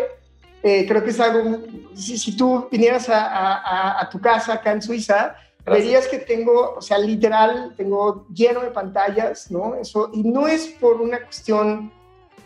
eh, 0.64 0.86
creo 0.88 1.04
que 1.04 1.10
es 1.10 1.20
algo, 1.20 1.60
si, 1.96 2.38
tú 2.38 2.68
vinieras 2.72 3.08
a, 3.10 4.08
tu 4.12 4.22
casa 4.22 4.54
acá 4.54 4.72
en 4.72 4.82
Suiza, 4.82 5.36
verías 5.66 6.08
que 6.08 6.20
tengo, 6.20 6.76
o 6.78 6.82
sea, 6.82 6.98
literal, 6.98 7.74
tengo 7.76 8.26
lleno 8.34 8.62
de 8.62 8.72
pantallas, 8.72 9.52
¿no? 9.52 9.76
Eso, 9.76 10.10
y 10.14 10.24
no 10.24 10.48
es 10.48 10.68
por 10.68 11.02
una 11.02 11.24
cuestión 11.24 11.92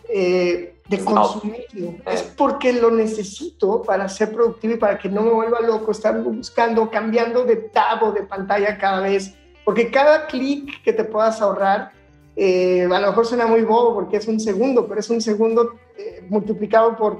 eh, 0.09 0.75
de 0.87 0.99
consumismo, 1.03 1.97
es 2.11 2.21
porque 2.21 2.73
lo 2.73 2.91
necesito 2.91 3.81
para 3.81 4.07
ser 4.07 4.31
productivo 4.33 4.75
y 4.75 4.77
para 4.77 4.97
que 4.97 5.09
no 5.09 5.21
me 5.21 5.31
vuelva 5.31 5.61
loco 5.61 5.91
estar 5.91 6.21
buscando, 6.21 6.89
cambiando 6.91 7.43
de 7.43 7.55
tab 7.55 8.03
o 8.03 8.11
de 8.11 8.23
pantalla 8.23 8.77
cada 8.77 9.01
vez 9.01 9.35
porque 9.65 9.89
cada 9.89 10.27
clic 10.27 10.81
que 10.83 10.93
te 10.93 11.03
puedas 11.03 11.41
ahorrar, 11.41 11.91
eh, 12.35 12.83
a 12.83 12.99
lo 12.99 13.07
mejor 13.07 13.25
suena 13.25 13.47
muy 13.47 13.63
bobo 13.63 13.95
porque 13.95 14.17
es 14.17 14.27
un 14.27 14.39
segundo, 14.39 14.87
pero 14.87 14.99
es 14.99 15.09
un 15.09 15.19
segundo 15.19 15.73
eh, 15.97 16.23
multiplicado 16.29 16.95
por 16.95 17.17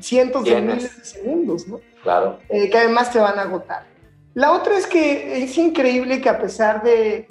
cientos 0.00 0.44
de 0.44 0.60
miles 0.60 0.96
de 0.96 1.04
segundos, 1.04 1.68
¿no? 1.68 1.80
Claro. 2.02 2.38
Eh, 2.48 2.68
que 2.68 2.78
además 2.78 3.12
te 3.12 3.20
van 3.20 3.38
a 3.38 3.42
agotar. 3.42 3.86
La 4.38 4.52
otra 4.52 4.78
es 4.78 4.86
que 4.86 5.42
es 5.42 5.58
increíble 5.58 6.20
que 6.20 6.28
a 6.28 6.38
pesar 6.38 6.80
de, 6.84 7.26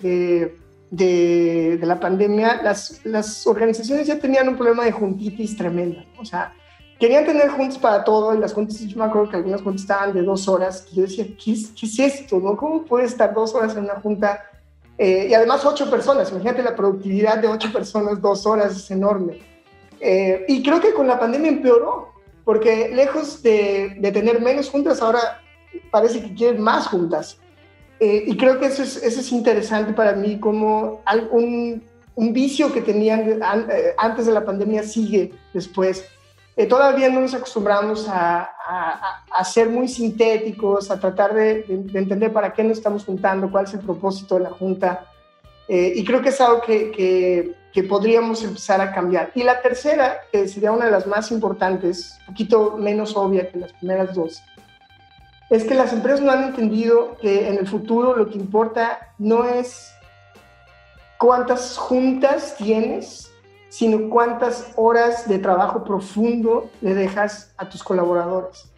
de, 0.91 1.77
de, 1.77 1.85
la 1.85 2.01
pandemia, 2.01 2.61
las, 2.61 2.99
las, 3.05 3.47
organizaciones 3.47 4.07
ya 4.07 4.19
tenían 4.19 4.49
un 4.49 4.57
problema 4.57 4.83
de 4.83 4.91
juntitis 4.91 5.55
tremenda. 5.55 6.03
O 6.17 6.25
sea, 6.25 6.53
querían 6.99 7.23
tener 7.23 7.47
juntas 7.47 7.77
para 7.77 8.03
todo 8.03 8.35
y 8.35 8.39
las 8.39 8.51
juntas, 8.51 8.81
yo 8.81 8.97
me 8.97 9.05
acuerdo 9.05 9.29
que 9.29 9.37
algunas 9.37 9.61
juntas 9.61 9.83
estaban 9.83 10.13
de 10.13 10.21
dos 10.21 10.49
horas 10.49 10.85
y 10.91 10.97
yo 10.97 11.03
decía, 11.03 11.25
¿qué 11.41 11.53
es, 11.53 11.71
qué 11.79 11.85
es 11.85 11.97
esto? 11.97 12.41
No? 12.41 12.57
¿Cómo 12.57 12.83
puede 12.83 13.05
estar 13.05 13.33
dos 13.33 13.55
horas 13.55 13.77
en 13.77 13.85
una 13.85 14.01
junta? 14.01 14.43
Eh, 14.97 15.27
y 15.29 15.33
además 15.33 15.63
ocho 15.63 15.89
personas, 15.89 16.29
imagínate 16.31 16.61
la 16.61 16.75
productividad 16.75 17.37
de 17.37 17.47
ocho 17.47 17.71
personas, 17.71 18.21
dos 18.21 18.45
horas 18.45 18.75
es 18.75 18.91
enorme. 18.91 19.39
Eh, 20.01 20.43
y 20.49 20.61
creo 20.61 20.81
que 20.81 20.91
con 20.91 21.07
la 21.07 21.17
pandemia 21.17 21.51
empeoró, 21.51 22.09
porque 22.43 22.89
lejos 22.93 23.41
de, 23.41 23.95
de, 23.97 24.11
tener 24.11 24.41
menos 24.41 24.69
juntas, 24.69 25.01
ahora 25.01 25.39
parece 25.91 26.21
que 26.21 26.33
quieren 26.33 26.61
más 26.61 26.87
juntas. 26.87 27.37
Eh, 27.99 28.25
y 28.27 28.37
creo 28.37 28.59
que 28.59 28.67
eso 28.67 28.83
es, 28.83 28.97
eso 28.97 29.19
es 29.21 29.31
interesante 29.31 29.93
para 29.93 30.13
mí, 30.13 30.39
como 30.39 31.01
un, 31.31 31.83
un 32.15 32.33
vicio 32.33 32.71
que 32.71 32.81
tenían 32.81 33.39
antes 33.97 34.25
de 34.27 34.31
la 34.31 34.45
pandemia 34.45 34.83
sigue 34.83 35.33
después 35.53 36.05
eh, 36.57 36.65
todavía 36.65 37.07
no 37.09 37.21
nos 37.21 37.35
acostumbramos 37.35 38.09
a, 38.09 38.49
a, 39.29 39.43
ser 39.43 39.69
muy 39.69 39.87
sintéticos, 39.87 40.89
a 40.89 40.99
tratar 40.99 41.35
de, 41.35 41.63
entender 41.93 42.33
para 42.33 42.51
qué 42.51 42.63
nos 42.63 42.79
estamos 42.79 43.05
juntando, 43.05 43.51
cuál 43.51 43.65
es 43.65 43.75
el 43.75 43.81
propósito 43.81 44.35
de 44.35 44.41
la 44.41 44.49
junta. 44.49 45.05
Eh, 45.67 45.93
y 45.95 46.03
creo 46.03 46.19
que 46.19 46.29
es 46.29 46.41
algo 46.41 46.61
que, 46.61 46.89
que, 46.89 47.53
que, 47.71 47.83
podríamos 47.83 48.43
empezar 48.43 48.81
a 48.81 48.91
cambiar. 48.91 49.31
Y 49.35 49.43
la 49.43 49.61
tercera, 49.61 50.21
que 50.31 50.47
sería 50.47 50.71
una 50.71 50.85
de 50.85 50.91
las 50.91 51.05
más 51.05 51.31
importantes, 51.31 52.17
un 52.21 52.33
poquito 52.33 52.75
menos 52.75 53.15
obvia 53.15 53.51
que 53.51 53.59
las 53.59 53.73
primeras 53.73 54.15
dos, 54.15 54.41
es 55.49 55.63
que 55.63 55.75
las 55.75 55.93
empresas 55.93 56.21
no 56.21 56.31
han 56.31 56.43
entendido 56.43 57.15
que 57.21 57.47
en 57.47 57.57
el 57.57 57.67
futuro 57.67 58.15
lo 58.15 58.29
que 58.29 58.37
importa 58.37 59.13
no 59.17 59.45
es 59.45 59.93
cuántas 61.17 61.77
juntas 61.77 62.55
tienes, 62.57 63.31
sino 63.69 64.09
cuántas 64.09 64.71
horas 64.75 65.27
de 65.27 65.39
trabajo 65.39 65.83
profundo 65.83 66.69
le 66.81 66.93
dejas 66.93 67.53
a 67.57 67.69
tus 67.69 67.83
colaboradores. 67.83 68.71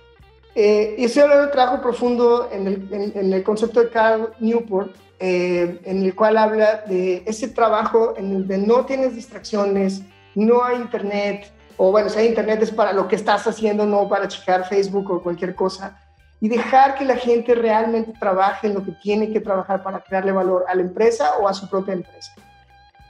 Eh, 0.56 0.96
y 0.98 1.06
estoy 1.06 1.24
hablando 1.24 1.46
de 1.46 1.52
trabajo 1.52 1.82
profundo 1.82 2.50
en 2.52 2.68
el, 2.68 3.34
el 3.34 3.44
concepto 3.44 3.82
de 3.82 3.90
Carl 3.90 4.34
Newport, 4.40 4.96
eh, 5.20 5.82
en 5.84 6.04
el 6.04 6.16
cual 6.16 6.38
habla 6.38 6.84
de 6.88 7.24
ese 7.26 7.50
trabajo 7.50 8.14
en 8.18 8.34
donde 8.34 8.58
no 8.58 8.86
tienes 8.86 9.16
distracciones, 9.16 10.02
no 10.34 10.64
hay 10.64 10.78
internet, 10.78 11.52
o 11.78 11.92
bueno, 11.92 12.10
si 12.10 12.20
hay 12.20 12.28
internet 12.28 12.62
es 12.62 12.72
para 12.72 12.94
lo 12.94 13.08
que 13.08 13.16
estás 13.16 13.46
haciendo, 13.46 13.86
no 13.86 14.08
para 14.08 14.28
checar 14.28 14.68
Facebook 14.68 15.12
o 15.12 15.22
cualquier 15.22 15.56
cosa, 15.56 16.00
y 16.42 16.50
dejar 16.50 16.96
que 16.96 17.06
la 17.06 17.16
gente 17.16 17.54
realmente 17.56 18.14
trabaje 18.20 18.68
en 18.68 18.74
lo 18.74 18.84
que 18.84 18.94
tiene 18.94 19.32
que 19.32 19.42
trabajar 19.42 19.84
para 19.84 20.00
crearle 20.00 20.32
valor 20.32 20.66
a 20.68 20.76
la 20.76 20.82
empresa 20.82 21.38
o 21.40 21.48
a 21.48 21.54
su 21.54 21.70
propia 21.70 21.94
empresa. 21.94 22.34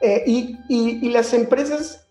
Eh, 0.02 0.24
y, 0.26 0.58
y, 0.70 1.10
las 1.10 1.34
empresas 1.34 2.08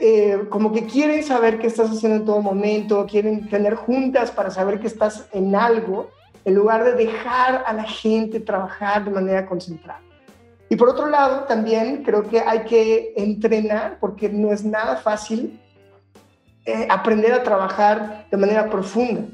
eh, 0.00 0.44
como 0.48 0.72
que 0.72 0.86
quieren 0.86 1.24
saber 1.24 1.58
qué 1.58 1.66
estás 1.66 1.90
haciendo 1.90 2.18
en 2.18 2.24
todo 2.24 2.40
momento, 2.40 3.04
quieren 3.06 3.48
tener 3.48 3.74
juntas 3.74 4.30
para 4.30 4.50
saber 4.50 4.80
que 4.80 4.86
estás 4.86 5.28
en 5.32 5.54
algo, 5.56 6.10
en 6.44 6.54
lugar 6.54 6.84
de 6.84 6.92
dejar 6.92 7.64
a 7.66 7.72
la 7.72 7.84
gente 7.84 8.40
trabajar 8.40 9.04
de 9.04 9.10
manera 9.10 9.46
concentrada. 9.46 10.00
Y 10.68 10.76
por 10.76 10.88
otro 10.88 11.06
lado, 11.06 11.44
también 11.44 12.02
creo 12.02 12.22
que 12.22 12.40
hay 12.40 12.60
que 12.60 13.12
entrenar, 13.16 13.98
porque 14.00 14.28
no 14.28 14.52
es 14.52 14.64
nada 14.64 14.96
fácil 14.96 15.60
eh, 16.64 16.86
aprender 16.88 17.32
a 17.34 17.42
trabajar 17.42 18.26
de 18.30 18.36
manera 18.36 18.70
profunda. 18.70 19.24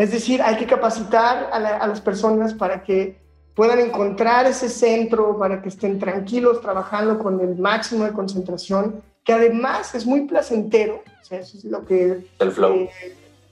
Es 0.00 0.12
decir, 0.12 0.40
hay 0.40 0.56
que 0.56 0.64
capacitar 0.64 1.50
a, 1.52 1.86
las 1.86 2.00
personas 2.00 2.54
para 2.54 2.82
que 2.82 3.20
puedan 3.54 3.80
encontrar 3.80 4.46
ese 4.46 4.70
centro, 4.70 5.38
para 5.38 5.60
que 5.60 5.68
estén 5.68 5.98
tranquilos 5.98 6.62
trabajando 6.62 7.18
con 7.18 7.38
el 7.38 7.56
máximo 7.56 8.04
de 8.04 8.12
concentración, 8.12 9.02
que 9.22 9.34
además 9.34 9.94
es 9.94 10.06
muy 10.06 10.22
placentero, 10.22 11.02
o 11.20 11.24
sea, 11.24 11.40
eso 11.40 11.58
es 11.58 11.64
lo 11.64 11.84
que... 11.84 12.26
El 12.38 12.50
flow. 12.50 12.76
Eh, 12.76 12.90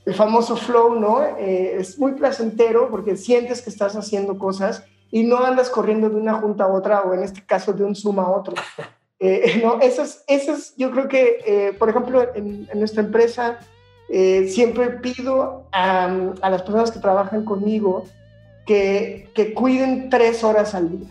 el 0.07 0.15
famoso 0.15 0.57
flow, 0.57 0.99
¿no? 0.99 1.23
Eh, 1.23 1.77
es 1.81 1.99
muy 1.99 2.13
placentero 2.13 2.89
porque 2.89 3.19
sientes 3.19 3.61
que 3.61 3.69
estás 3.69 3.95
haciendo 3.95 4.39
cosas 4.39 4.83
y 5.11 5.25
no 5.25 5.45
andas 5.45 5.69
corriendo 5.69 6.09
de 6.09 6.17
una 6.17 6.41
junta 6.41 6.65
a 6.65 6.69
otra 6.69 7.03
o 7.03 7.13
en 7.13 7.25
este 7.25 7.45
caso 7.45 7.75
de 7.75 7.85
un 7.85 7.95
Zoom 7.95 8.21
a 8.21 8.31
otro. 8.31 8.55
Eh, 9.21 9.61
no, 9.65 9.81
eso 9.81 10.03
es, 10.03 10.23
eso 10.29 10.53
es, 10.53 10.77
yo 10.77 10.93
creo 10.93 11.09
que, 11.09 11.75
por 11.77 11.89
ejemplo, 11.89 12.25
en, 12.37 12.69
nuestra 12.75 13.03
empresa 13.03 13.59
siempre 14.09 14.89
pido 14.91 15.65
a, 15.73 16.05
a, 16.41 16.51
las 16.51 16.63
personas 16.63 16.91
que 16.91 16.99
trabajan 16.99 17.45
conmigo 17.45 18.05
que, 18.67 19.29
que 19.35 19.55
cuiden 19.55 20.09
tres 20.11 20.43
horas 20.45 20.75
al 20.75 20.91
día. 20.91 21.09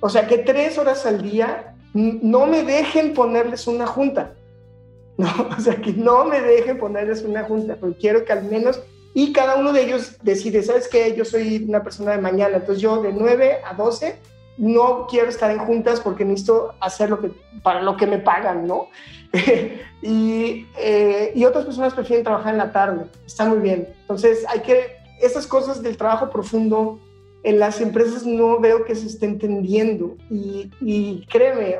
O 0.00 0.08
sea, 0.08 0.26
que 0.26 0.38
tres 0.38 0.78
horas 0.78 1.06
al 1.06 1.22
día 1.22 1.74
no 1.94 2.46
me 2.46 2.62
dejen 2.62 3.14
ponerles 3.14 3.66
una 3.66 3.86
junta. 3.86 4.32
¿no? 5.16 5.28
O 5.56 5.60
sea, 5.60 5.76
que 5.76 5.92
no 5.92 6.24
me 6.24 6.40
dejen 6.40 6.78
ponerles 6.78 7.22
una 7.22 7.44
junta, 7.44 7.76
porque 7.76 7.98
quiero 7.98 8.24
que 8.24 8.32
al 8.32 8.44
menos, 8.44 8.80
y 9.12 9.32
cada 9.32 9.56
uno 9.56 9.72
de 9.72 9.82
ellos 9.82 10.16
decide, 10.22 10.62
¿sabes 10.62 10.88
qué? 10.88 11.14
Yo 11.14 11.24
soy 11.24 11.64
una 11.68 11.82
persona 11.82 12.12
de 12.12 12.18
mañana, 12.18 12.56
entonces 12.56 12.80
yo 12.80 13.02
de 13.02 13.12
9 13.12 13.58
a 13.64 13.74
12 13.74 14.16
no 14.56 15.06
quiero 15.08 15.28
estar 15.28 15.50
en 15.50 15.58
juntas 15.58 16.00
porque 16.00 16.24
necesito 16.24 16.74
hacer 16.80 17.10
lo 17.10 17.18
para 17.62 17.82
lo 17.82 17.96
que 17.96 18.06
me 18.06 18.18
pagan, 18.18 18.66
¿no? 18.66 18.88
y, 20.02 20.66
eh, 20.78 21.32
y 21.34 21.44
otras 21.44 21.64
personas 21.64 21.94
prefieren 21.94 22.24
trabajar 22.24 22.52
en 22.52 22.58
la 22.58 22.72
tarde, 22.72 23.06
está 23.26 23.44
muy 23.44 23.58
bien. 23.58 23.88
Entonces, 24.00 24.44
hay 24.48 24.60
que, 24.60 24.96
esas 25.20 25.46
cosas 25.46 25.82
del 25.82 25.96
trabajo 25.96 26.30
profundo, 26.30 26.98
en 27.42 27.58
las 27.58 27.80
empresas 27.80 28.26
no 28.26 28.60
veo 28.60 28.84
que 28.84 28.94
se 28.94 29.06
esté 29.06 29.26
entendiendo. 29.26 30.16
Y, 30.30 30.70
y, 30.80 31.26
créeme, 31.26 31.78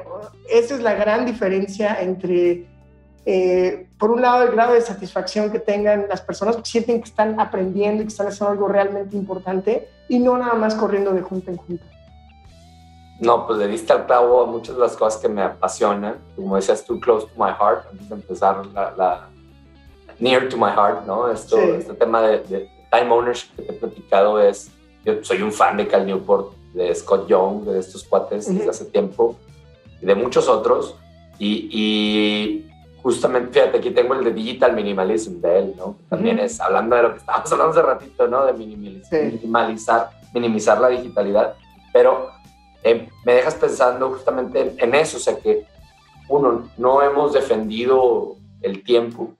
esa 0.49 0.75
es 0.75 0.81
la 0.81 0.95
gran 0.95 1.27
diferencia 1.27 2.01
entre 2.01 2.67
eh, 3.27 3.87
por 3.99 4.11
un 4.11 4.23
lado, 4.23 4.43
el 4.45 4.53
grado 4.53 4.73
de 4.73 4.81
satisfacción 4.81 5.51
que 5.53 5.59
tengan 5.59 6.07
las 6.09 6.23
personas, 6.23 6.57
que 6.57 6.65
sienten 6.65 7.03
que 7.03 7.09
están 7.09 7.39
aprendiendo 7.39 8.03
y 8.03 8.07
que 8.07 8.11
están 8.11 8.29
haciendo 8.29 8.53
algo 8.53 8.69
realmente 8.69 9.17
importante 9.17 9.89
y 10.09 10.19
no 10.19 10.39
nada 10.39 10.55
más 10.55 10.75
corriendo 10.75 11.13
de 11.13 11.23
junta 11.23 11.51
en 11.51 11.59
junta. 11.59 11.85
No, 13.21 13.47
pues 13.47 13.59
le 13.59 13.69
diste 13.69 13.93
al 13.93 14.07
clavo 14.07 14.43
a 14.43 14.47
muchas 14.47 14.75
de 14.75 14.81
las 14.81 14.97
cosas 14.97 15.21
que 15.21 15.29
me 15.29 15.43
apasionan. 15.43 16.17
Como 16.35 16.57
decías 16.57 16.85
tú, 16.85 16.99
close 16.99 17.27
to 17.27 17.33
my 17.37 17.51
heart, 17.51 17.85
antes 17.91 18.09
de 18.09 18.15
empezar 18.15 18.67
la, 18.67 19.29
near 20.19 20.49
to 20.49 20.57
my 20.57 20.71
heart, 20.71 21.07
¿no? 21.07 21.31
Esto, 21.31 21.59
Este 21.59 21.93
tema 21.95 22.23
de, 22.23 22.69
time 22.91 23.11
ownership 23.11 23.49
que 23.57 23.63
te 23.63 23.73
he 23.73 23.75
platicado 23.75 24.41
es, 24.41 24.71
yo 25.05 25.23
soy 25.23 25.43
un 25.43 25.53
fan 25.53 25.77
de 25.77 25.87
Cal 25.87 26.07
Newport, 26.07 26.55
de 26.73 26.95
Scott 26.95 27.29
Young, 27.29 27.65
de 27.65 27.79
estos 27.79 28.05
cuates 28.05 28.53
desde 28.53 28.71
hace 28.71 28.87
tiempo, 28.87 29.37
y 30.01 30.07
de 30.07 30.15
muchos 30.15 30.49
otros. 30.49 30.97
Y, 31.39 31.69
y 31.71 32.71
justamente, 33.03 33.53
fíjate, 33.53 33.79
aquí 33.79 33.91
tengo 33.91 34.15
el 34.15 34.25
de 34.25 34.33
Digital 34.33 34.75
Minimalism 34.75 35.41
de 35.41 35.59
él, 35.59 35.75
¿no? 35.77 35.97
También 36.09 36.39
es, 36.39 36.59
hablando 36.59 36.97
de 36.97 37.03
lo 37.03 37.13
que 37.13 37.19
estábamos 37.19 37.53
hablando 37.53 37.73
hace 37.73 37.83
ratito, 37.83 38.29
¿no? 38.29 38.47
De 38.47 38.55
minimalizar, 38.55 40.11
minimizar 40.33 40.81
la 40.81 40.89
digitalidad. 40.89 41.55
Pero 41.93 42.40
eh, 42.83 43.09
me 43.25 43.35
dejas 43.35 43.55
pensando 43.55 44.11
justamente 44.11 44.75
en, 44.79 44.95
eso, 44.95 45.19
o 45.19 45.21
sea 45.21 45.37
que, 45.37 45.67
uno, 46.29 46.71
no 46.79 47.03
hemos 47.03 47.33
defendido 47.33 48.37
el 48.63 48.83
tiempo. 48.85 49.35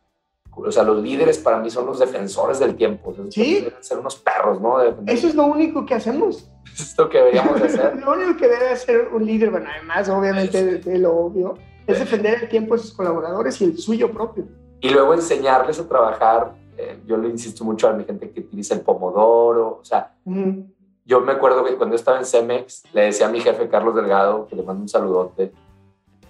O 0.53 0.73
sea, 0.73 0.83
los 0.83 1.03
líderes 1.03 1.39
para 1.39 1.59
mí 1.59 1.71
son 1.71 1.87
los 1.87 2.01
defensores 2.01 2.59
del 2.59 2.75
tiempo. 2.75 3.15
sí. 3.31 3.61
Deben 3.61 3.83
ser 3.83 3.99
unos 3.99 4.17
perros, 4.17 4.61
¿no? 4.61 4.81
Eso 5.07 5.29
es 5.29 5.35
lo 5.35 5.45
único 5.45 5.87
que 5.87 5.95
hacemos. 5.95 6.51
es 6.75 6.99
lo 6.99 7.09
que 7.09 7.19
deberíamos 7.19 7.63
hacer. 7.63 7.97
lo 8.05 8.13
único 8.13 8.37
que 8.37 8.49
debe 8.49 8.69
hacer 8.71 9.09
un 9.13 9.25
líder, 9.25 9.51
bueno, 9.51 9.69
además, 9.73 10.09
obviamente, 10.09 10.79
de 10.79 10.99
lo 10.99 11.17
obvio, 11.17 11.55
es 11.87 11.99
defender 11.99 12.43
el 12.43 12.49
tiempo 12.49 12.75
de 12.75 12.83
sus 12.83 12.93
colaboradores 12.93 13.61
y 13.61 13.65
el 13.65 13.79
suyo 13.79 14.11
propio. 14.11 14.45
Y 14.81 14.91
luego 14.91 15.15
enseñarles 15.15 15.79
a 15.79 15.89
trabajar. 15.89 16.55
Eh, 16.77 16.99
yo 17.07 17.17
le 17.17 17.29
insisto 17.29 17.65
mucho 17.65 17.89
a 17.89 17.93
mi 17.93 18.05
gente 18.05 18.31
que 18.31 18.41
utiliza 18.41 18.75
el 18.75 18.81
pomodoro. 18.81 19.79
O 19.81 19.85
sea, 19.85 20.15
yo 21.11 21.21
me 21.21 21.33
acuerdo 21.33 21.65
que 21.65 21.75
cuando 21.75 21.97
estaba 21.97 22.19
en 22.19 22.25
Cemex, 22.25 22.85
le 22.93 23.07
decía 23.07 23.27
a 23.27 23.31
mi 23.31 23.41
jefe 23.41 23.69
Carlos 23.69 23.97
Delgado, 23.97 24.47
que 24.47 24.55
le 24.55 24.63
mando 24.63 24.83
un 24.83 24.89
saludote, 24.89 25.53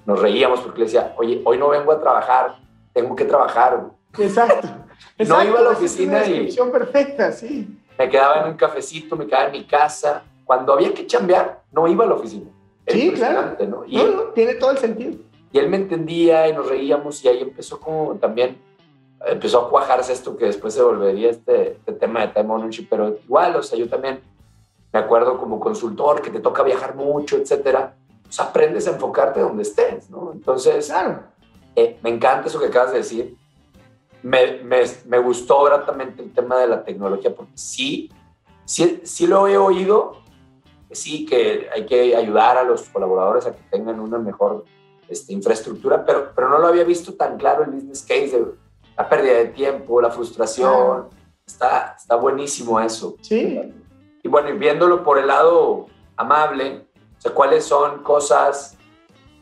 nos 0.06 0.18
reíamos 0.18 0.60
porque 0.60 0.78
le 0.78 0.84
decía, 0.86 1.12
oye, 1.18 1.42
hoy 1.44 1.58
no 1.58 1.68
vengo 1.68 1.92
a 1.92 2.00
trabajar, 2.00 2.56
tengo 2.94 3.14
que 3.14 3.26
trabajar. 3.26 3.90
Exacto. 4.16 4.68
no 5.18 5.44
iba 5.44 5.58
a 5.58 5.62
la 5.64 5.70
oficina 5.72 6.22
es 6.22 6.58
una 6.58 6.68
y... 6.70 6.72
perfecta, 6.72 7.30
sí. 7.30 7.78
Me 7.98 8.08
quedaba 8.08 8.40
en 8.40 8.52
un 8.52 8.56
cafecito, 8.56 9.16
me 9.16 9.26
quedaba 9.26 9.48
en 9.48 9.52
mi 9.52 9.66
casa. 9.66 10.22
Cuando 10.46 10.72
había 10.72 10.94
que 10.94 11.06
chambear, 11.06 11.60
no 11.72 11.86
iba 11.86 12.06
a 12.06 12.08
la 12.08 12.14
oficina. 12.14 12.50
sí, 12.86 13.12
claro. 13.12 13.54
¿no? 13.68 13.84
Y, 13.86 13.98
no, 13.98 14.10
no, 14.10 14.22
tiene 14.28 14.54
todo 14.54 14.70
el 14.70 14.78
sentido. 14.78 15.12
Y 15.52 15.58
él 15.58 15.68
me 15.68 15.76
entendía 15.76 16.48
y 16.48 16.54
nos 16.54 16.66
reíamos 16.66 17.22
y 17.22 17.28
ahí 17.28 17.42
empezó 17.42 17.78
como 17.78 18.14
también, 18.14 18.56
empezó 19.26 19.60
a 19.60 19.68
cuajarse 19.68 20.14
esto 20.14 20.38
que 20.38 20.46
después 20.46 20.72
se 20.72 20.80
volvería 20.82 21.28
este, 21.28 21.72
este 21.72 21.92
tema 21.92 22.22
de 22.22 22.28
time 22.28 22.54
ownership, 22.54 22.86
pero 22.88 23.18
igual, 23.22 23.56
o 23.56 23.62
sea, 23.62 23.78
yo 23.78 23.86
también 23.86 24.22
me 24.92 24.98
acuerdo 24.98 25.38
como 25.38 25.60
consultor 25.60 26.20
que 26.20 26.30
te 26.30 26.40
toca 26.40 26.62
viajar 26.62 26.96
mucho, 26.96 27.36
etcétera, 27.36 27.94
pues 28.22 28.40
aprendes 28.40 28.86
a 28.86 28.92
enfocarte 28.92 29.40
donde 29.40 29.62
estés, 29.62 30.10
¿no? 30.10 30.32
Entonces, 30.32 30.86
claro. 30.86 31.22
Eh, 31.76 31.98
me 32.02 32.10
encanta 32.10 32.48
eso 32.48 32.58
que 32.58 32.66
acabas 32.66 32.92
de 32.92 32.98
decir. 32.98 33.36
Me, 34.22 34.62
me, 34.62 34.82
me, 35.06 35.18
gustó 35.18 35.62
gratamente 35.62 36.22
el 36.22 36.32
tema 36.32 36.58
de 36.58 36.68
la 36.68 36.84
tecnología, 36.84 37.34
porque 37.34 37.52
sí, 37.54 38.10
sí, 38.64 39.00
sí 39.02 39.26
lo 39.26 39.48
he 39.48 39.56
oído, 39.56 40.18
sí 40.90 41.24
que 41.24 41.68
hay 41.74 41.86
que 41.86 42.14
ayudar 42.14 42.58
a 42.58 42.64
los 42.64 42.82
colaboradores 42.90 43.46
a 43.46 43.52
que 43.52 43.62
tengan 43.70 43.98
una 43.98 44.18
mejor 44.18 44.64
este, 45.08 45.32
infraestructura, 45.32 46.04
pero, 46.04 46.32
pero 46.34 46.50
no 46.50 46.58
lo 46.58 46.66
había 46.66 46.84
visto 46.84 47.14
tan 47.14 47.38
claro 47.38 47.64
el 47.64 47.70
business 47.70 48.02
case 48.02 48.38
de 48.38 48.46
la 48.96 49.08
pérdida 49.08 49.34
de 49.34 49.46
tiempo, 49.46 50.00
la 50.00 50.10
frustración. 50.10 51.08
Está, 51.46 51.96
está 51.98 52.14
buenísimo 52.16 52.78
eso. 52.78 53.16
Sí. 53.22 53.72
Bueno, 54.30 54.50
y 54.50 54.52
viéndolo 54.52 55.02
por 55.02 55.18
el 55.18 55.26
lado 55.26 55.86
amable, 56.16 56.86
o 57.18 57.20
sea, 57.20 57.34
cuáles 57.34 57.64
son 57.64 58.04
cosas, 58.04 58.78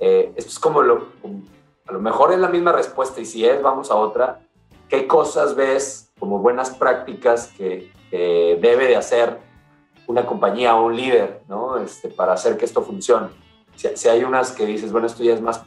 eh, 0.01 0.33
esto 0.35 0.51
es 0.51 0.59
como 0.59 0.83
lo, 0.83 1.09
a 1.87 1.93
lo 1.93 2.01
mejor 2.01 2.33
es 2.33 2.39
la 2.39 2.49
misma 2.49 2.73
respuesta 2.73 3.21
y 3.21 3.27
si 3.27 3.45
es, 3.45 3.61
vamos 3.61 3.91
a 3.91 3.97
otra, 3.97 4.41
¿qué 4.89 5.07
cosas 5.07 5.55
ves 5.55 6.11
como 6.19 6.39
buenas 6.39 6.71
prácticas 6.71 7.53
que, 7.57 7.93
debe 8.11 8.87
de 8.87 8.97
hacer 8.97 9.39
una 10.07 10.25
compañía 10.25 10.75
o 10.75 10.87
un 10.87 10.97
líder, 10.97 11.43
¿no? 11.47 11.77
Este, 11.77 12.09
para 12.09 12.33
hacer 12.33 12.57
que 12.57 12.65
esto 12.65 12.81
funcione? 12.81 13.29
si, 13.77 14.09
hay 14.09 14.25
unas 14.25 14.53
que 14.53 14.65
dices, 14.65 14.91
bueno, 14.91 15.07
esto 15.07 15.23
ya 15.23 15.35
es 15.35 15.43
más 15.43 15.63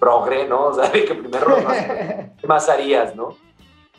progre, 0.00 0.48
¿no? 0.48 0.64
O 0.68 0.74
sea, 0.74 0.90
que 0.90 1.14
primero 1.14 1.56
¿qué 2.40 2.46
más 2.46 2.70
harías, 2.70 3.14
no? 3.14 3.36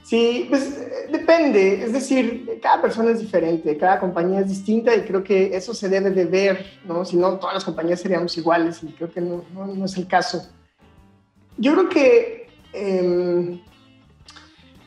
Sí, 0.04 0.48
pues 0.50 0.78
depende, 1.10 1.82
es 1.82 1.94
decir, 1.94 2.60
cada 2.62 2.82
persona 2.82 3.12
es 3.12 3.20
diferente, 3.22 3.78
cada 3.78 4.00
compañía 4.00 4.42
es 4.42 4.50
distinta 4.50 4.94
y 4.94 5.04
creo 5.04 5.24
que 5.24 5.56
eso 5.56 5.74
se 5.74 5.88
debe 5.88 6.10
de 6.10 6.26
ver, 6.26 6.66
¿no? 6.86 7.06
Si 7.06 7.16
no, 7.16 7.40
todas 7.40 7.56
las 7.56 7.64
compañías 7.64 8.02
seríamos 8.02 8.38
iguales 8.38 8.84
y 8.84 8.88
creo 8.88 9.10
que 9.10 9.22
no, 9.22 9.46
no, 9.54 9.86
es 9.86 9.96
el 9.96 10.06
caso. 10.06 10.46
Yo 11.58 11.72
creo 11.72 11.90
que 11.90 12.48
em, 12.74 13.62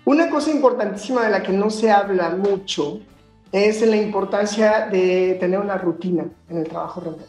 una 0.05 0.29
cosa 0.29 0.51
importantísima 0.51 1.25
de 1.25 1.31
la 1.31 1.43
que 1.43 1.53
no 1.53 1.71
se 1.71 1.91
habla 1.91 2.31
mucho 2.31 3.01
es 3.53 3.81
la 3.81 3.97
importancia 3.97 4.87
de 4.87 5.39
tener 5.41 5.59
una 5.61 5.79
rutina 5.79 6.27
en 6.51 6.59
el 6.59 6.69
trabajo 6.69 7.01
remoto. 7.01 7.25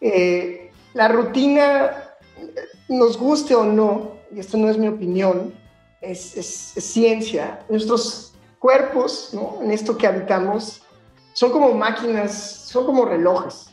Eh, 0.00 0.70
la 0.94 1.08
rutina, 1.08 1.90
nos 2.88 3.18
guste 3.18 3.56
o 3.56 3.64
no, 3.64 4.12
y 4.32 4.38
esto 4.38 4.56
no 4.56 4.68
es 4.68 4.78
mi 4.78 4.86
opinión, 4.86 5.52
es, 6.00 6.20
ciencia. 6.76 7.64
Nuestros 7.68 8.34
cuerpos, 8.58 9.34
en 9.62 9.70
esto 9.70 9.96
que 9.96 10.06
habitamos, 10.06 10.82
son 11.32 11.50
como 11.50 11.72
máquinas, 11.74 12.32
son 12.66 12.86
como 12.86 13.04
relojes. 13.04 13.70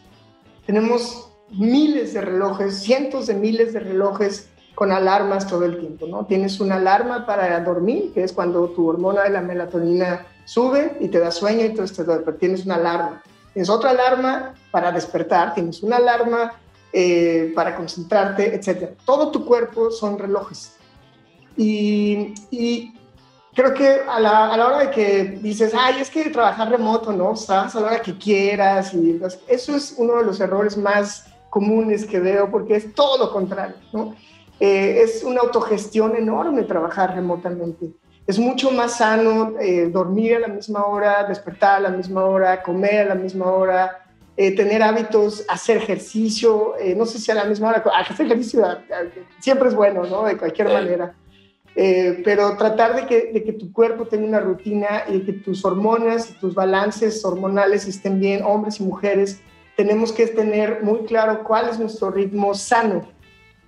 Tenemos 0.65 1.30
miles 1.49 2.13
de 2.13 2.21
relojes, 2.21 2.80
cientos 2.80 3.28
de 3.28 3.36
miles 3.36 3.73
de 3.73 3.80
relojes 3.80 4.49
con 4.73 4.91
alarmas 4.91 5.47
todo 5.47 5.63
el 5.65 5.80
tiempo, 5.80 6.05
¿no? 6.05 6.26
Tienes 6.26 6.59
una 6.59 6.76
alarma 6.76 7.26
para 7.26 7.59
dormir, 7.61 8.11
que 8.13 8.23
es 8.23 8.34
cuando 8.34 8.69
tu 8.69 8.88
hormona 8.88 9.23
de 9.23 9.30
la 9.30 9.41
melatonina 9.41 10.26
sube 10.43 10.97
y 10.99 11.07
te 11.07 11.19
da 11.19 11.32
sueño 11.32 11.61
y 11.61 11.67
entonces 11.67 12.05
te 12.05 12.34
tienes 12.34 12.65
una 12.65 12.76
alarma. 12.76 13.23
Tienes 13.53 13.69
otra 13.69 13.91
alarma 13.91 14.53
para 14.71 14.91
despertar, 14.91 15.53
tienes 15.53 15.82
una 15.82 15.95
alarma 15.95 16.53
eh, 16.91 17.53
para 17.55 17.76
concentrarte, 17.76 18.53
etc. 18.53 18.97
Todo 19.05 19.32
tu 19.32 19.45
cuerpo 19.45 19.91
son 19.91 20.19
relojes. 20.19 20.74
Y, 21.58 22.93
creo 23.53 23.74
que 23.74 23.99
a 24.08 24.20
la, 24.20 24.53
a 24.53 24.58
la, 24.58 24.68
hora 24.68 24.80
de 24.80 24.91
que 24.91 25.24
dices, 25.41 25.74
ay, 25.78 26.01
es 26.01 26.10
que 26.10 26.30
trabajar 26.30 26.70
remoto, 26.70 27.14
¿no? 27.14 27.34
Estás 27.34 27.76
a 27.76 27.80
la 27.80 27.88
hora 27.88 28.01
que 28.01 28.18
quieras. 28.18 28.93
Y 28.93 29.20
eso 29.47 29.76
es 29.76 29.95
uno 29.97 30.18
de 30.18 30.26
los 30.26 30.39
errores 30.39 30.78
más 30.78 31.28
comunes 31.49 32.06
que 32.06 32.20
veo 32.20 32.51
porque 32.51 32.76
es 32.76 32.93
todo 32.93 33.18
lo 33.18 33.32
contrario, 33.32 33.76
¿no? 33.93 34.16
Eh, 34.60 35.01
es 35.03 35.24
una 35.24 35.41
autogestión 35.41 36.16
enorme 36.16 36.64
trabajar 36.64 37.16
remotamente. 37.16 37.91
es 38.28 38.39
mucho 38.39 38.72
más 38.72 38.97
sano 38.97 39.53
eh, 39.60 39.88
dormir 39.91 40.36
a 40.36 40.39
la 40.39 40.47
misma 40.47 40.86
hora, 40.86 41.24
despertar 41.26 41.78
a 41.78 41.80
la 41.80 41.89
misma 41.89 42.26
hora, 42.26 42.64
comer 42.64 43.01
a 43.01 43.16
la 43.16 43.16
misma 43.16 43.45
hora, 43.45 44.06
eh, 44.38 44.53
tener 44.53 44.84
hábitos, 44.84 45.45
hacer 45.47 45.78
ejercicio, 45.78 46.78
eh, 46.78 46.93
no 46.93 47.06
sé 47.06 47.20
si 47.20 47.32
a 47.32 47.36
la 47.36 47.45
misma 47.45 47.70
hora, 47.70 47.84
hacer 47.97 48.26
ejercicio 48.26 48.66
siempre 49.39 49.70
es 49.70 49.76
bueno, 49.76 50.03
¿no? 50.03 50.26
De 50.26 50.36
cualquier 50.36 50.68
manera. 50.68 51.16
Pero 51.76 52.55
tratar 52.57 52.95
de 52.95 53.05
que, 53.05 53.32
de 53.34 53.43
que, 53.43 53.53
tu 53.53 53.73
cuerpo 53.73 54.05
tenga 54.05 54.26
una 54.26 54.39
rutina 54.39 55.03
y 55.09 55.19
que 55.21 55.34
tus 55.34 55.65
hormonas 55.65 56.30
y 56.32 56.34
tus 56.34 56.55
balances 56.55 57.23
hormonales 57.26 57.86
estén 57.86 58.19
bien, 58.19 58.43
hombres 58.43 58.80
y 58.80 58.84
mujeres, 58.84 59.41
tenemos 59.76 60.13
que 60.13 60.28
tener 60.28 60.84
muy 60.84 60.99
claro 60.99 61.43
cuál 61.43 61.67
es 61.67 61.78
nuestro 61.78 62.11
ritmo 62.11 62.53
sano 62.53 63.15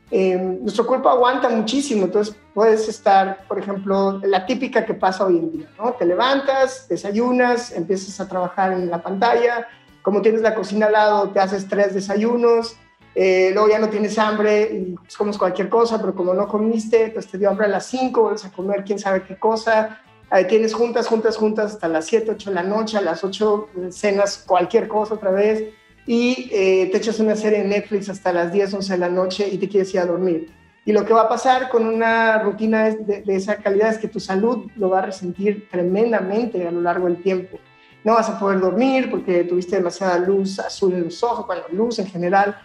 Em, 0.09 0.61
nuestro 0.61 0.87
cuerpo 0.87 1.09
aguanta 1.09 1.49
muchísimo, 1.49 2.05
entonces 2.05 2.33
puedes 2.53 2.87
estar, 2.87 3.45
por 3.45 3.59
ejemplo, 3.59 4.21
la 4.23 4.45
típica 4.45 4.85
que 4.85 4.93
pasa 4.93 5.25
hoy 5.25 5.37
en 5.37 5.51
día, 5.51 5.67
¿no? 5.77 5.93
Te 5.93 6.05
levantas, 6.05 6.87
desayunas, 6.87 7.73
empiezas 7.73 8.17
a 8.21 8.27
trabajar 8.27 8.71
en 8.71 8.89
la 8.89 9.03
pantalla, 9.03 9.67
como 10.01 10.21
tienes 10.21 10.41
la 10.41 10.55
cocina 10.55 10.85
al 10.85 10.93
lado, 10.93 11.29
te 11.31 11.41
haces 11.41 11.67
tres 11.67 11.93
desayunos, 11.93 12.77
eh, 13.19 13.49
luego 13.53 13.69
ya 13.69 13.79
no 13.79 13.89
tienes 13.89 14.17
hambre 14.19 14.69
y 14.71 14.95
pues, 14.95 15.17
comes 15.17 15.37
cualquier 15.37 15.69
cosa, 15.69 15.99
pero 15.99 16.13
como 16.13 16.33
no 16.33 16.47
comiste, 16.47 17.09
pues 17.09 17.27
te 17.27 17.37
dio 17.37 17.49
hambre 17.49 17.65
a 17.65 17.69
las 17.69 17.87
5, 17.87 18.21
vuelves 18.21 18.45
a 18.45 18.51
comer 18.51 18.83
quién 18.83 18.99
sabe 18.99 19.23
qué 19.23 19.37
cosa, 19.37 20.01
tienes 20.47 20.73
juntas, 20.73 21.07
juntas, 21.07 21.37
juntas 21.37 21.73
hasta 21.73 21.87
las 21.87 22.05
7, 22.05 22.31
8 22.31 22.49
de 22.49 22.55
la 22.55 22.63
noche, 22.63 22.97
a 22.97 23.01
las 23.01 23.23
8 23.23 23.69
cenas 23.89 24.43
cualquier 24.45 24.87
cosa 24.87 25.15
otra 25.15 25.31
vez, 25.31 25.73
y 26.07 26.49
eh, 26.53 26.87
te 26.89 26.97
echas 26.97 27.19
una 27.19 27.35
serie 27.35 27.59
en 27.59 27.69
Netflix 27.69 28.09
hasta 28.09 28.31
las 28.31 28.51
10, 28.51 28.75
11 28.75 28.93
de 28.93 28.99
la 28.99 29.09
noche 29.09 29.47
y 29.51 29.57
te 29.57 29.67
quieres 29.67 29.93
ir 29.93 29.99
a 29.99 30.05
dormir. 30.05 30.49
Y 30.85 30.93
lo 30.93 31.05
que 31.05 31.13
va 31.13 31.23
a 31.23 31.29
pasar 31.29 31.67
con 31.67 31.85
una 31.85 32.39
rutina 32.39 32.85
de, 32.89 33.23
esa 33.27 33.57
calidad 33.57 33.89
es 33.89 33.97
que 33.97 34.07
tu 34.07 34.21
salud 34.21 34.71
lo 34.77 34.89
va 34.89 34.99
a 34.99 35.07
resentir 35.07 35.67
tremendamente 35.69 36.65
a 36.65 36.71
lo 36.71 36.79
largo 36.79 37.07
del 37.07 37.21
tiempo. 37.21 37.59
No 38.05 38.13
vas 38.13 38.29
a 38.29 38.39
poder 38.39 38.61
dormir 38.61 39.11
porque 39.11 39.43
tuviste 39.43 39.75
demasiada 39.75 40.17
luz 40.17 40.59
azul 40.59 40.93
en 40.93 41.03
los 41.03 41.21
ojos, 41.23 41.45
bueno, 41.45 41.63
luz 41.73 41.99
en 41.99 42.07
general. 42.07 42.57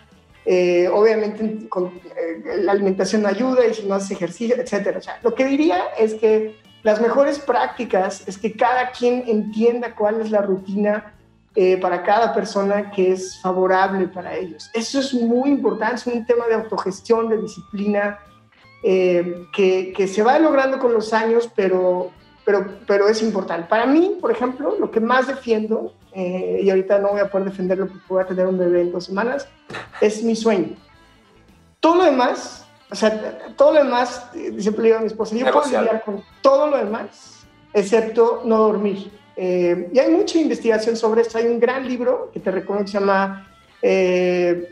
Eh, 0.45 0.89
obviamente 0.93 1.45
eh, 1.45 2.57
la 2.63 2.73
alimentación 2.73 3.25
ayuda 3.27 3.65
y 3.65 3.75
si 3.75 3.87
no 3.87 3.95
haces 3.95 4.11
ejercicio, 4.11 4.57
etc. 4.57 4.97
O 4.97 5.01
sea, 5.01 5.19
lo 5.23 5.35
que 5.35 5.45
diría 5.45 5.85
es 5.99 6.15
que 6.15 6.57
las 6.83 7.01
mejores 7.01 7.39
prácticas 7.39 8.27
es 8.27 8.39
que 8.39 8.53
cada 8.53 8.91
quien 8.91 9.25
entienda 9.29 9.95
cuál 9.95 10.21
es 10.21 10.31
la 10.31 10.43
rutina 10.43 11.15
eh, 11.55 11.77
para 11.77 12.03
cada 12.03 12.35
persona 12.35 12.91
que 12.91 13.13
es 13.13 13.41
favorable 13.41 14.09
para 14.09 14.35
ellos. 14.35 14.69
Eso 14.75 14.99
es 14.99 15.15
muy 15.15 15.51
importante, 15.51 15.97
es 15.97 16.07
un 16.07 16.27
tema 16.27 16.49
de 16.49 16.55
autogestión, 16.55 17.29
de 17.29 17.39
disciplina, 17.39 18.19
que, 18.83 20.11
se 20.13 20.23
va 20.25 20.41
logrando 20.41 20.81
con 20.81 20.93
los 20.93 21.13
años, 21.13 21.49
pero, 21.55 22.11
pero, 22.45 22.67
pero 22.87 23.09
es 23.09 23.23
importante. 23.23 23.69
Para 23.69 23.87
mí, 23.87 24.17
por 24.21 24.31
ejemplo, 24.31 24.77
lo 24.79 24.91
que 24.91 25.01
más 25.01 25.27
defiendo, 25.27 25.95
eh, 26.13 26.61
y 26.63 26.71
ahorita 26.71 26.99
no 26.99 27.11
voy 27.11 27.21
a 27.21 27.31
poder 27.31 27.49
defenderlo 27.49 27.87
porque 27.87 28.05
voy 28.09 28.23
a 28.23 28.27
tener 28.27 28.47
un 28.47 28.59
bebé 28.59 28.83
en 28.83 28.93
dos 28.93 29.05
semanas, 29.05 29.49
es 30.01 30.23
mi 30.23 30.37
sueño. 30.37 30.77
Todo 31.81 31.97
lo 31.97 32.05
demás, 32.05 32.67
o 32.91 32.95
sea, 32.95 33.39
todo 33.57 33.73
lo 33.73 33.85
demás, 33.85 34.31
siempre 34.59 34.83
le 34.83 34.89
digo 34.89 34.99
a 34.99 35.01
mi 35.01 35.07
esposa, 35.07 35.35
yo 35.35 35.51
puedo 35.51 35.67
lidiar 35.67 36.03
con 36.05 36.23
todo 36.41 36.69
lo 36.69 36.77
demás, 36.77 37.47
excepto 37.73 38.43
no 38.45 38.59
dormir. 38.59 39.11
Eh, 39.37 39.89
y 39.93 39.99
hay 39.99 40.11
mucha 40.11 40.39
investigación 40.39 40.97
sobre 40.97 41.23
esto. 41.23 41.39
Hay 41.39 41.47
un 41.47 41.59
gran 41.59 41.89
libro 41.89 42.31
que 42.33 42.41
te 42.41 42.51
recomiendo 42.51 42.85
que 42.85 42.93
se 42.93 42.99
llama 42.99 43.49
eh, 43.81 44.69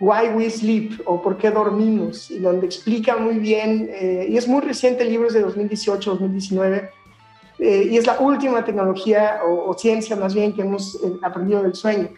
Why 0.00 0.28
We 0.34 0.50
Sleep 0.50 1.00
o 1.06 1.22
Por 1.22 1.38
qué 1.38 1.50
dormimos, 1.50 2.30
y 2.30 2.38
donde 2.38 2.66
explica 2.66 3.16
muy 3.16 3.38
bien, 3.38 3.88
eh, 3.90 4.26
y 4.28 4.36
es 4.36 4.46
muy 4.46 4.60
reciente, 4.60 5.02
el 5.02 5.10
libro 5.10 5.28
es 5.28 5.34
de 5.34 5.40
2018, 5.40 6.10
2019, 6.10 6.90
y 7.90 7.96
es 7.96 8.06
la 8.06 8.18
última 8.18 8.64
tecnología 8.64 9.40
o, 9.46 9.70
o, 9.70 9.78
ciencia 9.78 10.16
más 10.16 10.34
bien 10.34 10.52
que 10.52 10.62
hemos 10.62 10.98
aprendido 11.22 11.62
del 11.62 11.74
sueño. 11.74 12.08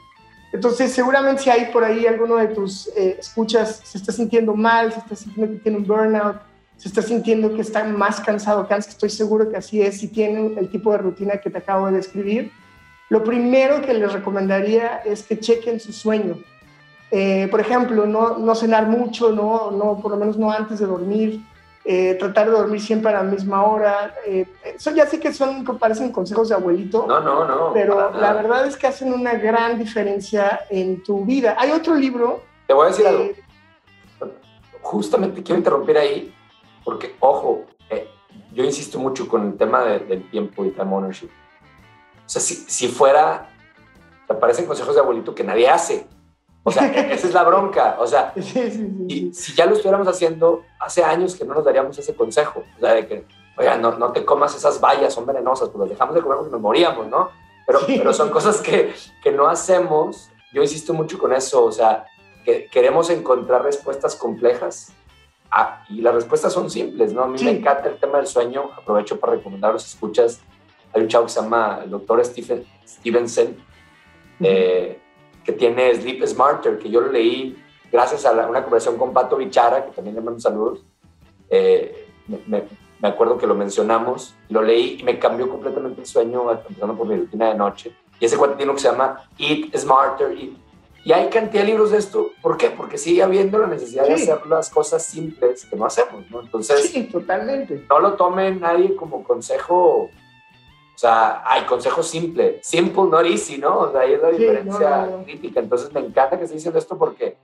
Entonces, 0.53 0.92
seguramente 0.92 1.42
si 1.42 1.51
hay 1.51 1.66
por 1.72 1.84
ahí 1.84 2.07
alguno 2.07 2.36
de 2.36 2.49
tus 2.49 2.88
escuchas 2.97 3.80
se 3.84 3.99
está 3.99 4.12
sintiendo 4.12 4.55
mal, 4.55 4.92
se 4.92 5.01
está 5.01 5.14
sintiendo 5.14 5.53
que 5.53 5.61
tiene 5.61 5.78
un 5.78 5.86
burnout, 5.86 6.36
se 6.76 6.88
está 6.88 7.03
sintiendo 7.03 7.55
que 7.55 7.62
está 7.62 7.84
más 7.84 8.20
cansado 8.20 8.66
que 8.66 8.74
antes, 8.74 8.88
estoy 8.90 9.11
seguro 9.11 9.49
que 9.51 9.57
así 9.57 9.80
es, 9.80 9.99
si 9.99 10.09
tienen 10.09 10.57
el 10.59 10.68
tipo 10.68 10.92
de 10.92 10.99
rutina 10.99 11.38
que 11.38 11.51
te 11.51 11.59
acabo 11.59 11.86
de 11.86 11.92
describir, 11.92 12.53
lo 13.09 13.24
primero 13.24 13.82
que 13.82 13.94
les 13.94 14.12
recomendaría 14.12 14.99
es 15.05 15.22
que 15.22 15.38
chequen 15.38 15.80
su 15.80 15.92
sueño. 15.92 16.38
Eh, 17.11 17.47
por 17.51 17.61
ejemplo, 17.61 18.05
no, 18.05 18.36
no, 18.36 18.55
cenar 18.55 18.88
mucho, 18.88 19.30
no, 19.32 19.70
no, 19.70 20.01
por 20.01 20.11
lo 20.11 20.16
menos 20.16 20.36
no 20.36 20.51
antes 20.51 20.80
de 20.80 20.86
dormir, 20.86 21.40
eh, 21.89 22.16
tratar 22.18 22.47
de 22.47 22.53
dormir 22.53 22.80
siempre 22.80 23.12
a 23.12 23.14
la 23.14 23.22
misma 23.22 23.64
hora. 23.64 24.12
Eh, 24.26 24.45
eso 24.64 24.91
ya 24.91 25.07
sé 25.07 25.20
que 25.20 25.32
son, 25.32 25.64
parecen 25.78 26.11
consejos 26.11 26.49
de 26.49 26.57
abuelito. 26.57 27.07
No, 27.07 27.20
no, 27.20 27.47
no. 27.47 27.72
Pero 27.72 28.11
la 28.11 28.32
verdad 28.32 28.66
es 28.66 28.76
que 28.76 28.89
hacen 28.89 29.12
una 29.12 29.34
gran 29.34 29.78
diferencia 29.78 30.66
en 30.68 31.05
tu 31.05 31.24
vida. 31.24 31.55
Hay 31.57 31.70
otro 31.70 31.95
libro. 31.95 32.43
Te 32.66 32.74
voy 32.74 32.87
a 32.87 32.89
decir 32.89 33.07
algo. 33.07 33.28
Justamente 34.82 35.45
quiero 35.45 35.59
interrumpir 35.59 35.97
ahí 35.97 36.34
porque, 36.84 37.14
ojo, 37.20 37.66
eh, 37.89 38.09
yo 38.53 38.64
insisto 38.64 38.99
mucho 38.99 39.28
con 39.28 39.47
el 39.47 39.57
tema 39.57 39.84
del 39.84 40.28
tiempo 40.28 40.64
y 40.64 40.70
time 40.70 40.93
ownership. 40.93 41.28
O 41.28 42.28
sea, 42.28 42.43
si, 42.43 42.55
si 42.55 42.89
fuera, 42.89 43.49
te 44.26 44.34
parecen 44.34 44.66
consejos 44.66 44.97
de 44.97 45.01
abuelito 45.03 45.37
que 45.37 45.45
nadie 45.45 45.68
hace. 45.68 46.05
O 46.67 46.73
sea, 46.73 46.87
esa 47.12 47.29
es 47.29 47.33
la 47.33 47.45
bronca. 47.45 47.97
O 48.01 48.07
sea, 48.07 48.33
y 49.09 49.33
si 49.33 49.55
ya 49.55 49.67
lo 49.67 49.75
estuviéramos 49.75 50.09
haciendo, 50.09 50.64
hace 50.81 51.05
años 51.05 51.37
que 51.37 51.45
no 51.45 51.55
nos 51.55 51.64
daríamos 51.64 51.97
ese 51.99 52.14
consejo. 52.14 52.64
O 52.77 52.81
sea, 52.81 52.95
de 52.95 53.07
que, 53.07 53.25
oiga, 53.57 53.77
no, 53.77 53.97
no 53.97 54.12
te 54.12 54.25
comas 54.25 54.55
esas 54.57 54.81
bayas, 54.81 55.14
son 55.14 55.27
venenosas, 55.27 55.69
pues 55.69 55.81
las 55.81 55.91
dejamos 55.91 56.14
de 56.14 56.23
comer 56.23 56.39
porque 56.39 56.53
nos 56.53 56.61
moríamos, 56.61 57.07
¿no? 57.07 57.31
Pero, 57.67 57.81
pero 57.87 58.12
son 58.12 58.31
cosas 58.31 58.61
que, 58.61 58.93
que 59.23 59.33
no 59.33 59.47
hacemos. 59.47 60.31
Yo 60.53 60.62
insisto 60.62 60.93
mucho 60.93 61.19
con 61.19 61.33
eso. 61.33 61.64
O 61.64 61.73
sea, 61.73 62.07
que 62.45 62.67
queremos 62.67 63.11
encontrar 63.11 63.62
respuestas 63.62 64.17
complejas 64.17 64.93
Ah, 65.51 65.85
y 65.89 66.01
las 66.01 66.14
respuestas 66.14 66.53
son 66.53 66.71
simples, 66.71 67.12
¿no? 67.12 67.23
A 67.23 67.29
mí 67.29 67.43
me 67.43 67.51
encanta 67.51 67.89
el 67.89 67.99
tema 67.99 68.19
del 68.19 68.27
sueño. 68.27 68.71
Aprovecho 68.77 69.19
para 69.19 69.35
recomendar 69.35 69.73
los 69.73 69.87
escuchas. 69.87 70.41
Hay 70.93 71.03
un 71.03 71.09
chavo 71.09 71.27
que 71.27 71.33
se 71.33 71.41
llama 71.41 71.81
el 71.85 71.91
doctor 71.91 72.25
Stephen, 72.25 72.67
Stevenson, 72.87 73.57
eh, 74.41 75.01
que 75.47 75.53
tiene 75.53 75.94
Sleep 75.94 76.26
Smarter, 76.26 76.78
que 76.78 76.90
yo 76.90 77.01
lo 77.01 77.11
leí 77.11 77.57
gracias 77.90 78.26
a 78.26 78.32
una 78.32 78.62
conversación 78.62 78.99
con 78.99 79.12
Pato 79.12 79.36
Bichara, 79.36 79.86
que 79.86 79.92
también 79.92 80.16
le 80.16 80.20
mando 80.20 80.40
saludos. 80.40 80.84
Eh, 81.49 82.09
me, 82.26 82.64
me, 83.01 83.09
acuerdo 83.09 83.38
que 83.38 83.47
lo 83.47 83.55
mencionamos, 83.55 84.34
lo 84.49 84.61
leí 84.61 84.99
y 85.01 85.05
me 85.05 85.18
cambió 85.18 85.49
completamente 85.49 86.01
el 86.01 86.07
sueño, 86.07 86.51
empezando 86.51 86.97
por 86.97 87.07
mi 87.07 87.16
rutina 87.16 87.49
de 87.49 87.55
noche. 87.55 87.94
Y 88.18 88.24
ese 88.24 88.36
cuento 88.36 88.57
tiene 88.57 88.70
uno 88.70 88.76
que 88.76 88.82
se 88.82 88.90
llama 88.90 89.22
Eat 89.38 89.76
Smarter, 89.76 90.32
Eat 90.32 90.66
y 91.07 91.12
hay 91.12 91.28
cantidad 91.28 91.62
de 91.62 91.68
libros 91.68 91.92
de 91.92 91.99
esto. 91.99 92.32
¿Por 92.42 92.57
qué? 92.57 92.68
Porque 92.68 92.99
sigue 92.99 93.22
habiendo 93.22 93.59
la 93.59 93.68
necesidad 93.68 94.09
de 94.09 94.14
hacer 94.14 94.44
las 94.49 94.68
cosas 94.70 95.07
simples 95.07 95.64
que 95.64 95.76
no 95.76 95.86
hacemos, 95.86 96.28
¿no? 96.32 96.40
Entonces, 96.40 96.90
sí, 96.90 97.05
totalmente. 97.05 97.86
No 97.88 98.01
lo 98.01 98.14
tome 98.14 98.51
nadie 98.57 98.97
como 98.97 99.22
consejo, 99.22 100.11
o 100.97 100.99
sea, 100.99 101.42
hay 101.44 101.66
consejo 101.66 102.03
simple. 102.03 102.59
Simple, 102.62 103.05
not 103.05 103.26
easy, 103.26 103.59
¿no? 103.59 103.80
O 103.80 103.92
sea, 103.92 104.01
ahí 104.01 104.14
es 104.14 104.22
la 104.22 104.30
diferencia 104.30 105.09
crítica. 105.24 105.61
Entonces, 105.61 105.92
me 105.92 106.01
encanta 106.01 106.38
que 106.38 106.44
esté 106.44 106.55
diciendo 106.55 106.78
esto 106.78 106.97
porque 106.97 107.36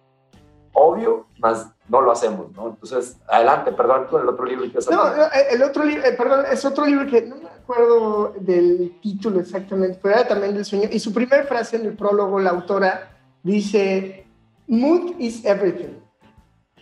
obvio, 0.72 1.26
más 1.38 1.70
no 1.88 2.00
lo 2.00 2.12
hacemos, 2.12 2.50
¿no? 2.53 2.68
Entonces, 2.68 3.18
adelante, 3.28 3.72
perdón, 3.72 4.07
con 4.09 4.22
el 4.22 4.28
otro 4.28 4.46
libro. 4.46 4.64
Que 4.64 4.78
no, 4.90 5.03
el 5.50 5.62
otro 5.62 5.84
libro, 5.84 6.03
eh, 6.03 6.12
perdón, 6.12 6.46
es 6.50 6.64
otro 6.64 6.86
libro 6.86 7.07
que 7.07 7.20
no 7.20 7.36
me 7.36 7.48
acuerdo 7.48 8.32
del 8.40 8.98
título 9.03 9.40
exactamente, 9.40 9.98
pero 10.03 10.14
era 10.14 10.26
también 10.26 10.55
del 10.55 10.64
sueño. 10.64 10.88
Y 10.90 10.98
su 10.98 11.12
primera 11.12 11.44
frase 11.44 11.76
en 11.76 11.84
el 11.84 11.94
prólogo, 11.94 12.40
la 12.40 12.50
autora 12.50 13.11
dice, 13.42 14.26
mood 14.66 15.12
is 15.18 15.44
everything. 15.44 16.00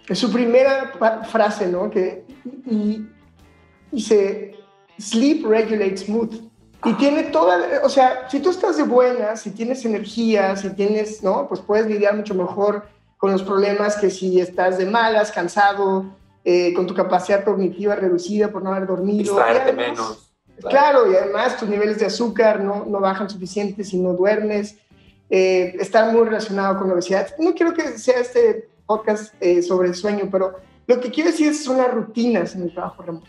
Es 0.08 0.20
su 0.20 0.32
primera 0.32 0.92
frase, 1.28 1.66
¿no? 1.66 1.90
Que, 1.90 2.24
y, 2.66 3.04
dice, 3.90 4.54
sleep 4.98 5.44
regulates 5.46 6.08
mood. 6.08 6.49
Y 6.84 6.94
tiene 6.94 7.24
toda, 7.24 7.82
o 7.84 7.88
sea, 7.88 8.28
si 8.30 8.40
tú 8.40 8.50
estás 8.50 8.76
de 8.76 8.84
buena, 8.84 9.36
si 9.36 9.50
tienes 9.50 9.84
energía, 9.84 10.56
si 10.56 10.70
tienes, 10.70 11.22
¿no? 11.22 11.46
Pues 11.48 11.60
puedes 11.60 11.86
lidiar 11.86 12.16
mucho 12.16 12.34
mejor 12.34 12.84
con 13.18 13.32
los 13.32 13.42
problemas 13.42 13.96
que 13.96 14.08
si 14.08 14.40
estás 14.40 14.78
de 14.78 14.86
malas, 14.86 15.30
cansado, 15.30 16.06
eh, 16.44 16.72
con 16.72 16.86
tu 16.86 16.94
capacidad 16.94 17.44
cognitiva 17.44 17.94
reducida 17.94 18.48
por 18.48 18.62
no 18.62 18.72
haber 18.72 18.86
dormido. 18.86 19.18
Distraerte 19.18 19.72
menos. 19.72 20.30
Claro. 20.68 21.10
y 21.10 21.16
además 21.16 21.56
tus 21.56 21.68
niveles 21.68 21.98
de 21.98 22.06
azúcar 22.06 22.60
no, 22.60 22.84
no 22.86 23.00
bajan 23.00 23.30
suficiente 23.30 23.82
si 23.82 23.98
no 23.98 24.12
duermes 24.12 24.76
eh, 25.30 25.76
está 25.78 26.10
muy 26.10 26.24
relacionado 26.24 26.76
con 26.76 26.88
la 26.88 26.94
obesidad. 26.94 27.28
No 27.38 27.54
quiero 27.54 27.72
que 27.72 27.98
sea 27.98 28.18
este 28.18 28.68
podcast 28.84 29.32
eh, 29.40 29.62
sobre 29.62 29.88
el 29.88 29.94
sueño, 29.94 30.28
pero 30.30 30.56
lo 30.88 31.00
que 31.00 31.10
quiero 31.10 31.30
decir 31.30 31.54
son 31.54 31.76
las 31.76 31.94
rutinas 31.94 32.56
en 32.56 32.62
el 32.62 32.74
trabajo 32.74 33.02
remoto. 33.02 33.28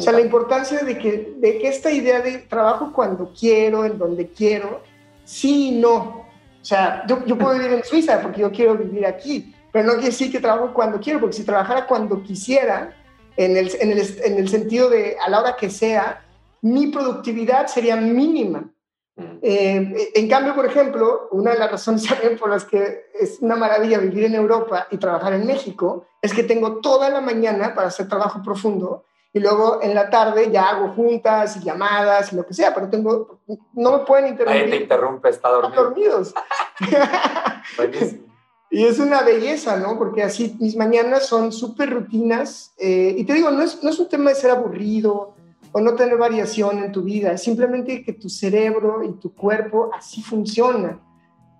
O 0.00 0.02
sea, 0.02 0.14
la 0.14 0.22
importancia 0.22 0.78
de 0.78 0.96
que, 0.96 1.34
de 1.36 1.58
que 1.58 1.68
esta 1.68 1.90
idea 1.90 2.22
de 2.22 2.38
trabajo 2.38 2.90
cuando 2.90 3.34
quiero, 3.38 3.84
en 3.84 3.98
donde 3.98 4.30
quiero, 4.30 4.80
sí 5.24 5.68
y 5.68 5.70
no. 5.72 6.26
O 6.62 6.64
sea, 6.64 7.04
yo, 7.06 7.22
yo 7.26 7.36
puedo 7.36 7.52
vivir 7.58 7.72
en 7.74 7.84
Suiza 7.84 8.22
porque 8.22 8.40
yo 8.40 8.50
quiero 8.50 8.78
vivir 8.78 9.04
aquí, 9.04 9.54
pero 9.70 9.84
no 9.84 9.92
quiere 9.92 10.06
decir 10.06 10.32
que 10.32 10.40
trabajo 10.40 10.72
cuando 10.72 10.98
quiero, 11.00 11.20
porque 11.20 11.36
si 11.36 11.44
trabajara 11.44 11.86
cuando 11.86 12.22
quisiera, 12.22 12.96
en 13.36 13.58
el, 13.58 13.70
en 13.78 13.92
el, 13.92 14.00
en 14.24 14.38
el 14.38 14.48
sentido 14.48 14.88
de 14.88 15.18
a 15.22 15.28
la 15.28 15.40
hora 15.40 15.56
que 15.56 15.68
sea, 15.68 16.24
mi 16.62 16.86
productividad 16.86 17.66
sería 17.66 17.96
mínima. 17.96 18.70
Mm. 19.16 19.22
Eh, 19.42 20.12
en 20.14 20.28
cambio, 20.30 20.54
por 20.54 20.64
ejemplo, 20.64 21.28
una 21.32 21.50
de 21.52 21.58
las 21.58 21.70
razones 21.70 22.06
también 22.08 22.38
por 22.38 22.48
las 22.48 22.64
que 22.64 23.10
es 23.20 23.36
una 23.42 23.56
maravilla 23.56 23.98
vivir 23.98 24.24
en 24.24 24.34
Europa 24.34 24.86
y 24.90 24.96
trabajar 24.96 25.34
en 25.34 25.46
México 25.46 26.06
es 26.22 26.32
que 26.32 26.42
tengo 26.42 26.80
toda 26.80 27.10
la 27.10 27.20
mañana 27.20 27.74
para 27.74 27.88
hacer 27.88 28.08
trabajo 28.08 28.40
profundo 28.42 29.04
y 29.32 29.38
luego 29.38 29.80
en 29.82 29.94
la 29.94 30.10
tarde 30.10 30.50
ya 30.50 30.70
hago 30.70 30.88
juntas 30.88 31.56
y 31.56 31.60
llamadas 31.60 32.32
y 32.32 32.36
lo 32.36 32.44
que 32.44 32.54
sea, 32.54 32.74
pero 32.74 32.88
tengo, 32.90 33.40
no 33.74 33.98
me 33.98 33.98
pueden 34.04 34.28
interrumpir. 34.28 34.64
Ahí 34.64 34.70
te 34.70 34.76
interrumpe, 34.76 35.28
está 35.28 35.50
dormido. 35.50 35.84
dormidos. 35.84 36.34
y 38.70 38.84
es 38.84 38.98
una 38.98 39.22
belleza, 39.22 39.76
¿no? 39.76 39.96
Porque 39.96 40.24
así 40.24 40.56
mis 40.58 40.76
mañanas 40.76 41.26
son 41.26 41.52
súper 41.52 41.90
rutinas 41.90 42.74
eh, 42.78 43.14
y 43.16 43.24
te 43.24 43.34
digo, 43.34 43.50
no 43.52 43.62
es, 43.62 43.82
no 43.84 43.90
es 43.90 43.98
un 44.00 44.08
tema 44.08 44.30
de 44.30 44.36
ser 44.36 44.50
aburrido 44.50 45.34
o 45.72 45.80
no 45.80 45.94
tener 45.94 46.18
variación 46.18 46.80
en 46.80 46.90
tu 46.90 47.02
vida, 47.02 47.30
es 47.30 47.44
simplemente 47.44 48.02
que 48.02 48.12
tu 48.12 48.28
cerebro 48.28 49.04
y 49.04 49.12
tu 49.20 49.32
cuerpo 49.32 49.90
así 49.96 50.22
funcionan. 50.22 51.00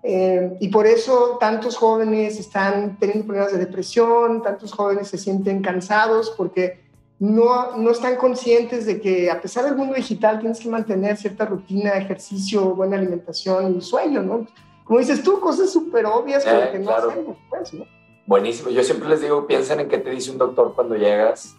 Eh, 0.03 0.57
y 0.59 0.67
por 0.69 0.87
eso 0.87 1.37
tantos 1.39 1.77
jóvenes 1.77 2.39
están 2.39 2.97
teniendo 2.97 3.27
problemas 3.27 3.53
de 3.53 3.59
depresión, 3.59 4.41
tantos 4.41 4.73
jóvenes 4.73 5.07
se 5.07 5.17
sienten 5.17 5.61
cansados 5.61 6.33
porque 6.35 6.80
no, 7.21 7.77
no 7.77 7.91
están 7.91 8.15
conscientes 8.15 8.87
de 8.87 8.99
que 8.99 9.29
a 9.29 9.39
pesar 9.39 9.63
del 9.65 9.75
mundo 9.75 9.93
digital 9.93 10.39
tienes 10.39 10.59
que 10.59 10.67
mantener 10.67 11.15
cierta 11.17 11.45
rutina, 11.45 11.91
ejercicio, 11.91 12.73
buena 12.73 12.97
alimentación 12.97 13.77
y 13.77 13.81
sueño, 13.81 14.23
¿no? 14.23 14.47
Como 14.83 14.97
dices 14.97 15.21
tú, 15.21 15.39
cosas 15.39 15.71
súper 15.71 16.07
obvias 16.07 16.43
que 16.43 16.79
no 16.79 16.89
hacemos, 16.89 17.37
pues, 17.47 17.75
¿no? 17.75 17.85
Buenísimo. 18.25 18.71
Yo 18.71 18.83
siempre 18.83 19.07
les 19.07 19.21
digo, 19.21 19.45
piensen 19.45 19.81
en 19.81 19.87
qué 19.87 19.99
te 19.99 20.09
dice 20.09 20.31
un 20.31 20.39
doctor 20.39 20.73
cuando 20.73 20.95
llegas, 20.95 21.55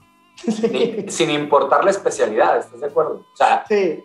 sin 1.07 1.31
importar 1.31 1.85
la 1.85 1.93
especialidad, 1.93 2.59
¿estás 2.59 2.81
de 2.81 2.87
acuerdo? 2.87 3.25
O 3.33 3.37
sea, 3.37 3.65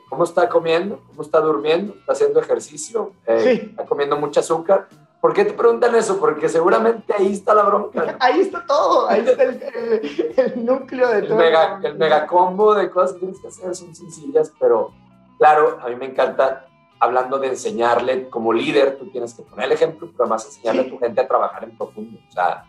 ¿cómo 0.10 0.26
está 0.26 0.48
comiendo? 0.48 1.02
¿Cómo 1.08 1.24
está 1.24 1.40
durmiendo? 1.40 1.96
¿Está 1.96 2.14
haciendo 2.14 2.40
ejercicio? 2.40 3.14
Eh, 3.26 3.70
¿Está 3.72 3.84
comiendo 3.84 4.16
mucho 4.16 4.42
azúcar? 4.42 4.90
¿Por 5.28 5.34
qué 5.34 5.44
te 5.44 5.52
preguntan 5.52 5.94
eso? 5.94 6.22
Porque 6.22 6.48
seguramente 6.48 7.14
ahí 7.14 7.34
está 7.34 7.54
la 7.54 7.64
bronca. 7.64 8.16
Ahí 8.18 8.40
está 8.40 8.66
todo, 8.66 9.10
ahí 9.10 9.26
está 9.28 9.44
el, 9.44 10.66
núcleo 10.66 11.10
de 11.10 11.24
todo. 11.24 11.38
Mega, 11.38 11.82
el 11.84 11.98
megacombo 11.98 12.74
de 12.74 12.90
cosas 12.90 13.12
que 13.12 13.20
tienes 13.20 13.42
que 13.42 13.50
hacer 13.50 13.76
son 13.76 13.94
sencillas, 13.94 14.54
pero 14.58 14.94
claro, 15.38 15.80
a 15.84 15.90
mí 15.90 15.98
me 15.98 16.06
encanta, 16.06 16.68
hablando 16.98 17.40
de 17.40 17.48
enseñarle 17.50 18.30
como 18.30 18.54
líder, 18.54 18.98
tú 18.98 19.12
tienes 19.12 19.34
que 19.34 19.44
poner 19.44 19.66
el 19.66 19.74
ejemplo, 19.74 20.08
pero 20.10 20.24
además 20.24 20.46
enseñarle 20.46 20.84
a 20.84 20.90
tu 20.90 20.98
gente 20.98 21.20
a 21.20 21.28
trabajar 21.28 21.66
en 21.66 21.78
profundo. 21.78 22.18
O 22.26 22.32
sea, 22.32 22.64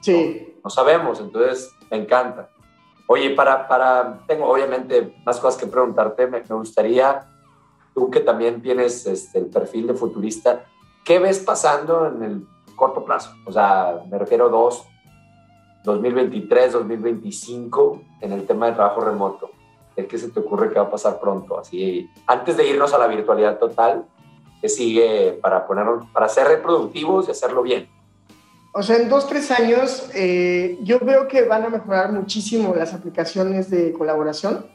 sí. 0.00 0.60
no, 0.62 0.70
sabemos, 0.70 1.18
entonces 1.18 1.74
me 1.90 1.96
encanta. 1.96 2.48
Oye, 3.08 3.30
para, 3.30 3.66
para, 3.66 4.20
tengo 4.28 4.46
obviamente 4.46 5.16
más 5.26 5.40
cosas 5.40 5.60
que 5.60 5.66
preguntarte, 5.66 6.28
me, 6.28 6.44
me 6.48 6.54
gustaría, 6.54 7.26
tú 7.92 8.08
que 8.08 8.20
también 8.20 8.62
tienes 8.62 9.04
este, 9.04 9.40
el 9.40 9.46
perfil 9.46 9.88
de 9.88 9.94
futurista, 9.94 10.66
¿Qué 11.04 11.18
ves 11.18 11.38
pasando 11.40 12.06
en 12.06 12.22
el 12.22 12.46
corto 12.74 13.04
plazo? 13.04 13.34
O 13.44 13.52
sea, 13.52 14.02
me 14.10 14.18
refiero 14.18 14.46
a 14.46 14.48
dos, 14.48 14.86
2023, 15.84 16.72
2025, 16.72 18.02
en 18.22 18.32
el 18.32 18.46
tema 18.46 18.66
de 18.66 18.72
trabajo 18.72 19.02
remoto. 19.02 19.50
¿Qué 19.94 20.18
se 20.18 20.30
te 20.30 20.40
ocurre 20.40 20.70
que 20.70 20.78
va 20.78 20.86
a 20.86 20.90
pasar 20.90 21.20
pronto? 21.20 21.58
Así, 21.58 22.08
antes 22.26 22.56
de 22.56 22.66
irnos 22.66 22.94
a 22.94 22.98
la 22.98 23.06
virtualidad 23.06 23.58
total, 23.58 24.06
¿qué 24.60 24.68
sigue 24.68 25.38
para, 25.42 25.66
ponernos, 25.66 26.06
para 26.10 26.28
ser 26.28 26.48
reproductivos 26.48 27.28
y 27.28 27.32
hacerlo 27.32 27.62
bien? 27.62 27.88
O 28.72 28.82
sea, 28.82 28.96
en 28.96 29.08
dos, 29.08 29.28
tres 29.28 29.50
años, 29.50 30.10
eh, 30.14 30.78
yo 30.82 30.98
veo 31.00 31.28
que 31.28 31.44
van 31.44 31.64
a 31.64 31.68
mejorar 31.68 32.12
muchísimo 32.12 32.74
las 32.74 32.92
aplicaciones 32.92 33.70
de 33.70 33.92
colaboración. 33.92 34.66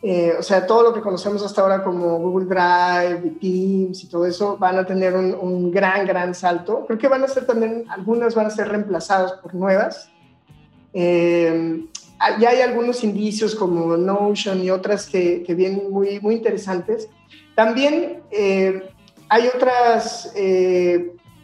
Eh, 0.00 0.34
o 0.38 0.42
sea, 0.44 0.64
todo 0.64 0.84
lo 0.84 0.94
que 0.94 1.00
conocemos 1.00 1.42
hasta 1.44 1.60
ahora 1.60 1.82
como 1.82 2.18
Google 2.18 2.46
Drive, 2.46 3.32
Teams 3.40 4.04
y 4.04 4.08
todo 4.08 4.26
eso 4.26 4.56
van 4.56 4.78
a 4.78 4.86
tener 4.86 5.14
un, 5.14 5.70
gran, 5.72 6.06
gran 6.06 6.34
salto. 6.34 6.84
Creo 6.86 6.98
que 6.98 7.08
van 7.08 7.24
a 7.24 7.28
ser 7.28 7.46
también, 7.46 7.84
algunas 7.88 8.34
van 8.34 8.46
a 8.46 8.50
ser 8.50 8.68
reemplazadas 8.68 9.32
por 9.32 9.54
nuevas. 9.54 10.08
Eh, 10.92 11.84
ya 12.40 12.50
hay 12.50 12.60
algunos 12.60 13.02
indicios 13.02 13.54
como 13.54 13.96
Notion 13.96 14.62
y 14.62 14.70
otras 14.70 15.06
que, 15.06 15.42
que 15.44 15.54
vienen 15.54 15.90
muy, 15.90 16.20
muy 16.20 16.36
interesantes. 16.36 17.08
También 17.56 18.22
eh, 18.30 18.88
hay 19.28 19.48
otras 19.48 20.32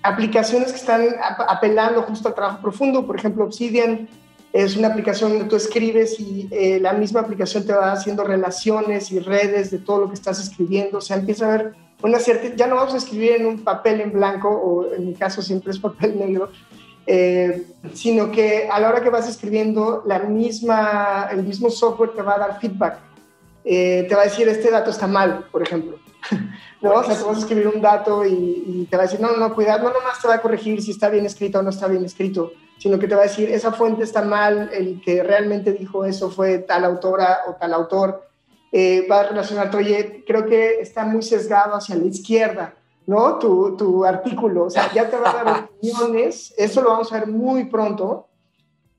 aplicaciones 0.02 0.70
que 0.70 0.78
están 0.78 1.06
apelando 1.48 2.02
justo 2.02 2.28
al 2.28 2.34
trabajo 2.34 2.62
profundo, 2.62 3.04
por 3.04 3.16
ejemplo, 3.16 3.44
Obsidian 3.44 4.08
es 4.54 4.76
una 4.76 4.86
aplicación 4.86 5.32
donde 5.32 5.46
tú 5.46 5.56
escribes 5.56 6.20
y 6.20 6.48
eh, 6.52 6.78
la 6.80 6.92
misma 6.92 7.18
aplicación 7.18 7.66
te 7.66 7.72
va 7.72 7.90
haciendo 7.90 8.22
relaciones 8.22 9.10
y 9.10 9.18
redes 9.18 9.72
de 9.72 9.78
todo 9.78 10.02
lo 10.02 10.08
que 10.08 10.14
estás 10.14 10.40
escribiendo. 10.40 10.98
O 10.98 11.00
sea, 11.00 11.16
empieza 11.16 11.44
a 11.44 11.54
haber 11.54 11.74
una 12.02 12.20
cierta... 12.20 12.54
Ya 12.54 12.68
no 12.68 12.76
vamos 12.76 12.94
a 12.94 12.98
escribir 12.98 13.32
en 13.32 13.46
un 13.46 13.64
papel 13.64 14.00
en 14.00 14.12
blanco, 14.12 14.48
o 14.48 14.94
en 14.94 15.08
mi 15.08 15.14
caso 15.14 15.42
siempre 15.42 15.72
es 15.72 15.80
papel 15.80 16.16
negro, 16.20 16.50
eh, 17.04 17.66
sino 17.94 18.30
que 18.30 18.68
a 18.70 18.78
la 18.78 18.90
hora 18.90 19.02
que 19.02 19.10
vas 19.10 19.28
escribiendo, 19.28 20.04
la 20.06 20.20
misma, 20.20 21.30
el 21.32 21.42
mismo 21.42 21.68
software 21.68 22.12
te 22.14 22.22
va 22.22 22.36
a 22.36 22.38
dar 22.38 22.60
feedback. 22.60 23.00
Eh, 23.64 24.06
te 24.08 24.14
va 24.14 24.20
a 24.20 24.26
decir, 24.26 24.48
este 24.48 24.70
dato 24.70 24.90
está 24.90 25.08
mal, 25.08 25.46
por 25.50 25.62
ejemplo. 25.62 25.98
¿No? 26.80 26.90
Vas 26.90 27.08
a 27.08 27.32
escribir 27.32 27.66
un 27.66 27.80
dato 27.80 28.24
y, 28.24 28.86
te 28.88 28.96
va 28.96 29.02
a 29.02 29.06
decir, 29.06 29.20
no, 29.20 29.36
no, 29.36 29.52
cuidado, 29.52 29.82
no 29.88 29.94
nomás 29.98 30.22
te 30.22 30.28
va 30.28 30.34
a 30.34 30.40
corregir 30.40 30.80
si 30.80 30.92
está 30.92 31.08
bien 31.08 31.26
escrito 31.26 31.58
o 31.58 31.62
no 31.64 31.70
está 31.70 31.88
bien 31.88 32.04
escrito 32.04 32.52
sino 32.78 32.98
que 32.98 33.08
te 33.08 33.14
va 33.14 33.22
a 33.22 33.26
decir, 33.26 33.50
esa 33.50 33.72
fuente 33.72 34.02
está 34.02 34.22
mal, 34.22 34.70
el 34.72 35.00
que 35.00 35.22
realmente 35.22 35.72
dijo 35.72 36.04
eso 36.04 36.30
fue 36.30 36.58
tal 36.58 36.84
autora 36.84 37.40
o 37.48 37.54
tal 37.54 37.72
autor, 37.72 38.28
eh, 38.72 39.06
va 39.08 39.20
a 39.20 39.28
relacionarte, 39.28 39.76
oye, 39.76 40.24
creo 40.26 40.46
que 40.46 40.80
está 40.80 41.04
muy 41.04 41.22
sesgado 41.22 41.76
hacia 41.76 41.94
la 41.96 42.06
izquierda, 42.06 42.74
¿no? 43.06 43.38
Tu, 43.38 43.76
tu 43.76 44.04
artículo, 44.04 44.64
o 44.64 44.70
sea, 44.70 44.92
ya 44.92 45.08
te 45.08 45.16
va 45.16 45.30
a 45.30 45.44
dar 45.44 45.64
opiniones, 45.76 46.52
eso 46.56 46.82
lo 46.82 46.90
vamos 46.90 47.12
a 47.12 47.20
ver 47.20 47.28
muy 47.28 47.66
pronto. 47.66 48.28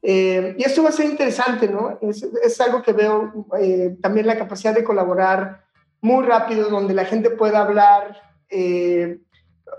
Eh, 0.01 0.55
y 0.57 0.63
esto 0.63 0.83
va 0.83 0.89
a 0.89 0.93
ser 0.93 1.07
interesante, 1.07 1.67
¿no? 1.67 1.97
Es, 2.01 2.23
es 2.23 2.61
algo 2.61 2.81
que 2.83 2.93
veo 2.93 3.47
eh, 3.59 3.97
también 4.01 4.27
la 4.27 4.37
capacidad 4.37 4.73
de 4.73 4.83
colaborar 4.83 5.65
muy 5.99 6.23
rápido, 6.23 6.69
donde 6.69 6.93
la 6.93 7.05
gente 7.05 7.31
pueda 7.31 7.61
hablar, 7.61 8.21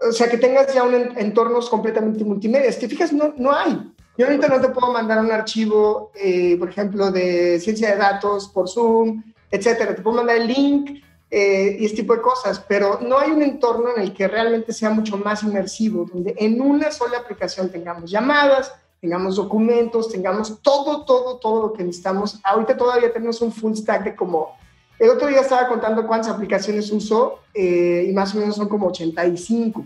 o 0.09 0.12
sea, 0.12 0.28
que 0.28 0.38
tengas 0.38 0.72
ya 0.74 0.82
un 0.82 0.94
entornos 0.94 1.68
completamente 1.68 2.24
multimedia. 2.24 2.72
Si 2.72 2.80
te 2.80 2.88
fijas, 2.88 3.12
no, 3.12 3.34
no 3.36 3.53
hay. 3.53 3.92
Yo 4.18 4.26
ahorita 4.26 4.49
no 4.49 4.61
te 4.61 4.68
puedo 4.70 4.92
mandar 4.92 5.20
un 5.20 5.30
archivo, 5.30 6.11
eh, 6.14 6.57
por 6.59 6.70
ejemplo, 6.70 7.11
de 7.11 7.61
ciencia 7.61 7.90
de 7.90 7.97
datos 7.97 8.49
por 8.49 8.68
Zoom, 8.68 9.22
etcétera. 9.51 9.94
Te 9.94 10.03
puedo 10.03 10.16
mandar 10.16 10.36
el 10.36 10.47
link 10.47 11.03
eh, 11.30 11.76
y 11.80 11.84
este 11.84 11.99
tipo 11.99 12.14
de 12.14 12.22
cosas, 12.22 12.64
pero 12.66 13.01
no 13.03 13.18
hay 13.18 13.30
un 13.30 13.42
entorno 13.42 13.90
en 13.94 14.03
el 14.03 14.14
que 14.14 14.26
realmente 14.26 14.72
sea 14.72 14.90
mucho 14.90 15.18
más 15.18 15.42
inmersivo, 15.42 16.07
donde 16.11 16.34
en 16.38 16.61
una 16.61 16.90
sola 16.90 17.18
aplicación 17.18 17.70
tengamos 17.70 18.11
llamadas, 18.11 18.72
tengamos 19.01 19.36
documentos, 19.36 20.09
tengamos 20.09 20.62
todo, 20.62 21.05
todo, 21.05 21.38
todo 21.38 21.66
lo 21.66 21.72
que 21.72 21.84
necesitamos. 21.84 22.40
Ahorita 22.42 22.76
todavía 22.76 23.12
tenemos 23.12 23.42
un 23.42 23.53
full 23.53 23.74
stack 23.74 24.05
de 24.05 24.16
como 24.16 24.57
el 24.99 25.11
otro 25.11 25.28
día 25.28 25.40
estaba 25.40 25.68
contando 25.68 26.07
cuántas 26.07 26.32
aplicaciones 26.32 26.90
uso 26.90 27.40
eh, 27.53 28.07
y 28.09 28.12
más 28.12 28.34
o 28.34 28.38
menos 28.38 28.57
son 28.57 28.68
como 28.68 28.86
85. 28.88 29.84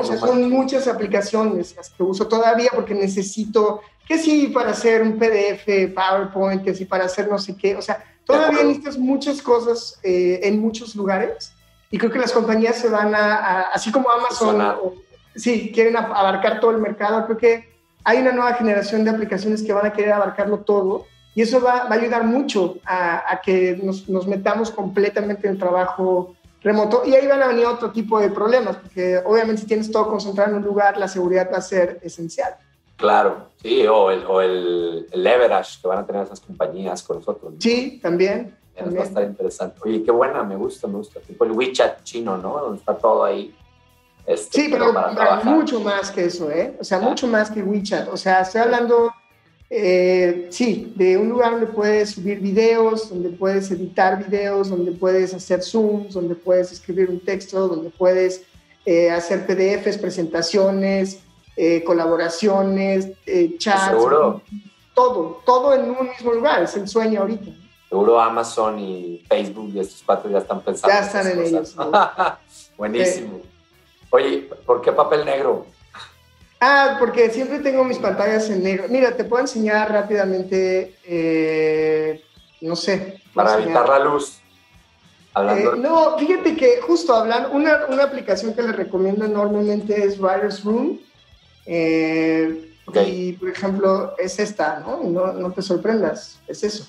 o 0.00 0.04
sea, 0.04 0.16
son 0.18 0.50
muchas 0.50 0.88
aplicaciones 0.88 1.74
las 1.76 1.90
que 1.90 2.02
uso 2.02 2.26
todavía 2.26 2.70
porque 2.74 2.94
necesito, 2.94 3.80
que 4.06 4.18
sí, 4.18 4.48
para 4.48 4.70
hacer 4.70 5.02
un 5.02 5.18
PDF, 5.18 5.94
PowerPoint, 5.94 6.64
que 6.64 6.74
sí, 6.74 6.84
para 6.84 7.04
hacer 7.04 7.28
no 7.28 7.38
sé 7.38 7.56
qué. 7.56 7.76
O 7.76 7.82
sea, 7.82 8.04
todavía 8.24 8.62
necesitas 8.62 8.98
muchas 8.98 9.40
cosas 9.40 9.98
eh, 10.02 10.40
en 10.42 10.60
muchos 10.60 10.94
lugares 10.96 11.52
y 11.90 11.98
creo 11.98 12.10
que 12.10 12.18
las 12.18 12.32
compañías 12.32 12.76
se 12.76 12.88
van 12.88 13.14
a, 13.14 13.62
así 13.72 13.90
como 13.90 14.10
Amazon, 14.10 14.92
sí, 15.34 15.70
quieren 15.72 15.96
abarcar 15.96 16.60
todo 16.60 16.72
el 16.72 16.78
mercado, 16.78 17.24
creo 17.24 17.38
que 17.38 17.68
hay 18.04 18.18
una 18.18 18.32
nueva 18.32 18.54
generación 18.54 19.04
de 19.04 19.10
aplicaciones 19.10 19.62
que 19.62 19.72
van 19.72 19.86
a 19.86 19.92
querer 19.92 20.12
abarcarlo 20.12 20.60
todo 20.60 21.06
y 21.34 21.42
eso 21.42 21.60
va, 21.60 21.84
va 21.84 21.94
a 21.94 21.98
ayudar 21.98 22.24
mucho 22.24 22.78
a, 22.84 23.40
que 23.44 23.78
nos, 23.82 24.08
nos, 24.08 24.26
metamos 24.26 24.70
completamente 24.70 25.46
en 25.46 25.54
el 25.54 25.58
trabajo 25.58 26.34
remoto. 26.62 27.02
Y 27.06 27.14
ahí 27.14 27.26
van 27.26 27.42
a 27.42 27.46
venir 27.48 27.66
otro 27.66 27.90
tipo 27.92 28.18
de 28.18 28.30
problemas, 28.30 28.76
porque 28.76 29.20
obviamente 29.24 29.62
si 29.62 29.68
tienes 29.68 29.90
todo 29.90 30.08
concentrado 30.08 30.50
en 30.50 30.56
un 30.56 30.64
lugar, 30.64 30.98
la 30.98 31.08
seguridad 31.08 31.48
va 31.52 31.58
a 31.58 31.62
ser 31.62 32.00
esencial. 32.02 32.56
Claro, 32.96 33.46
sí, 33.62 33.86
o 33.86 34.10
el, 34.10 34.26
o 34.26 34.40
el, 34.40 35.06
leverage 35.12 35.80
que 35.80 35.86
van 35.86 35.98
a 35.98 36.06
tener 36.06 36.24
esas 36.24 36.40
compañías 36.40 37.02
con 37.04 37.18
nosotros. 37.18 37.54
Sí, 37.60 38.00
también. 38.02 38.56
Va 38.76 39.00
a 39.00 39.04
estar 39.04 39.24
interesante. 39.24 39.80
Oye, 39.84 40.02
qué 40.02 40.10
buena, 40.10 40.42
me 40.42 40.56
gusta, 40.56 40.86
me 40.86 40.94
gusta. 40.94 41.20
Tipo 41.20 41.44
el 41.44 41.52
WeChat 41.52 42.02
chino, 42.02 42.36
¿no? 42.36 42.58
Donde 42.58 42.78
está 42.78 42.96
todo 42.96 43.24
ahí. 43.24 43.54
Este, 44.26 44.62
sí, 44.62 44.68
pero, 44.70 44.92
mucho 45.44 45.80
más 45.80 46.10
que 46.10 46.26
eso, 46.26 46.50
¿eh? 46.50 46.76
O 46.80 46.84
sea, 46.84 46.98
mucho 46.98 47.26
más 47.26 47.50
que 47.50 47.62
WeChat. 47.62 48.08
O 48.08 48.16
sea, 48.16 48.42
estoy 48.42 48.60
hablando 48.60 49.12
eh, 49.70 50.48
sí, 50.50 50.92
de 50.96 51.18
un 51.18 51.28
lugar 51.28 51.52
donde 51.52 51.66
puedes 51.66 52.12
subir 52.12 52.40
videos, 52.40 53.10
donde 53.10 53.28
puedes 53.28 53.70
editar 53.70 54.24
videos, 54.24 54.70
donde 54.70 54.92
puedes 54.92 55.34
hacer 55.34 55.62
Zooms, 55.62 56.14
donde 56.14 56.34
puedes 56.34 56.72
escribir 56.72 57.10
un 57.10 57.20
texto, 57.20 57.68
donde 57.68 57.90
puedes 57.90 58.44
eh, 58.86 59.10
hacer 59.10 59.46
PDFs, 59.46 59.98
presentaciones, 59.98 61.20
eh, 61.56 61.84
colaboraciones, 61.84 63.08
chats. 63.58 63.94
Todo, 64.94 65.42
todo 65.44 65.74
en 65.74 65.90
un 65.90 66.08
mismo 66.08 66.32
lugar. 66.32 66.62
Es 66.62 66.74
el 66.74 66.88
sueño 66.88 67.20
ahorita. 67.20 67.52
seguro 67.88 68.20
Amazon 68.20 68.78
y 68.80 69.22
Facebook 69.28 69.70
y 69.74 69.80
estos 69.80 70.02
cuatro 70.04 70.30
ya 70.30 70.38
están 70.38 70.60
pensando. 70.62 70.96
Ya 70.96 71.04
están 71.04 71.26
en, 71.30 71.44
ellos. 71.44 71.76
Buenísimo. 72.76 73.42
Oye, 74.10 74.48
¿por 74.64 74.80
qué 74.80 74.92
papel 74.92 75.24
negro? 75.26 75.66
Ah, 76.60 76.96
porque 76.98 77.30
siempre 77.30 77.60
tengo 77.60 77.84
mis 77.84 77.98
pantallas 77.98 78.50
en 78.50 78.62
negro. 78.62 78.86
Mira, 78.88 79.16
te 79.16 79.24
puedo 79.24 79.42
enseñar 79.42 79.92
rápidamente, 79.92 80.96
eh, 81.04 82.22
no 82.60 82.74
sé. 82.74 83.20
Para 83.32 83.62
evitar 83.62 83.88
la 83.88 83.98
luz. 84.00 84.40
Eh, 85.36 85.70
no, 85.76 86.18
fíjate 86.18 86.56
que 86.56 86.80
justo 86.80 87.14
hablando, 87.14 87.50
una, 87.52 87.86
una, 87.86 88.02
aplicación 88.02 88.54
que 88.54 88.62
les 88.62 88.74
recomiendo 88.74 89.24
enormemente 89.24 90.04
es 90.04 90.18
Writer's 90.18 90.64
Room. 90.64 90.98
Eh, 91.64 92.74
y, 93.06 93.34
por 93.34 93.50
ejemplo, 93.50 94.14
es 94.18 94.38
esta, 94.40 94.80
¿no? 94.80 95.04
¿no? 95.04 95.32
No 95.34 95.52
te 95.52 95.62
sorprendas, 95.62 96.40
es 96.48 96.64
eso. 96.64 96.88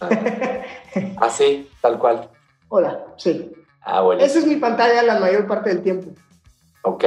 ah, 0.00 1.30
sí, 1.36 1.68
tal 1.80 1.98
cual. 1.98 2.28
Hola, 2.68 3.04
sí. 3.16 3.50
Ah, 3.80 4.02
bueno. 4.02 4.22
Esa 4.22 4.38
es 4.38 4.46
mi 4.46 4.56
pantalla 4.56 5.02
la 5.02 5.18
mayor 5.18 5.48
parte 5.48 5.70
del 5.70 5.82
tiempo. 5.82 6.12
Ok. 6.82 7.04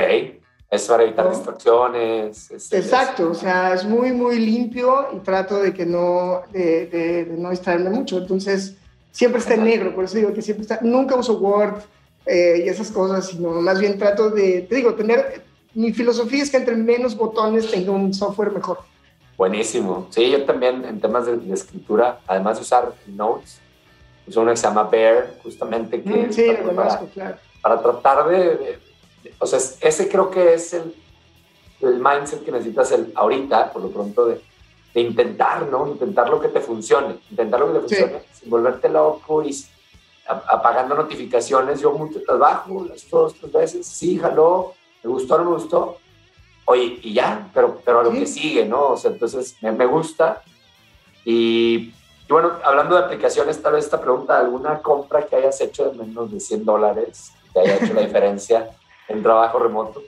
Es 0.73 0.87
para 0.87 1.03
evitar 1.03 1.29
distracciones. 1.29 2.49
Exacto, 2.71 3.29
o 3.29 3.35
sea, 3.35 3.75
es 3.75 3.85
muy, 3.85 4.11
muy 4.11 4.39
limpio 4.39 5.09
y 5.13 5.19
trato 5.19 5.61
de 5.61 5.71
que 5.71 5.85
no, 5.85 6.41
de, 6.51 6.87
de, 6.87 7.35
no 7.37 7.51
distraerme 7.51 7.91
mucho. 7.91 8.17
Entonces, 8.17 8.75
siempre 9.11 9.39
está 9.39 9.53
en 9.53 9.65
negro, 9.65 9.93
por 9.93 10.05
eso 10.05 10.17
digo 10.17 10.33
que 10.33 10.41
siempre 10.41 10.63
está, 10.63 10.79
nunca 10.81 11.15
uso 11.15 11.37
Word 11.37 11.83
eh, 12.25 12.63
y 12.65 12.69
esas 12.69 12.89
cosas, 12.89 13.27
sino 13.27 13.51
más 13.61 13.79
bien 13.79 13.99
trato 13.99 14.31
de, 14.31 14.61
te 14.61 14.73
digo, 14.73 14.95
tener, 14.95 15.43
mi 15.75 15.93
filosofía 15.93 16.41
es 16.41 16.49
que 16.49 16.57
entre 16.57 16.75
menos 16.75 17.15
botones 17.15 17.69
tenga 17.69 17.91
un 17.91 18.11
software 18.11 18.51
mejor. 18.51 18.79
Buenísimo. 19.37 20.07
Sí, 20.09 20.31
yo 20.31 20.43
también 20.43 20.85
en 20.85 20.99
temas 20.99 21.27
de, 21.27 21.53
escritura, 21.53 22.19
además 22.25 22.57
de 22.57 22.63
usar 22.63 22.93
Notes, 23.05 23.59
uso 24.25 24.41
uno 24.41 24.49
que 24.49 24.57
se 24.57 24.65
llama 24.65 24.85
Bear, 24.85 25.35
justamente 25.43 26.01
que... 26.01 26.09
Mm, 26.09 26.33
sí, 26.33 26.47
lo 26.47 26.63
conozco, 26.63 27.07
claro. 27.13 27.37
Para 27.61 27.79
tratar 27.79 28.27
de 28.27 28.79
o 29.39 29.45
sea, 29.45 29.59
ese 29.81 30.09
creo 30.09 30.29
que 30.29 30.53
es 30.53 30.73
el, 30.73 30.95
el 31.81 31.99
mindset 31.99 32.43
que 32.43 32.51
necesitas 32.51 32.91
el, 32.91 33.11
ahorita, 33.15 33.71
por 33.71 33.81
lo 33.81 33.89
pronto, 33.89 34.25
de, 34.25 34.41
de, 34.93 35.01
intentar, 35.01 35.67
¿no? 35.67 35.87
Intentar 35.87 36.29
lo 36.29 36.39
que 36.39 36.49
te 36.49 36.59
funcione, 36.59 37.19
intentar 37.29 37.59
lo 37.59 37.67
que 37.67 37.73
te 37.73 37.79
funcione, 37.81 38.23
sin 38.33 38.49
volverte 38.49 38.89
loco 38.89 39.43
y 39.43 39.55
apagando 40.25 40.95
notificaciones. 40.95 41.81
Yo 41.81 41.91
mucho 41.91 42.19
las 42.27 42.39
bajo, 42.39 42.85
las 42.85 43.09
dos, 43.09 43.35
tres 43.35 43.51
veces, 43.51 43.87
sí, 43.87 44.17
jaló, 44.17 44.73
me 45.03 45.09
gustó, 45.09 45.37
no 45.37 45.45
me 45.45 45.55
gustó. 45.55 45.97
Oye, 46.65 46.99
y 47.01 47.13
ya, 47.13 47.49
pero, 47.53 47.81
pero 47.83 47.99
a 47.99 48.03
lo 48.03 48.11
que 48.11 48.25
sigue, 48.25 48.65
¿no? 48.65 48.89
O 48.89 48.97
sea, 48.97 49.11
entonces 49.11 49.57
me, 49.61 49.71
me 49.71 49.85
gusta. 49.85 50.41
Y, 51.25 51.93
y, 52.27 52.29
bueno, 52.29 52.53
hablando 52.63 52.95
de 52.95 53.03
aplicaciones, 53.03 53.61
tal 53.61 53.73
vez 53.73 53.85
esta 53.85 53.99
pregunta, 53.99 54.39
¿alguna 54.39 54.81
compra 54.81 55.25
que 55.25 55.35
hayas 55.35 55.59
hecho 55.59 55.89
de 55.89 55.97
menos 55.97 56.31
de 56.31 56.39
100 56.39 56.63
dólares 56.63 57.33
que 57.53 57.59
haya 57.59 57.75
hecho 57.75 57.93
la 57.93 58.01
diferencia? 58.05 58.71
El 59.07 59.21
trabajo 59.21 59.59
remoto? 59.59 60.03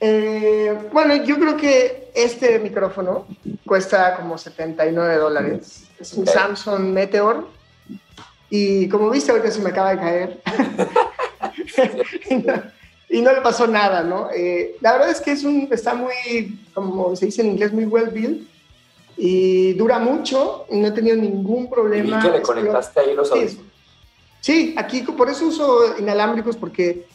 Eh, 0.00 0.88
bueno, 0.92 1.14
yo 1.16 1.38
creo 1.38 1.56
que 1.56 2.10
este 2.14 2.58
micrófono 2.58 3.26
cuesta 3.66 4.16
como 4.16 4.38
79 4.38 5.16
dólares. 5.16 5.88
Es 5.98 6.14
un 6.14 6.26
Samsung 6.26 6.92
Meteor. 6.92 7.46
Y 8.48 8.88
como 8.88 9.10
viste, 9.10 9.30
ahorita 9.30 9.50
se 9.50 9.60
me 9.60 9.70
acaba 9.70 9.90
de 9.94 9.98
caer. 9.98 10.40
y, 13.10 13.20
no, 13.20 13.32
le 13.32 13.40
pasó 13.42 13.66
nada, 13.66 14.02
¿no? 14.02 14.30
Eh, 14.34 14.76
la 14.80 14.92
verdad 14.92 15.10
es 15.10 15.20
que 15.20 15.32
es 15.32 15.44
un, 15.44 15.68
está 15.70 15.94
muy, 15.94 16.58
como 16.72 17.14
se 17.14 17.26
dice 17.26 17.42
en 17.42 17.48
inglés, 17.48 17.72
muy 17.72 17.84
well 17.84 18.10
built. 18.10 18.48
Y 19.18 19.74
dura 19.74 19.98
mucho. 19.98 20.64
Y 20.70 20.78
no 20.78 20.88
he 20.88 20.92
tenido 20.92 21.16
ningún 21.16 21.68
problema. 21.68 22.18
¿Y 22.18 22.22
que 22.22 22.30
le 22.30 22.42
conectaste 22.42 23.00
ahí 23.00 23.14
los 23.14 23.30
audífonos? 23.30 23.70
Sí, 24.40 24.74
aquí 24.78 25.02
por 25.02 25.28
eso 25.28 25.46
uso 25.46 25.98
inalámbricos, 25.98 26.56
porque 26.56 27.06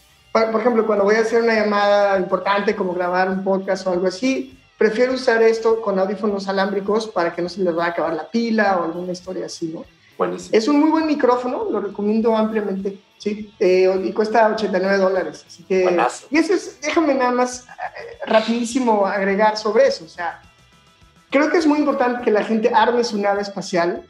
por 0.44 0.60
ejemplo, 0.60 0.86
cuando 0.86 1.06
voy 1.06 1.16
a 1.16 1.22
hacer 1.22 1.42
una 1.42 1.56
llamada 1.56 2.20
importante 2.20 2.76
como 2.76 2.94
grabar 2.94 3.30
un 3.30 3.44
podcast 3.44 3.88
o 3.88 3.92
algo 3.92 4.08
así, 4.08 4.60
prefiero 4.78 5.14
usar 5.14 5.42
esto 5.42 5.82
con 5.82 5.98
audífonos 5.98 6.50
alámbricos 6.50 7.08
para 7.08 7.34
que 7.34 7.42
no 7.42 7.48
se 7.48 7.62
les 7.62 7.74
vaya 7.74 7.90
a 7.90 7.92
acabar 7.92 8.14
la 8.14 8.30
pila 8.30 8.78
o 8.78 8.84
alguna 8.84 9.14
historia 9.14 9.46
así, 9.46 9.68
¿no? 9.68 9.86
Buenísimo. 10.18 10.58
Es 10.58 10.68
un 10.68 10.80
muy 10.80 10.90
buen 10.90 11.08
micrófono, 11.08 11.68
lo 11.70 11.80
recomiendo 11.80 12.36
ampliamente, 12.36 12.98
¿sí? 13.18 13.54
Eh, 13.60 14.02
y 14.04 14.12
cuesta 14.12 14.48
89 14.48 14.98
dólares, 14.98 15.46
así 15.48 15.64
que... 15.64 15.84
Buenazo. 15.84 16.28
Y 16.30 16.38
eso 16.38 16.54
es, 16.54 16.80
déjame 16.82 17.14
nada 17.14 17.32
más 17.32 17.66
eh, 17.66 18.18
rapidísimo 18.26 19.06
agregar 19.06 19.58
sobre 19.58 19.88
eso, 19.88 20.06
o 20.06 20.10
sea, 20.10 20.42
creo 21.30 21.50
que 21.50 21.58
es 21.58 21.68
muy 21.68 21.80
importante 21.80 22.24
que 22.24 22.32
la 22.32 22.44
gente 22.44 22.72
arme 22.74 23.04
su 23.04 23.18
nave 23.18 23.42
espacial 23.42 24.04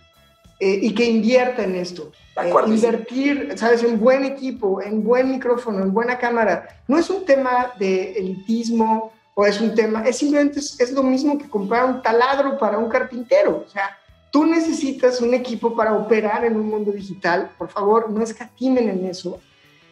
eh, 0.59 0.79
y 0.81 0.93
que 0.93 1.05
invierta 1.05 1.63
en 1.63 1.75
esto. 1.75 2.11
Eh, 2.37 2.53
invertir, 2.67 3.53
¿sabes? 3.55 3.81
En 3.83 3.97
buen 3.99 4.25
equipo, 4.25 4.81
en 4.81 5.03
buen 5.03 5.31
micrófono, 5.31 5.81
en 5.81 5.93
buena 5.93 6.17
cámara. 6.17 6.81
No 6.87 6.97
es 6.97 7.09
un 7.09 7.25
tema 7.25 7.71
de 7.79 8.11
elitismo 8.11 9.13
o 9.33 9.45
es 9.45 9.61
un 9.61 9.73
tema, 9.73 10.03
es 10.03 10.17
simplemente 10.17 10.59
es, 10.59 10.91
lo 10.91 11.03
mismo 11.03 11.37
que 11.37 11.49
comprar 11.49 11.85
un 11.85 12.01
taladro 12.01 12.57
para 12.57 12.77
un 12.77 12.89
carpintero. 12.89 13.63
O 13.65 13.69
sea, 13.69 13.97
tú 14.31 14.45
necesitas 14.45 15.21
un 15.21 15.33
equipo 15.33 15.75
para 15.75 15.93
operar 15.93 16.43
en 16.43 16.57
un 16.57 16.69
mundo 16.69 16.91
digital. 16.91 17.51
Por 17.57 17.69
favor, 17.69 18.09
no 18.09 18.21
escatimen 18.21 18.89
en 18.89 19.05
eso. 19.05 19.39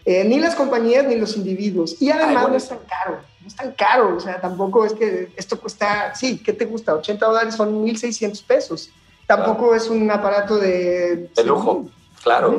Eh, 0.04 0.26
ni 0.26 0.38
las 0.38 0.54
compañías 0.54 1.06
ni 1.06 1.16
los 1.16 1.38
individuos. 1.38 2.02
Y 2.02 2.10
además 2.10 2.50
no 2.50 2.58
es 2.58 2.68
tan 2.68 2.80
caro, 2.80 3.22
no 3.40 3.48
es 3.48 3.56
tan 3.56 3.72
caro. 3.72 4.18
O 4.18 4.20
sea, 4.20 4.42
tampoco 4.42 4.86
es 4.86 4.92
que 4.92 5.32
esto 5.38 5.58
cuesta, 5.58 6.14
sí, 6.14 6.42
¿qué 6.44 6.52
te 6.52 6.66
gusta? 6.66 6.94
80 6.94 7.26
dólares 7.26 7.56
son 7.56 7.86
1.600 7.86 8.46
pesos. 8.46 8.90
Tampoco 9.26 9.74
es 9.74 9.88
un 9.88 10.12
aparato 10.12 10.58
de... 10.58 11.30
De 11.34 11.44
lujo. 11.46 11.86
Claro, 12.24 12.58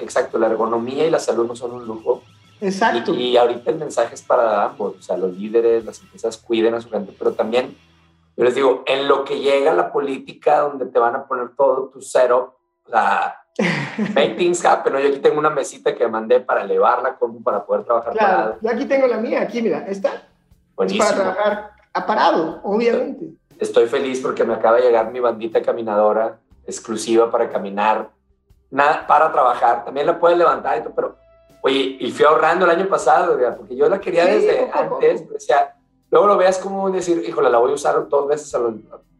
exacto. 0.00 0.38
la 0.38 0.46
ergonomía 0.48 1.06
y 1.06 1.10
la 1.10 1.20
salud 1.20 1.46
no 1.46 1.54
son 1.54 1.72
un 1.72 1.86
lujo. 1.86 2.22
Exacto. 2.60 3.14
Y, 3.14 3.36
ahorita 3.36 3.70
el 3.70 3.76
mensaje 3.76 4.14
es 4.14 4.22
para 4.22 4.64
ambos, 4.64 4.96
o 4.98 5.02
sea, 5.02 5.16
los 5.16 5.36
líderes, 5.36 5.84
las 5.84 6.00
empresas 6.00 6.36
cuiden 6.38 6.74
a 6.74 6.80
su 6.80 6.90
gente, 6.90 7.14
pero 7.16 7.32
también, 7.32 7.76
yo 8.36 8.44
les 8.44 8.54
digo, 8.54 8.82
en 8.86 9.06
lo 9.08 9.24
que 9.24 9.38
llega 9.38 9.72
la 9.72 9.92
política 9.92 10.60
donde 10.60 10.86
te 10.86 10.98
van 10.98 11.14
a 11.14 11.26
poner 11.26 11.50
todo 11.56 11.88
tu 11.88 12.00
cero, 12.00 12.58
sea, 12.88 13.42
make 14.14 14.34
things 14.36 14.64
happen, 14.64 14.92
Yo 14.94 15.08
aquí 15.08 15.18
tengo 15.18 15.38
una 15.38 15.50
mesita 15.50 15.94
que 15.94 16.06
mandé 16.08 16.40
para 16.40 16.62
elevarla 16.62 17.16
como 17.16 17.42
para 17.42 17.64
poder 17.64 17.84
trabajar 17.84 18.12
claro, 18.12 18.58
Yo 18.60 18.70
aquí 18.70 18.84
tengo 18.84 19.06
la 19.06 19.18
mía, 19.18 19.42
aquí 19.42 19.62
mira, 19.62 19.86
esta. 19.88 20.24
Buenísimo. 20.74 21.04
Es 21.04 21.12
para 21.12 21.22
trabajar 21.22 21.70
aparado, 21.92 22.60
obviamente. 22.64 23.30
Estoy 23.58 23.86
feliz 23.86 24.20
porque 24.20 24.44
me 24.44 24.54
acaba 24.54 24.76
de 24.76 24.82
llegar 24.82 25.10
mi 25.10 25.20
bandita 25.20 25.62
caminadora 25.62 26.38
exclusiva 26.66 27.30
para 27.30 27.48
caminar 27.48 28.10
nada, 28.76 29.06
para 29.06 29.32
trabajar. 29.32 29.84
También 29.84 30.06
la 30.06 30.18
puedes 30.18 30.36
levantar 30.36 30.78
y 30.78 30.82
todo, 30.82 30.94
pero, 30.94 31.16
oye, 31.62 31.96
y 31.98 32.10
fui 32.12 32.24
ahorrando 32.24 32.66
el 32.66 32.70
año 32.70 32.88
pasado, 32.88 33.38
porque 33.56 33.74
yo 33.74 33.88
la 33.88 33.98
quería 33.98 34.26
desde 34.26 34.70
antes, 34.70 35.24
o 35.34 35.40
sea, 35.40 35.74
luego 36.10 36.26
lo 36.26 36.36
veas 36.36 36.58
como 36.58 36.90
decir, 36.90 37.24
híjole, 37.26 37.50
la 37.50 37.58
voy 37.58 37.72
a 37.72 37.74
usar 37.74 38.06
dos 38.08 38.28
veces 38.28 38.54
a, 38.54 38.60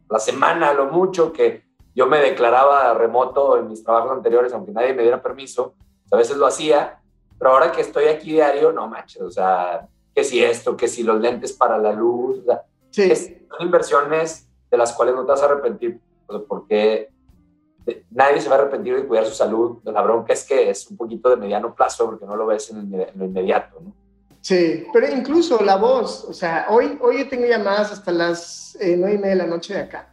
la 0.08 0.18
semana, 0.18 0.68
a 0.68 0.74
lo 0.74 0.86
mucho, 0.86 1.32
que 1.32 1.64
yo 1.94 2.06
me 2.06 2.20
declaraba 2.20 2.92
remoto 2.94 3.56
en 3.56 3.68
mis 3.68 3.82
trabajos 3.82 4.12
anteriores, 4.12 4.52
aunque 4.52 4.72
nadie 4.72 4.92
me 4.92 5.02
diera 5.02 5.22
permiso, 5.22 5.74
a 6.12 6.16
veces 6.16 6.36
lo 6.36 6.46
hacía, 6.46 7.00
pero 7.38 7.52
ahora 7.52 7.72
que 7.72 7.80
estoy 7.80 8.04
aquí 8.04 8.32
diario, 8.32 8.72
no 8.72 8.86
manches, 8.86 9.22
o 9.22 9.30
sea, 9.30 9.88
que 10.14 10.22
si 10.22 10.44
esto, 10.44 10.76
que 10.76 10.86
si 10.86 11.02
los 11.02 11.18
lentes 11.18 11.54
para 11.54 11.78
la 11.78 11.92
luz, 11.92 12.40
o 12.40 12.44
sea, 12.44 12.62
son 12.90 13.66
inversiones 13.66 14.48
de 14.70 14.76
las 14.76 14.92
cuales 14.92 15.14
no 15.14 15.24
te 15.24 15.32
vas 15.32 15.42
a 15.42 15.46
arrepentir, 15.46 15.98
porque 16.46 17.10
nadie 18.10 18.40
se 18.40 18.48
va 18.48 18.56
a 18.56 18.58
arrepentir 18.60 18.96
de 18.96 19.06
cuidar 19.06 19.26
su 19.26 19.34
salud. 19.34 19.78
La 19.84 20.02
bronca 20.02 20.32
es 20.32 20.44
que 20.44 20.70
es 20.70 20.90
un 20.90 20.96
poquito 20.96 21.30
de 21.30 21.36
mediano 21.36 21.74
plazo 21.74 22.06
porque 22.06 22.26
no 22.26 22.36
lo 22.36 22.46
ves 22.46 22.70
en, 22.70 22.90
lo 22.90 23.24
inmediato, 23.24 23.80
¿no? 23.80 23.92
Sí, 24.40 24.86
pero 24.92 25.08
incluso 25.12 25.60
la 25.62 25.76
voz, 25.76 26.24
o 26.24 26.32
sea, 26.32 26.66
hoy, 26.70 26.96
hoy 27.02 27.24
tengo 27.28 27.46
llamadas 27.46 27.90
hasta 27.90 28.12
las 28.12 28.76
eh, 28.80 28.94
nueve 28.96 29.16
y 29.16 29.18
media 29.18 29.34
de 29.34 29.42
la 29.42 29.46
noche 29.46 29.74
de 29.74 29.80
acá. 29.80 30.08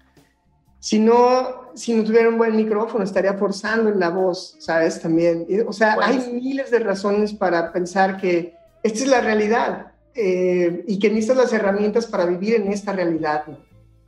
Si 0.80 1.00
no, 1.00 1.70
si 1.76 1.94
no 1.94 2.04
tuviera 2.04 2.30
un 2.30 2.38
buen 2.38 2.56
micrófono, 2.56 3.04
estaría 3.04 3.36
forzando 3.36 3.90
en 3.90 4.00
la 4.00 4.10
voz, 4.10 4.58
¿sabes? 4.60 5.00
También. 5.00 5.46
O 5.68 5.72
sea, 5.72 5.98
hay 6.02 6.32
miles 6.32 6.72
de 6.72 6.80
razones 6.80 7.32
para 7.32 7.72
pensar 7.72 8.18
que 8.18 8.56
esta 8.82 9.00
es 9.00 9.08
la 9.08 9.22
realidad 9.22 9.94
eh, 10.16 10.84
y 10.88 11.00
que 11.00 11.10
necesitas 11.10 11.38
las 11.38 11.54
herramientas 11.54 12.06
para 12.06 12.26
vivir 12.26 12.56
en 12.56 12.72
esta 12.72 12.92
realidad. 12.92 13.46
¿no? 13.48 13.58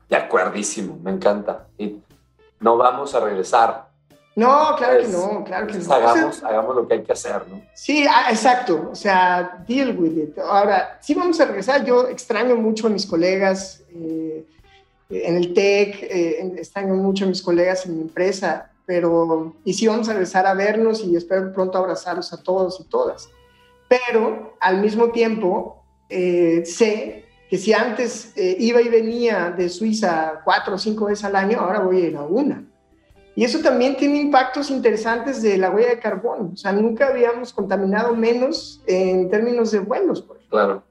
De 0.10 0.16
acuerdísimo, 0.16 1.00
me 1.02 1.12
encanta. 1.12 1.68
Y 1.78 1.98
no 2.60 2.78
vamos 2.78 3.14
a 3.16 3.20
regresar. 3.20 3.90
No, 4.36 4.76
claro 4.78 5.02
que 5.02 5.08
no, 5.08 5.44
claro 5.46 5.68
que 5.68 5.78
no. 5.78 5.94
Hagamos, 5.94 6.44
hagamos 6.44 6.76
lo 6.76 6.88
que 6.88 6.96
hay 6.96 7.04
que 7.04 7.14
hacer, 7.14 7.48
¿no? 7.48 7.62
Sí, 7.74 8.06
ah, 8.10 8.28
exacto, 8.30 8.90
o 8.92 8.96
sea, 8.96 9.64
deal 9.66 9.98
with 9.98 10.18
it. 10.18 10.38
Ahora, 10.40 10.98
sí 11.02 11.14
vamos 11.14 11.40
a 11.40 11.46
regresar, 11.46 11.86
yo 11.86 12.10
extraño 12.10 12.56
mucho 12.58 12.88
a 12.88 12.90
mis 12.90 13.06
colegas 13.06 13.82
eh, 13.94 14.46
en 15.10 15.38
el 15.38 15.54
TEC, 15.54 16.04
eh, 16.04 16.54
extraño 16.58 16.96
mucho 16.96 17.24
a 17.24 17.30
mis 17.30 17.42
colegas 17.42 17.86
en 17.86 17.96
mi 17.96 18.02
empresa, 18.02 18.72
pero, 18.86 19.56
y 19.64 19.74
sí 19.74 19.88
vamos 19.88 20.10
a 20.10 20.14
regresar 20.14 20.46
a 20.46 20.54
vernos 20.54 21.02
y 21.04 21.16
espero 21.16 21.54
pronto 21.54 21.78
abrazarlos 21.78 22.34
a 22.34 22.44
todos 22.44 22.80
y 22.82 22.84
todas. 22.84 23.30
Pero 23.88 24.56
al 24.60 24.82
mismo 24.82 25.12
tiempo, 25.12 25.84
eh, 26.10 26.64
sé 26.66 27.25
que 27.50 27.58
si 27.58 27.74
antes 27.74 28.34
eh, 28.36 28.56
iba 28.60 28.82
y 28.82 28.90
venía 28.90 29.52
de 29.52 29.70
Suiza 29.70 30.42
cuatro 30.44 30.76
o 30.76 30.78
cinco 30.78 31.06
veces 31.06 31.26
al 31.26 31.36
año, 31.36 31.60
ahora 31.60 31.80
voy 31.80 32.02
a 32.02 32.08
ir 32.08 32.18
a 32.18 32.24
una. 32.24 32.64
Y 33.36 33.44
eso 33.44 33.60
también 33.60 33.98
tiene 33.98 34.18
impactos 34.18 34.72
interesantes 34.72 35.42
de 35.42 35.58
la 35.58 35.70
huella 35.70 35.90
de 35.90 36.00
carbón. 36.00 36.52
O 36.54 36.58
sea, 36.58 36.72
nunca 36.72 37.10
habíamos 37.10 37.52
contaminado 37.52 38.16
menos 38.16 38.82
en 38.88 39.30
términos 39.30 39.72
de 39.72 39.80
vuelos. 39.80 40.22
Por 40.22 40.38
ejemplo. 40.38 40.58
Claro. 40.58 40.84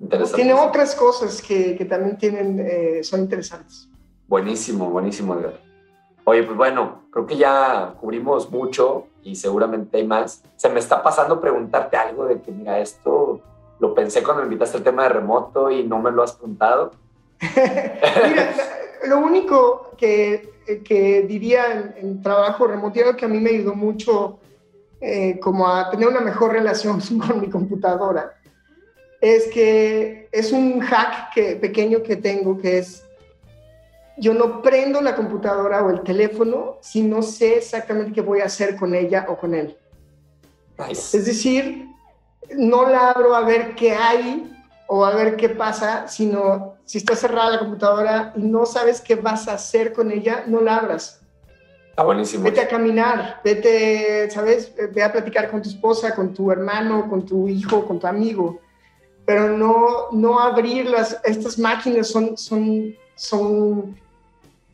Interesante. 0.00 0.42
Tiene 0.42 0.58
otras 0.58 0.94
cosas 0.94 1.40
que, 1.40 1.76
que 1.76 1.84
también 1.84 2.18
tienen, 2.18 2.58
eh, 2.58 3.04
son 3.04 3.20
interesantes. 3.20 3.88
Buenísimo, 4.26 4.90
buenísimo, 4.90 5.34
Edgar. 5.34 5.60
Oye, 6.24 6.42
pues 6.42 6.56
bueno, 6.56 7.02
creo 7.10 7.26
que 7.26 7.36
ya 7.36 7.94
cubrimos 8.00 8.50
mucho 8.50 9.06
y 9.22 9.36
seguramente 9.36 9.98
hay 9.98 10.06
más. 10.06 10.42
Se 10.56 10.68
me 10.68 10.80
está 10.80 11.02
pasando 11.02 11.40
preguntarte 11.40 11.96
algo 11.96 12.24
de 12.24 12.40
que, 12.40 12.50
mira, 12.50 12.80
esto 12.80 13.40
lo 13.80 13.94
pensé 13.94 14.22
cuando 14.22 14.42
me 14.42 14.46
invitaste 14.46 14.76
al 14.76 14.84
tema 14.84 15.04
de 15.04 15.08
remoto 15.08 15.70
y 15.70 15.84
no 15.84 15.98
me 15.98 16.10
lo 16.10 16.22
has 16.22 16.32
preguntado. 16.32 16.92
mira, 17.40 18.54
lo 19.06 19.18
único 19.18 19.92
que, 19.96 20.52
que 20.84 21.22
diría 21.22 21.94
en, 21.96 22.22
trabajo 22.22 22.66
remoto, 22.66 23.16
que 23.16 23.24
a 23.24 23.28
mí 23.28 23.38
me 23.38 23.50
ayudó 23.50 23.74
mucho 23.74 24.38
eh, 25.00 25.40
como 25.40 25.66
a 25.66 25.90
tener 25.90 26.08
una 26.08 26.20
mejor 26.20 26.52
relación 26.52 27.00
con 27.26 27.40
mi 27.40 27.48
computadora, 27.48 28.34
es 29.20 29.46
que 29.48 30.28
es 30.30 30.52
un 30.52 30.80
hack 30.80 31.32
que, 31.34 31.56
pequeño 31.56 32.02
que 32.02 32.16
tengo 32.16 32.58
que 32.58 32.78
es 32.78 33.04
yo 34.16 34.34
no 34.34 34.60
prendo 34.60 35.00
la 35.00 35.16
computadora 35.16 35.82
o 35.82 35.90
el 35.90 36.02
teléfono 36.02 36.76
si 36.82 37.02
no 37.02 37.22
sé 37.22 37.56
exactamente 37.56 38.12
qué 38.12 38.20
voy 38.20 38.40
a 38.40 38.44
hacer 38.44 38.76
con 38.76 38.94
ella 38.94 39.24
o 39.28 39.36
con 39.38 39.54
él. 39.54 39.76
Es 40.88 41.24
decir, 41.24 41.86
no 42.56 42.88
la 42.88 43.10
abro 43.10 43.34
a 43.34 43.42
ver 43.42 43.74
qué 43.74 43.92
hay 43.92 44.52
o 44.86 45.04
a 45.04 45.14
ver 45.14 45.36
qué 45.36 45.48
pasa, 45.48 46.08
sino 46.08 46.74
si 46.84 46.98
está 46.98 47.14
cerrada 47.14 47.50
la 47.50 47.58
computadora 47.60 48.32
y 48.36 48.40
no 48.40 48.66
sabes 48.66 49.00
qué 49.00 49.14
vas 49.14 49.46
a 49.48 49.54
hacer 49.54 49.92
con 49.92 50.10
ella, 50.10 50.44
no 50.46 50.60
la 50.60 50.76
abras. 50.76 51.20
Está 51.90 52.02
buenísimo. 52.02 52.44
Vete 52.44 52.60
a 52.60 52.68
caminar, 52.68 53.40
vete, 53.44 54.30
¿sabes? 54.30 54.72
Ve 54.92 55.02
a 55.02 55.12
platicar 55.12 55.50
con 55.50 55.62
tu 55.62 55.68
esposa, 55.68 56.14
con 56.14 56.34
tu 56.34 56.50
hermano, 56.50 57.08
con 57.08 57.24
tu 57.24 57.48
hijo, 57.48 57.86
con 57.86 58.00
tu 58.00 58.06
amigo. 58.06 58.60
Pero 59.24 59.48
no, 59.48 60.10
no 60.12 60.40
abrirlas. 60.40 61.20
Estas 61.24 61.58
máquinas 61.58 62.08
son, 62.08 62.36
son, 62.36 62.94
son 63.14 63.96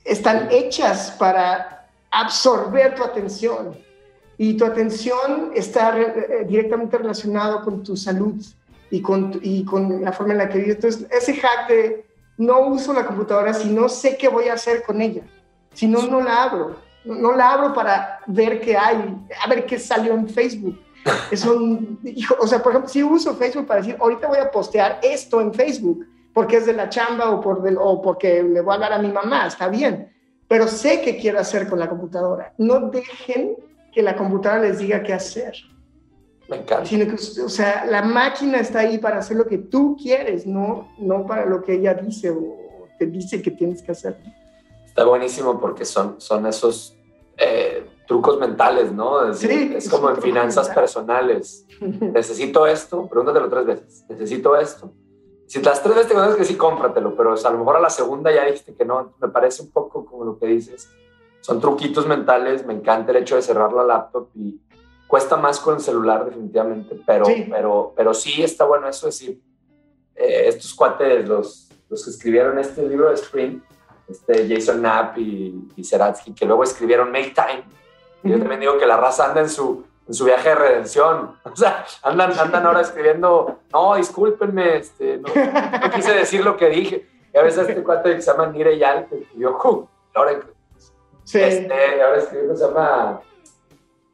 están 0.04 0.48
hechas 0.50 1.10
para 1.18 1.88
absorber 2.10 2.94
tu 2.94 3.02
atención 3.02 3.85
y 4.38 4.54
tu 4.54 4.64
atención 4.64 5.52
está 5.54 5.98
eh, 5.98 6.44
directamente 6.46 6.98
relacionado 6.98 7.62
con 7.62 7.82
tu 7.82 7.96
salud 7.96 8.34
y 8.90 9.00
con, 9.00 9.38
y 9.42 9.64
con 9.64 10.02
la 10.02 10.12
forma 10.12 10.32
en 10.32 10.38
la 10.38 10.48
que 10.48 10.58
vives. 10.58 10.76
Entonces, 10.76 11.06
ese 11.10 11.34
hack 11.34 11.68
de 11.68 12.04
no 12.36 12.60
uso 12.68 12.92
la 12.92 13.06
computadora 13.06 13.54
si 13.54 13.70
no 13.70 13.88
sé 13.88 14.16
qué 14.16 14.28
voy 14.28 14.48
a 14.48 14.54
hacer 14.54 14.82
con 14.82 15.00
ella, 15.00 15.22
si 15.72 15.86
no, 15.86 16.06
no 16.06 16.20
la 16.20 16.44
abro. 16.44 16.76
No, 17.04 17.36
la 17.36 17.52
abro 17.52 17.72
para 17.72 18.18
ver 18.26 18.60
qué 18.60 18.76
hay, 18.76 19.16
a 19.44 19.48
ver 19.48 19.64
qué 19.64 19.78
salió 19.78 20.12
en 20.12 20.28
Facebook. 20.28 20.76
Es 21.30 21.46
un, 21.46 22.00
o 22.40 22.46
sea, 22.48 22.60
por 22.60 22.72
ejemplo, 22.72 22.88
si 22.88 23.00
uso 23.00 23.36
Facebook 23.36 23.66
para 23.66 23.80
decir, 23.80 23.96
ahorita 24.00 24.26
voy 24.26 24.38
a 24.38 24.50
postear 24.50 24.98
esto 25.04 25.40
en 25.40 25.54
Facebook, 25.54 26.04
porque 26.34 26.56
es 26.56 26.66
de 26.66 26.72
la 26.72 26.88
chamba 26.88 27.30
o, 27.30 27.40
por 27.40 27.64
o 27.78 28.02
porque 28.02 28.42
le 28.42 28.60
voy 28.60 28.72
a 28.72 28.74
hablar 28.74 28.92
a 28.94 28.98
mi 28.98 29.12
mamá, 29.12 29.46
está 29.46 29.68
bien, 29.68 30.12
pero 30.48 30.66
sé 30.66 31.00
qué 31.00 31.16
quiero 31.16 31.38
hacer 31.38 31.68
con 31.68 31.78
la 31.78 31.88
computadora. 31.88 32.52
No 32.58 32.90
dejen 32.90 33.54
que 33.96 34.02
la 34.02 34.14
computadora 34.14 34.60
les 34.60 34.78
diga 34.78 35.02
qué 35.02 35.14
hacer. 35.14 35.54
Me 36.48 36.58
encanta. 36.58 36.84
Sino 36.84 37.06
que, 37.06 37.14
o 37.14 37.48
sea, 37.48 37.86
la 37.86 38.02
máquina 38.02 38.60
está 38.60 38.80
ahí 38.80 38.98
para 38.98 39.20
hacer 39.20 39.38
lo 39.38 39.46
que 39.46 39.56
tú 39.56 39.96
quieres, 39.96 40.46
no, 40.46 40.92
no 40.98 41.24
para 41.24 41.46
lo 41.46 41.62
que 41.62 41.76
ella 41.76 41.94
dice 41.94 42.28
o 42.28 42.88
te 42.98 43.06
dice 43.06 43.40
que 43.40 43.50
tienes 43.50 43.80
que 43.80 43.92
hacer. 43.92 44.18
Está 44.84 45.06
buenísimo 45.06 45.58
porque 45.58 45.86
son, 45.86 46.20
son 46.20 46.44
esos 46.44 46.94
eh, 47.38 47.86
trucos 48.06 48.38
mentales, 48.38 48.92
¿no? 48.92 49.30
Es, 49.30 49.38
sí, 49.38 49.72
es 49.74 49.88
como 49.88 50.10
en 50.10 50.18
finanzas 50.18 50.68
personales. 50.68 51.66
Necesito 51.80 52.66
esto, 52.66 53.08
pregúntatelo 53.08 53.48
tres 53.48 53.64
veces. 53.64 54.04
Necesito 54.10 54.54
esto 54.58 54.92
si 55.46 55.62
las 55.62 55.82
tres 55.82 55.94
veces 55.94 56.08
te 56.08 56.14
conoces 56.14 56.36
que 56.36 56.44
sí, 56.44 56.56
cómpratelo, 56.56 57.16
pero 57.16 57.34
a 57.34 57.50
lo 57.50 57.58
mejor 57.58 57.76
a 57.76 57.80
la 57.80 57.90
segunda 57.90 58.32
ya 58.32 58.44
dijiste 58.44 58.74
que 58.74 58.84
no, 58.84 59.14
me 59.20 59.28
parece 59.28 59.62
un 59.62 59.70
poco 59.70 60.04
como 60.04 60.24
lo 60.24 60.38
que 60.38 60.46
dices. 60.46 60.90
Son 61.46 61.60
truquitos 61.60 62.08
mentales, 62.08 62.66
me 62.66 62.74
encanta 62.74 63.12
el 63.12 63.18
hecho 63.18 63.36
de 63.36 63.42
cerrar 63.42 63.72
la 63.72 63.84
laptop 63.84 64.30
y 64.34 64.60
cuesta 65.06 65.36
más 65.36 65.60
con 65.60 65.76
el 65.76 65.80
celular 65.80 66.24
definitivamente, 66.24 67.00
pero 67.06 67.24
sí, 67.24 67.46
pero, 67.48 67.92
pero 67.96 68.12
sí 68.12 68.42
está 68.42 68.64
bueno 68.64 68.88
eso 68.88 69.06
decir, 69.06 69.40
eh, 70.16 70.48
estos 70.48 70.74
cuates, 70.74 71.28
los, 71.28 71.68
los 71.88 72.04
que 72.04 72.10
escribieron 72.10 72.58
este 72.58 72.82
libro 72.88 73.10
de 73.10 73.14
Sprint, 73.14 73.62
este 74.08 74.52
Jason 74.52 74.78
Knapp 74.78 75.18
y, 75.18 75.68
y 75.76 75.84
Seratsky, 75.84 76.34
que 76.34 76.46
luego 76.46 76.64
escribieron 76.64 77.12
Make 77.12 77.32
Time, 77.32 77.62
yo 78.24 78.40
también 78.40 78.58
digo 78.58 78.76
que 78.76 78.86
la 78.86 78.96
raza 78.96 79.26
anda 79.26 79.42
en 79.42 79.48
su 79.48 79.84
en 80.08 80.14
su 80.14 80.24
viaje 80.24 80.48
de 80.48 80.54
redención. 80.56 81.36
O 81.44 81.54
sea, 81.54 81.86
andan, 82.02 82.36
andan 82.36 82.66
ahora 82.66 82.80
escribiendo, 82.80 83.60
no, 83.72 83.94
discúlpenme, 83.94 84.78
este, 84.78 85.18
no, 85.18 85.28
quise 85.94 86.12
decir 86.12 86.44
lo 86.44 86.56
que 86.56 86.68
dije. 86.68 87.06
Y 87.32 87.38
a 87.38 87.42
veces 87.42 87.68
este 87.68 87.84
cuate 87.84 88.16
que 88.16 88.22
se 88.22 88.32
llama 88.32 88.46
Nire 88.48 88.76
Yal, 88.78 89.06
que 89.06 89.18
escribió, 89.18 89.56
uh, 89.64 89.88
ahora, 90.14 90.40
sí. 91.26 91.40
este, 91.40 92.02
ahora 92.02 92.18
escribió, 92.18 92.56
se 92.56 92.66
llama 92.66 93.20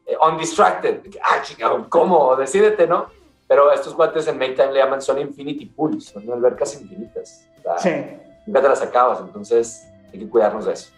eh, 0.05 0.15
Undistracted. 0.27 0.99
Ah, 1.23 1.41
chingado, 1.41 1.87
¿cómo? 1.89 2.35
Decídete, 2.35 2.87
¿no? 2.87 3.07
Pero 3.47 3.71
estos 3.71 3.93
cuates 3.93 4.27
en 4.27 4.37
Make 4.37 4.53
Time 4.53 4.73
le 4.73 4.79
llaman 4.79 5.01
son 5.01 5.19
Infinity 5.19 5.67
Pools, 5.67 6.05
son 6.05 6.29
albercas 6.31 6.79
infinitas. 6.81 7.47
O 7.59 7.61
sea, 7.61 7.77
sí. 7.77 8.17
Nunca 8.45 8.61
te 8.61 8.69
las 8.69 8.81
acabas, 8.81 9.19
entonces 9.21 9.87
hay 10.11 10.19
que 10.19 10.29
cuidarnos 10.29 10.65
de 10.65 10.73
eso. 10.73 10.91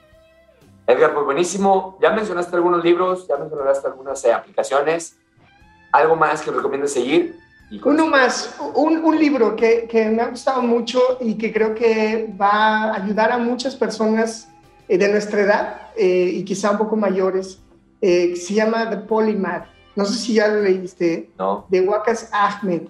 Edgar, 0.87 1.13
pues 1.13 1.25
buenísimo. 1.25 1.97
Ya 2.01 2.11
mencionaste 2.11 2.55
algunos 2.55 2.83
libros, 2.83 3.27
ya 3.27 3.37
mencionaste 3.37 3.87
algunas 3.87 4.23
eh, 4.23 4.33
aplicaciones. 4.33 5.17
¿Algo 5.91 6.15
más 6.15 6.41
que 6.41 6.51
recomiendes 6.51 6.93
seguir? 6.93 7.39
Uno 7.83 8.05
más, 8.05 8.55
un, 8.75 9.03
un 9.03 9.17
libro 9.17 9.55
que, 9.55 9.87
que, 9.87 10.05
me 10.05 10.21
ha 10.21 10.27
gustado 10.27 10.61
mucho 10.61 11.17
y 11.19 11.35
que 11.35 11.51
creo 11.51 11.73
que 11.73 12.31
va 12.39 12.91
a 12.91 12.95
ayudar 12.95 13.31
a 13.31 13.37
muchas 13.39 13.75
personas 13.75 14.47
eh, 14.87 14.97
de 14.97 15.09
nuestra 15.09 15.41
edad 15.41 15.81
eh, 15.97 16.31
y 16.33 16.43
quizá 16.43 16.71
un 16.71 16.77
poco 16.77 16.95
mayores. 16.95 17.59
se 18.01 18.53
llama 18.53 18.89
The 18.89 18.97
Polymath. 18.97 19.67
No 19.95 20.05
sé 20.05 20.17
si 20.17 20.33
ya 20.33 20.47
lo 20.47 20.61
leíste. 20.61 21.31
No. 21.39 21.65
De 21.69 21.81
Wakas 21.81 22.29
Ahmed. 22.31 22.83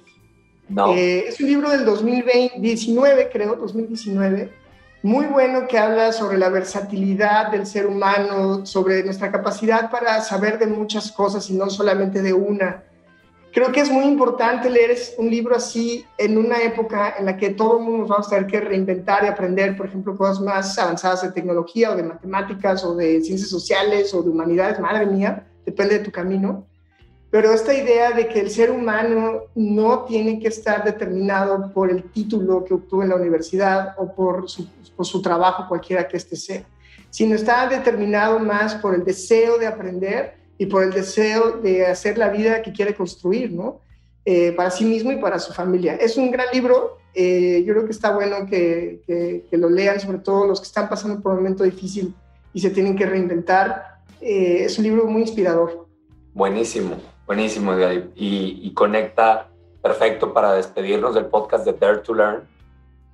No. 0.68 0.94
es 0.96 1.40
un 1.40 1.48
libro 1.48 1.70
del 1.70 1.86
2019, 1.86 3.30
creo, 3.32 3.56
2019 3.56 4.66
muy 5.06 5.28
bueno 5.28 5.68
que 5.68 5.78
habla 5.78 6.12
sobre 6.12 6.40
la 6.40 6.50
versatilidad 6.50 7.52
del 7.52 7.68
ser 7.68 7.86
humano, 7.86 8.66
sobre 8.66 9.04
nuestra 9.04 9.32
capacidad 9.32 9.92
para 9.92 10.20
saber 10.22 10.58
de 10.58 10.66
muchas 10.66 11.12
cosas 11.12 11.48
y 11.52 11.54
no 11.54 11.70
solamente 11.70 12.24
de 12.24 12.34
una. 12.34 12.84
Creo 13.56 13.72
que 13.72 13.80
es 13.80 13.90
muy 13.90 14.04
importante 14.04 14.70
leer 14.70 14.98
un 15.18 15.30
libro 15.30 15.56
así 15.56 16.06
en 16.18 16.38
una 16.38 16.62
época 16.62 17.16
en 17.18 17.26
la 17.26 17.38
que 17.38 17.52
todo 17.52 17.78
el 17.78 17.86
mundo 17.86 18.00
nos 18.00 18.10
vamos 18.10 18.28
a 18.28 18.32
tener 18.32 18.48
que 18.48 18.60
reinventar 18.60 19.24
y 19.24 19.28
aprender, 19.28 19.78
por 19.78 19.86
ejemplo, 19.86 20.18
cosas 20.18 20.42
más 20.42 20.78
avanzadas 20.78 21.22
de 21.22 21.32
tecnología 21.32 21.92
o 21.92 21.96
de 21.96 22.04
matemáticas 22.04 22.84
o 22.84 22.94
de 22.96 23.22
ciencias 23.22 23.50
sociales 23.50 24.14
o 24.14 24.22
de 24.22 24.30
humanidades, 24.30 24.78
madre 24.82 25.06
mía, 25.06 25.48
depende 25.66 26.00
de 26.00 26.04
tu 26.04 26.12
camino. 26.12 26.68
Pero 27.32 27.54
esta 27.54 27.74
idea 27.74 28.12
de 28.12 28.28
que 28.28 28.42
el 28.42 28.50
ser 28.50 28.72
humano 28.72 29.44
no 29.56 30.04
tiene 30.04 30.38
que 30.38 30.50
estar 30.50 30.84
determinado 30.84 31.72
por 31.72 31.90
el 31.90 32.12
título 32.12 32.66
que 32.66 32.74
obtuvo 32.74 33.04
en 33.04 33.10
la 33.10 33.16
universidad 33.16 33.96
o 33.98 34.14
por 34.14 34.50
su, 34.50 34.68
por 34.98 35.06
su 35.06 35.22
trabajo, 35.22 35.70
cualquiera 35.70 36.10
que 36.10 36.18
este 36.18 36.36
sea, 36.36 36.66
sino 37.10 37.36
está 37.36 37.70
determinado 37.70 38.38
más 38.38 38.76
por 38.76 38.94
el 38.94 39.06
deseo 39.06 39.58
de 39.58 39.68
aprender 39.68 40.45
y 40.58 40.66
por 40.68 40.84
el 40.84 40.92
deseo 40.92 41.58
de 41.58 41.86
hacer 41.86 42.18
la 42.18 42.30
vida 42.30 42.62
que 42.62 42.72
quiere 42.72 42.96
construir, 42.96 43.52
¿no? 43.52 43.82
Eh, 44.24 44.54
para 44.54 44.72
sí 44.72 44.86
mismo 44.86 45.12
y 45.12 45.18
para 45.18 45.38
su 45.38 45.54
familia. 45.54 45.96
Es 45.96 46.18
un 46.18 46.32
gran 46.32 46.48
libro, 46.52 46.98
eh, 47.14 47.64
yo 47.66 47.74
creo 47.74 47.86
que 47.86 47.92
está 47.92 48.12
bueno 48.14 48.48
que, 48.50 49.02
que, 49.06 49.58
lo 49.58 49.70
lean, 49.70 50.00
sobre 50.00 50.18
todo 50.18 50.48
los 50.48 50.60
que 50.60 50.66
están 50.66 50.90
pasando 50.90 51.22
por 51.22 51.34
un 51.34 51.38
momento 51.40 51.64
difícil 51.64 52.14
y 52.52 52.60
se 52.60 52.72
tienen 52.72 52.96
que 52.96 53.06
reinventar. 53.06 54.00
Eh, 54.22 54.64
es 54.64 54.78
un 54.80 54.86
libro 54.86 55.06
muy 55.06 55.22
inspirador. 55.22 55.88
Buenísimo. 56.34 56.96
Buenísimo, 57.28 57.74
y, 58.16 58.60
y, 58.62 58.74
conecta 58.74 59.50
perfecto 59.82 60.32
para 60.32 60.54
despedirnos 60.54 61.16
del 61.16 61.26
podcast 61.26 61.66
de 61.66 61.74
Dare 61.74 61.98
to 62.00 62.14
Learn. 62.14 62.44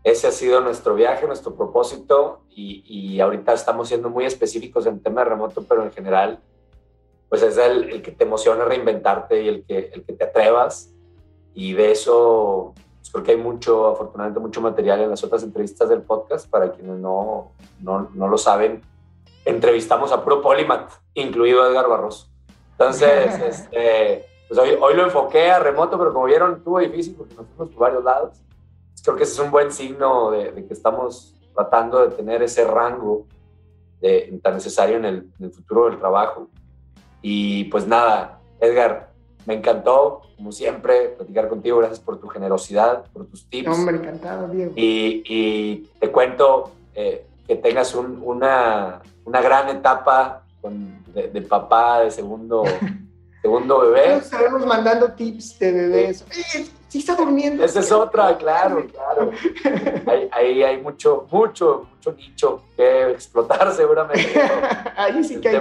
Ese 0.04 0.28
ha 0.28 0.32
sido 0.32 0.60
nuestro 0.60 0.96
viaje, 0.96 1.26
nuestro 1.28 1.56
propósito 1.56 2.42
y, 2.50 2.84
y 2.86 3.22
ahorita 3.22 3.54
estamos 3.54 3.88
siendo 3.88 4.10
muy 4.10 4.26
específicos 4.26 4.86
en 4.86 5.02
tema 5.02 5.24
de 5.24 5.30
remoto, 5.30 5.64
pero 5.64 5.84
en 5.84 5.92
general, 5.94 6.42
pues 7.32 7.44
es 7.44 7.58
el, 7.58 7.90
el, 7.90 8.02
que 8.02 8.12
te 8.12 8.26
emociona 8.26 8.66
reinventarte 8.66 9.42
y 9.42 9.48
el 9.48 9.64
que, 9.64 9.90
el 9.94 10.04
que 10.04 10.12
te 10.12 10.26
atrevas. 10.26 10.94
Y 11.54 11.72
de 11.72 11.94
eso, 11.94 12.74
pues 12.76 13.10
creo 13.10 13.24
que 13.24 13.32
hay 13.32 13.38
mucho, 13.38 13.88
afortunadamente, 13.88 14.42
mucho 14.42 14.60
material 14.60 15.00
en 15.00 15.12
las 15.12 15.24
otras 15.24 15.42
entrevistas 15.42 15.88
del 15.88 16.02
podcast. 16.02 16.50
Para 16.50 16.74
quienes 16.74 16.98
no, 16.98 17.54
no, 17.80 18.10
no 18.14 18.28
lo 18.28 18.38
saben, 18.38 18.82
entrevistamos 19.46 20.12
a 20.12 20.22
puro 20.22 20.42
Polymath, 20.42 20.92
incluido 21.14 21.66
Edgar 21.66 21.88
Barroso. 21.88 22.28
Entonces, 22.72 23.40
este, 23.48 24.26
pues 24.50 24.60
hoy, 24.60 24.78
hoy, 24.82 24.94
lo 24.94 25.06
enfoqué 25.06 25.52
a 25.52 25.60
remoto, 25.60 25.98
pero 25.98 26.12
como 26.12 26.26
vieron, 26.26 26.58
estuvo 26.58 26.80
difícil 26.80 27.16
porque 27.16 27.36
nos 27.36 27.48
fuimos 27.48 27.74
por 27.74 27.80
varios 27.84 28.04
lados. 28.04 28.42
Creo 29.06 29.16
que 29.16 29.24
ese 29.24 29.32
es 29.32 29.40
un 29.40 29.52
buen 29.52 29.72
signo 29.72 30.32
de, 30.32 30.66
que 30.68 30.74
estamos 30.74 31.34
tratando 31.56 32.06
de 32.06 32.14
tener 32.14 32.44
ese 32.44 32.66
rango 32.66 33.26
tan 34.44 34.54
necesario 34.56 34.98
en 34.98 35.06
el, 35.06 35.16
en 35.40 35.46
el 35.46 35.54
futuro 35.54 35.86
del 35.86 35.98
trabajo. 35.98 36.50
Y 37.22 37.66
pues 37.66 37.88
nada, 37.88 38.40
Edgar, 38.60 39.12
me 39.46 39.56
encantó, 39.56 40.22
como 40.36 40.52
siempre, 40.52 41.10
platicar 41.10 41.50
contigo. 41.50 41.78
Gracias 41.80 42.00
por 42.00 42.20
tu 42.20 42.28
generosidad, 42.28 43.06
por 43.12 43.26
tus 43.26 43.46
tips. 43.50 43.70
Hombre, 43.70 43.98
encantado, 43.98 44.48
Diego. 44.48 44.74
Y, 44.76 45.24
y 45.26 45.90
te 46.00 46.12
cuento 46.12 46.72
eh, 46.96 47.26
que 47.48 47.56
tengas 47.56 47.96
una, 47.96 49.02
una, 49.26 49.42
gran 49.42 49.70
etapa 49.70 50.44
con, 50.62 51.04
de, 51.14 51.42
papá, 51.42 52.02
de 52.02 52.12
segundo, 52.12 52.64
segundo 53.42 53.80
bebé. 53.82 54.18
Estaremos 54.18 54.66
mandando 54.66 55.12
tips 55.12 55.60
de 55.60 55.72
bebés. 55.72 56.26
Sí 56.88 57.00
está 57.00 57.16
durmiendo. 57.16 57.64
Esa 57.64 57.80
es 57.80 57.92
otra, 57.92 58.38
claro, 58.38 58.86
claro. 58.88 59.32
Ahí, 60.32 60.62
hay 60.62 60.82
mucho, 60.82 61.26
mucho, 61.32 61.88
mucho 61.90 62.12
nicho 62.12 62.64
que 62.76 63.12
explotar 63.12 63.74
seguramente. 63.76 64.42
ahí 64.98 65.24
sí 65.24 65.40
que 65.40 65.50
hay, 65.50 65.56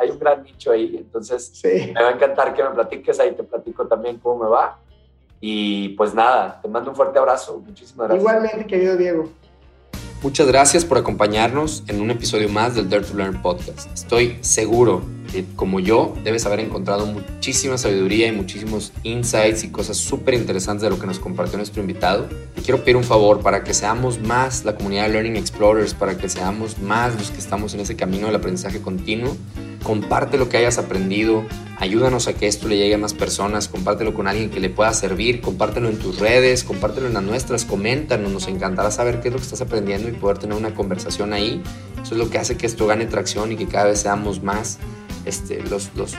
hay 0.00 0.10
un 0.10 0.18
gran 0.20 0.44
nicho 0.44 0.70
ahí. 0.70 0.98
Entonces, 0.98 1.60
me 1.64 2.00
va 2.00 2.10
a 2.10 2.12
encantar 2.12 2.54
que 2.54 2.62
me 2.62 2.70
platiques. 2.70 3.18
Ahí 3.18 3.32
te 3.32 3.42
platico 3.42 3.88
también 3.88 4.18
cómo 4.18 4.44
me 4.44 4.48
va. 4.48 4.78
Y 5.40 5.90
pues 5.90 6.14
nada, 6.14 6.60
te 6.62 6.68
mando 6.68 6.90
un 6.90 6.96
fuerte 6.96 7.18
abrazo. 7.18 7.60
Muchísimas 7.66 8.08
gracias. 8.08 8.20
Igualmente, 8.20 8.66
querido 8.66 8.96
Diego. 8.96 9.28
Muchas 10.22 10.46
gracias 10.46 10.84
por 10.84 10.98
acompañarnos 10.98 11.82
en 11.88 12.00
un 12.00 12.10
episodio 12.10 12.48
más 12.48 12.74
del 12.74 12.88
Dare 12.88 13.04
to 13.04 13.14
Learn 13.14 13.42
podcast. 13.42 13.92
Estoy 13.92 14.38
seguro 14.40 15.02
como 15.56 15.80
yo, 15.80 16.14
debes 16.24 16.46
haber 16.46 16.60
encontrado 16.60 17.06
muchísima 17.06 17.78
sabiduría 17.78 18.26
y 18.28 18.32
muchísimos 18.32 18.92
insights 19.02 19.64
y 19.64 19.68
cosas 19.68 19.96
súper 19.96 20.34
interesantes 20.34 20.82
de 20.82 20.90
lo 20.90 20.98
que 20.98 21.06
nos 21.06 21.18
compartió 21.18 21.56
nuestro 21.56 21.80
invitado. 21.80 22.28
Quiero 22.64 22.80
pedir 22.80 22.96
un 22.96 23.04
favor 23.04 23.40
para 23.40 23.64
que 23.64 23.74
seamos 23.74 24.20
más 24.20 24.64
la 24.64 24.76
comunidad 24.76 25.04
de 25.04 25.10
Learning 25.10 25.36
Explorers, 25.36 25.94
para 25.94 26.16
que 26.16 26.28
seamos 26.28 26.78
más 26.78 27.14
los 27.16 27.30
que 27.30 27.38
estamos 27.38 27.74
en 27.74 27.80
ese 27.80 27.96
camino 27.96 28.26
del 28.26 28.36
aprendizaje 28.36 28.80
continuo 28.80 29.36
comparte 29.86 30.36
lo 30.36 30.48
que 30.48 30.56
hayas 30.56 30.78
aprendido, 30.78 31.44
ayúdanos 31.78 32.26
a 32.26 32.32
que 32.32 32.48
esto 32.48 32.66
le 32.66 32.76
llegue 32.76 32.94
a 32.94 32.98
más 32.98 33.14
personas, 33.14 33.68
compártelo 33.68 34.14
con 34.14 34.26
alguien 34.26 34.50
que 34.50 34.58
le 34.58 34.68
pueda 34.68 34.92
servir, 34.92 35.40
compártelo 35.40 35.88
en 35.88 36.00
tus 36.00 36.18
redes, 36.18 36.64
compártelo 36.64 37.06
en 37.06 37.14
las 37.14 37.22
nuestras, 37.22 37.64
coméntanos, 37.64 38.32
nos 38.32 38.48
encantará 38.48 38.90
saber 38.90 39.20
qué 39.20 39.28
es 39.28 39.34
lo 39.34 39.38
que 39.38 39.44
estás 39.44 39.60
aprendiendo 39.60 40.08
y 40.08 40.12
poder 40.12 40.38
tener 40.38 40.56
una 40.56 40.74
conversación 40.74 41.32
ahí. 41.32 41.62
Eso 42.02 42.14
es 42.14 42.18
lo 42.18 42.28
que 42.30 42.38
hace 42.38 42.56
que 42.56 42.66
esto 42.66 42.88
gane 42.88 43.06
tracción 43.06 43.52
y 43.52 43.56
que 43.56 43.68
cada 43.68 43.84
vez 43.84 44.00
seamos 44.00 44.42
más 44.42 44.78
este, 45.26 45.62
los, 45.64 45.90
los, 45.94 46.14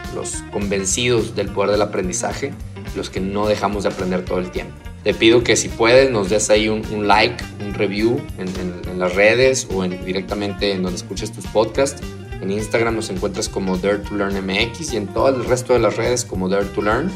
convencidos 0.52 1.36
del 1.36 1.50
poder 1.50 1.72
del 1.72 1.82
aprendizaje, 1.82 2.54
los 2.96 3.10
que 3.10 3.20
no 3.20 3.48
dejamos 3.48 3.84
de 3.84 3.90
aprender 3.90 4.24
todo 4.24 4.40
el 4.40 4.52
tiempo. 4.52 4.74
Te 5.04 5.14
pido 5.14 5.44
que 5.44 5.56
si 5.56 5.70
puedes 5.70 6.12
nos 6.12 6.30
des 6.30 6.50
ahí 6.50 6.70
un, 6.70 7.08
like, 7.08 7.44
un 7.66 7.74
review 7.74 8.22
en, 8.38 8.48
en, 8.90 9.00
las 9.00 9.16
redes 9.16 9.68
o 9.72 9.84
en, 9.84 10.04
directamente 10.06 10.72
en 10.72 10.84
donde 10.84 10.98
escuches 10.98 11.32
tus 11.32 11.46
podcasts 11.48 12.02
en 12.42 12.52
Instagram 12.52 12.96
nos 12.96 13.10
encuentras 13.10 13.50
como 13.50 13.78
Dare 13.78 14.00
to 14.00 14.16
Learn 14.16 14.36
MX 14.46 14.94
y 14.94 14.98
en 14.98 15.08
todo 15.08 15.30
el 15.30 15.46
resto 15.46 15.74
de 15.74 15.80
las 15.80 15.98
redes 15.98 16.24
como 16.24 16.48
Dare 16.48 16.66
to 16.66 16.82
Learn. 16.82 17.12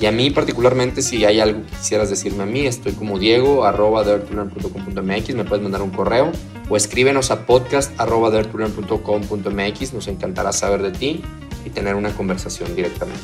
Y 0.00 0.06
a 0.06 0.12
mí 0.12 0.30
particularmente, 0.30 1.02
si 1.02 1.24
hay 1.24 1.40
algo 1.40 1.64
que 1.64 1.76
quisieras 1.76 2.10
decirme 2.10 2.42
a 2.42 2.46
mí, 2.46 2.66
estoy 2.66 2.92
como 2.92 3.18
Diego, 3.18 3.64
arroba 3.64 4.02
daretolearn.com.mx, 4.02 5.34
me 5.34 5.44
puedes 5.44 5.62
mandar 5.62 5.82
un 5.82 5.90
correo 5.90 6.32
o 6.68 6.76
escríbenos 6.76 7.30
a 7.30 7.46
podcast 7.46 7.92
arroba 8.00 8.30
daretolearn.com.mx, 8.30 9.92
nos 9.92 10.08
encantará 10.08 10.52
saber 10.52 10.82
de 10.82 10.90
ti 10.90 11.22
y 11.64 11.70
tener 11.70 11.94
una 11.94 12.10
conversación 12.14 12.74
directamente. 12.74 13.22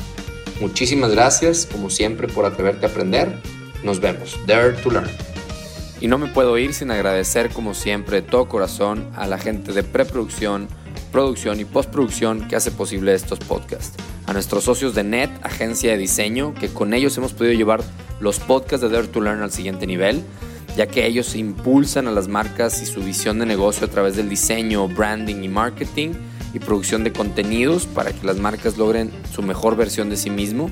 Muchísimas 0.60 1.10
gracias, 1.12 1.66
como 1.66 1.90
siempre, 1.90 2.28
por 2.28 2.44
atreverte 2.44 2.86
a 2.86 2.90
aprender. 2.90 3.34
Nos 3.82 4.00
vemos. 4.00 4.38
Dare 4.46 4.72
to 4.74 4.90
Learn. 4.90 5.08
Y 6.00 6.08
no 6.08 6.18
me 6.18 6.28
puedo 6.28 6.56
ir 6.58 6.74
sin 6.74 6.90
agradecer, 6.90 7.50
como 7.50 7.74
siempre, 7.74 8.20
de 8.20 8.28
todo 8.28 8.48
corazón 8.48 9.08
a 9.16 9.26
la 9.26 9.38
gente 9.38 9.72
de 9.72 9.82
preproducción, 9.82 10.68
producción 11.10 11.60
y 11.60 11.64
postproducción 11.64 12.48
que 12.48 12.56
hace 12.56 12.70
posible 12.70 13.14
estos 13.14 13.38
podcasts. 13.38 13.96
A 14.26 14.32
nuestros 14.32 14.64
socios 14.64 14.94
de 14.94 15.04
NET, 15.04 15.30
agencia 15.42 15.92
de 15.92 15.98
diseño, 15.98 16.54
que 16.54 16.68
con 16.68 16.94
ellos 16.94 17.16
hemos 17.18 17.32
podido 17.32 17.54
llevar 17.54 17.82
los 18.20 18.38
podcasts 18.38 18.80
de 18.82 18.88
Dare 18.88 19.08
to 19.08 19.20
Learn 19.20 19.42
al 19.42 19.50
siguiente 19.50 19.86
nivel, 19.86 20.22
ya 20.76 20.86
que 20.86 21.06
ellos 21.06 21.34
impulsan 21.34 22.06
a 22.06 22.12
las 22.12 22.28
marcas 22.28 22.80
y 22.82 22.86
su 22.86 23.02
visión 23.02 23.38
de 23.38 23.46
negocio 23.46 23.86
a 23.86 23.90
través 23.90 24.16
del 24.16 24.28
diseño, 24.28 24.88
branding 24.88 25.42
y 25.42 25.48
marketing 25.48 26.10
y 26.54 26.58
producción 26.58 27.04
de 27.04 27.12
contenidos 27.12 27.86
para 27.86 28.12
que 28.12 28.26
las 28.26 28.38
marcas 28.38 28.78
logren 28.78 29.10
su 29.32 29.42
mejor 29.42 29.76
versión 29.76 30.10
de 30.10 30.16
sí 30.16 30.30
mismo 30.30 30.70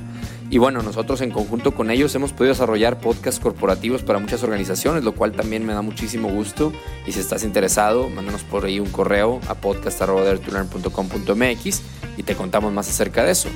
y 0.51 0.59
bueno, 0.59 0.83
nosotros 0.83 1.21
en 1.21 1.31
conjunto 1.31 1.75
con 1.75 1.91
ellos 1.91 2.15
hemos 2.15 2.33
podido 2.33 2.55
desarrollar 2.55 3.01
podcasts 3.01 3.39
corporativos 3.39 4.03
para 4.03 4.19
muchas 4.19 4.43
organizaciones, 4.43 5.05
lo 5.05 5.15
cual 5.15 5.33
también 5.33 5.67
me 5.67 5.75
da 5.75 5.83
muchísimo 5.83 6.31
gusto. 6.31 6.73
Y 7.07 7.13
si 7.13 7.21
estás 7.21 7.45
interesado, 7.45 8.09
mándanos 8.09 8.45
por 8.45 8.65
ahí 8.65 8.81
un 8.81 8.89
correo 8.89 9.43
a 9.49 9.55
podcast.com.mx 9.55 11.83
y 12.17 12.23
te 12.23 12.35
contamos 12.35 12.73
más 12.73 12.89
acerca 12.89 13.25
de 13.25 13.33
eso. 13.33 13.51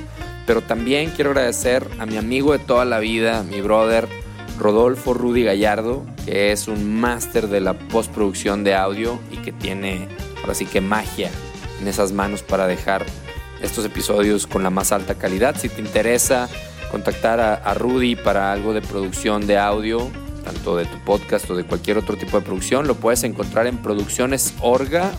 Pero 0.45 0.61
también 0.61 1.09
quiero 1.15 1.31
agradecer 1.31 1.87
a 1.97 2.05
mi 2.05 2.17
amigo 2.17 2.53
de 2.53 2.59
toda 2.59 2.85
la 2.85 2.99
vida, 2.99 3.41
mi 3.41 3.59
brother 3.61 4.07
Rodolfo 4.59 5.15
Rudy 5.15 5.43
Gallardo, 5.43 6.05
que 6.25 6.51
es 6.51 6.67
un 6.67 6.99
máster 6.99 7.47
de 7.47 7.59
la 7.59 7.73
postproducción 7.73 8.63
de 8.63 8.75
audio 8.75 9.17
y 9.31 9.37
que 9.37 9.51
tiene 9.51 10.07
ahora 10.41 10.53
sí 10.53 10.65
que 10.65 10.79
magia 10.79 11.31
en 11.81 11.87
esas 11.87 12.11
manos 12.11 12.43
para 12.43 12.67
dejar 12.67 13.03
estos 13.63 13.83
episodios 13.83 14.45
con 14.45 14.61
la 14.61 14.69
más 14.69 14.91
alta 14.91 15.15
calidad. 15.15 15.55
Si 15.57 15.69
te 15.69 15.81
interesa 15.81 16.49
contactar 16.93 17.39
a, 17.39 17.73
Rudy 17.73 18.15
para 18.15 18.51
algo 18.51 18.71
de 18.71 18.83
producción 18.83 19.47
de 19.47 19.57
audio, 19.57 20.11
tanto 20.43 20.77
de 20.77 20.85
tu 20.85 20.95
podcast 20.99 21.49
o 21.49 21.55
de 21.55 21.63
cualquier 21.63 21.97
otro 21.97 22.17
tipo 22.17 22.37
de 22.37 22.45
producción, 22.45 22.85
lo 22.85 22.93
puedes 22.93 23.23
encontrar 23.23 23.65
en 23.65 23.79
produccionesorga, 23.79 25.11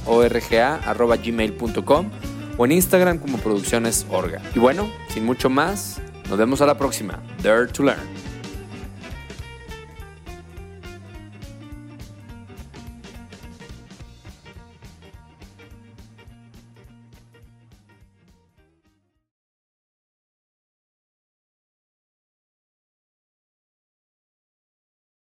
arroba 0.87 1.17
gmail.com 1.17 2.11
o 2.57 2.65
en 2.65 2.71
Instagram 2.71 3.19
como 3.19 3.39
produccionesorga. 3.39 4.41
Y 4.55 4.61
bueno, 4.61 4.89
sin 5.09 5.25
mucho 5.25 5.51
más, 5.51 6.01
nos 6.29 6.39
vemos 6.39 6.61
a 6.61 6.67
la 6.67 6.79
próxima. 6.79 7.21
Dare 7.43 7.67
to 7.67 7.83
Learn. 7.83 8.24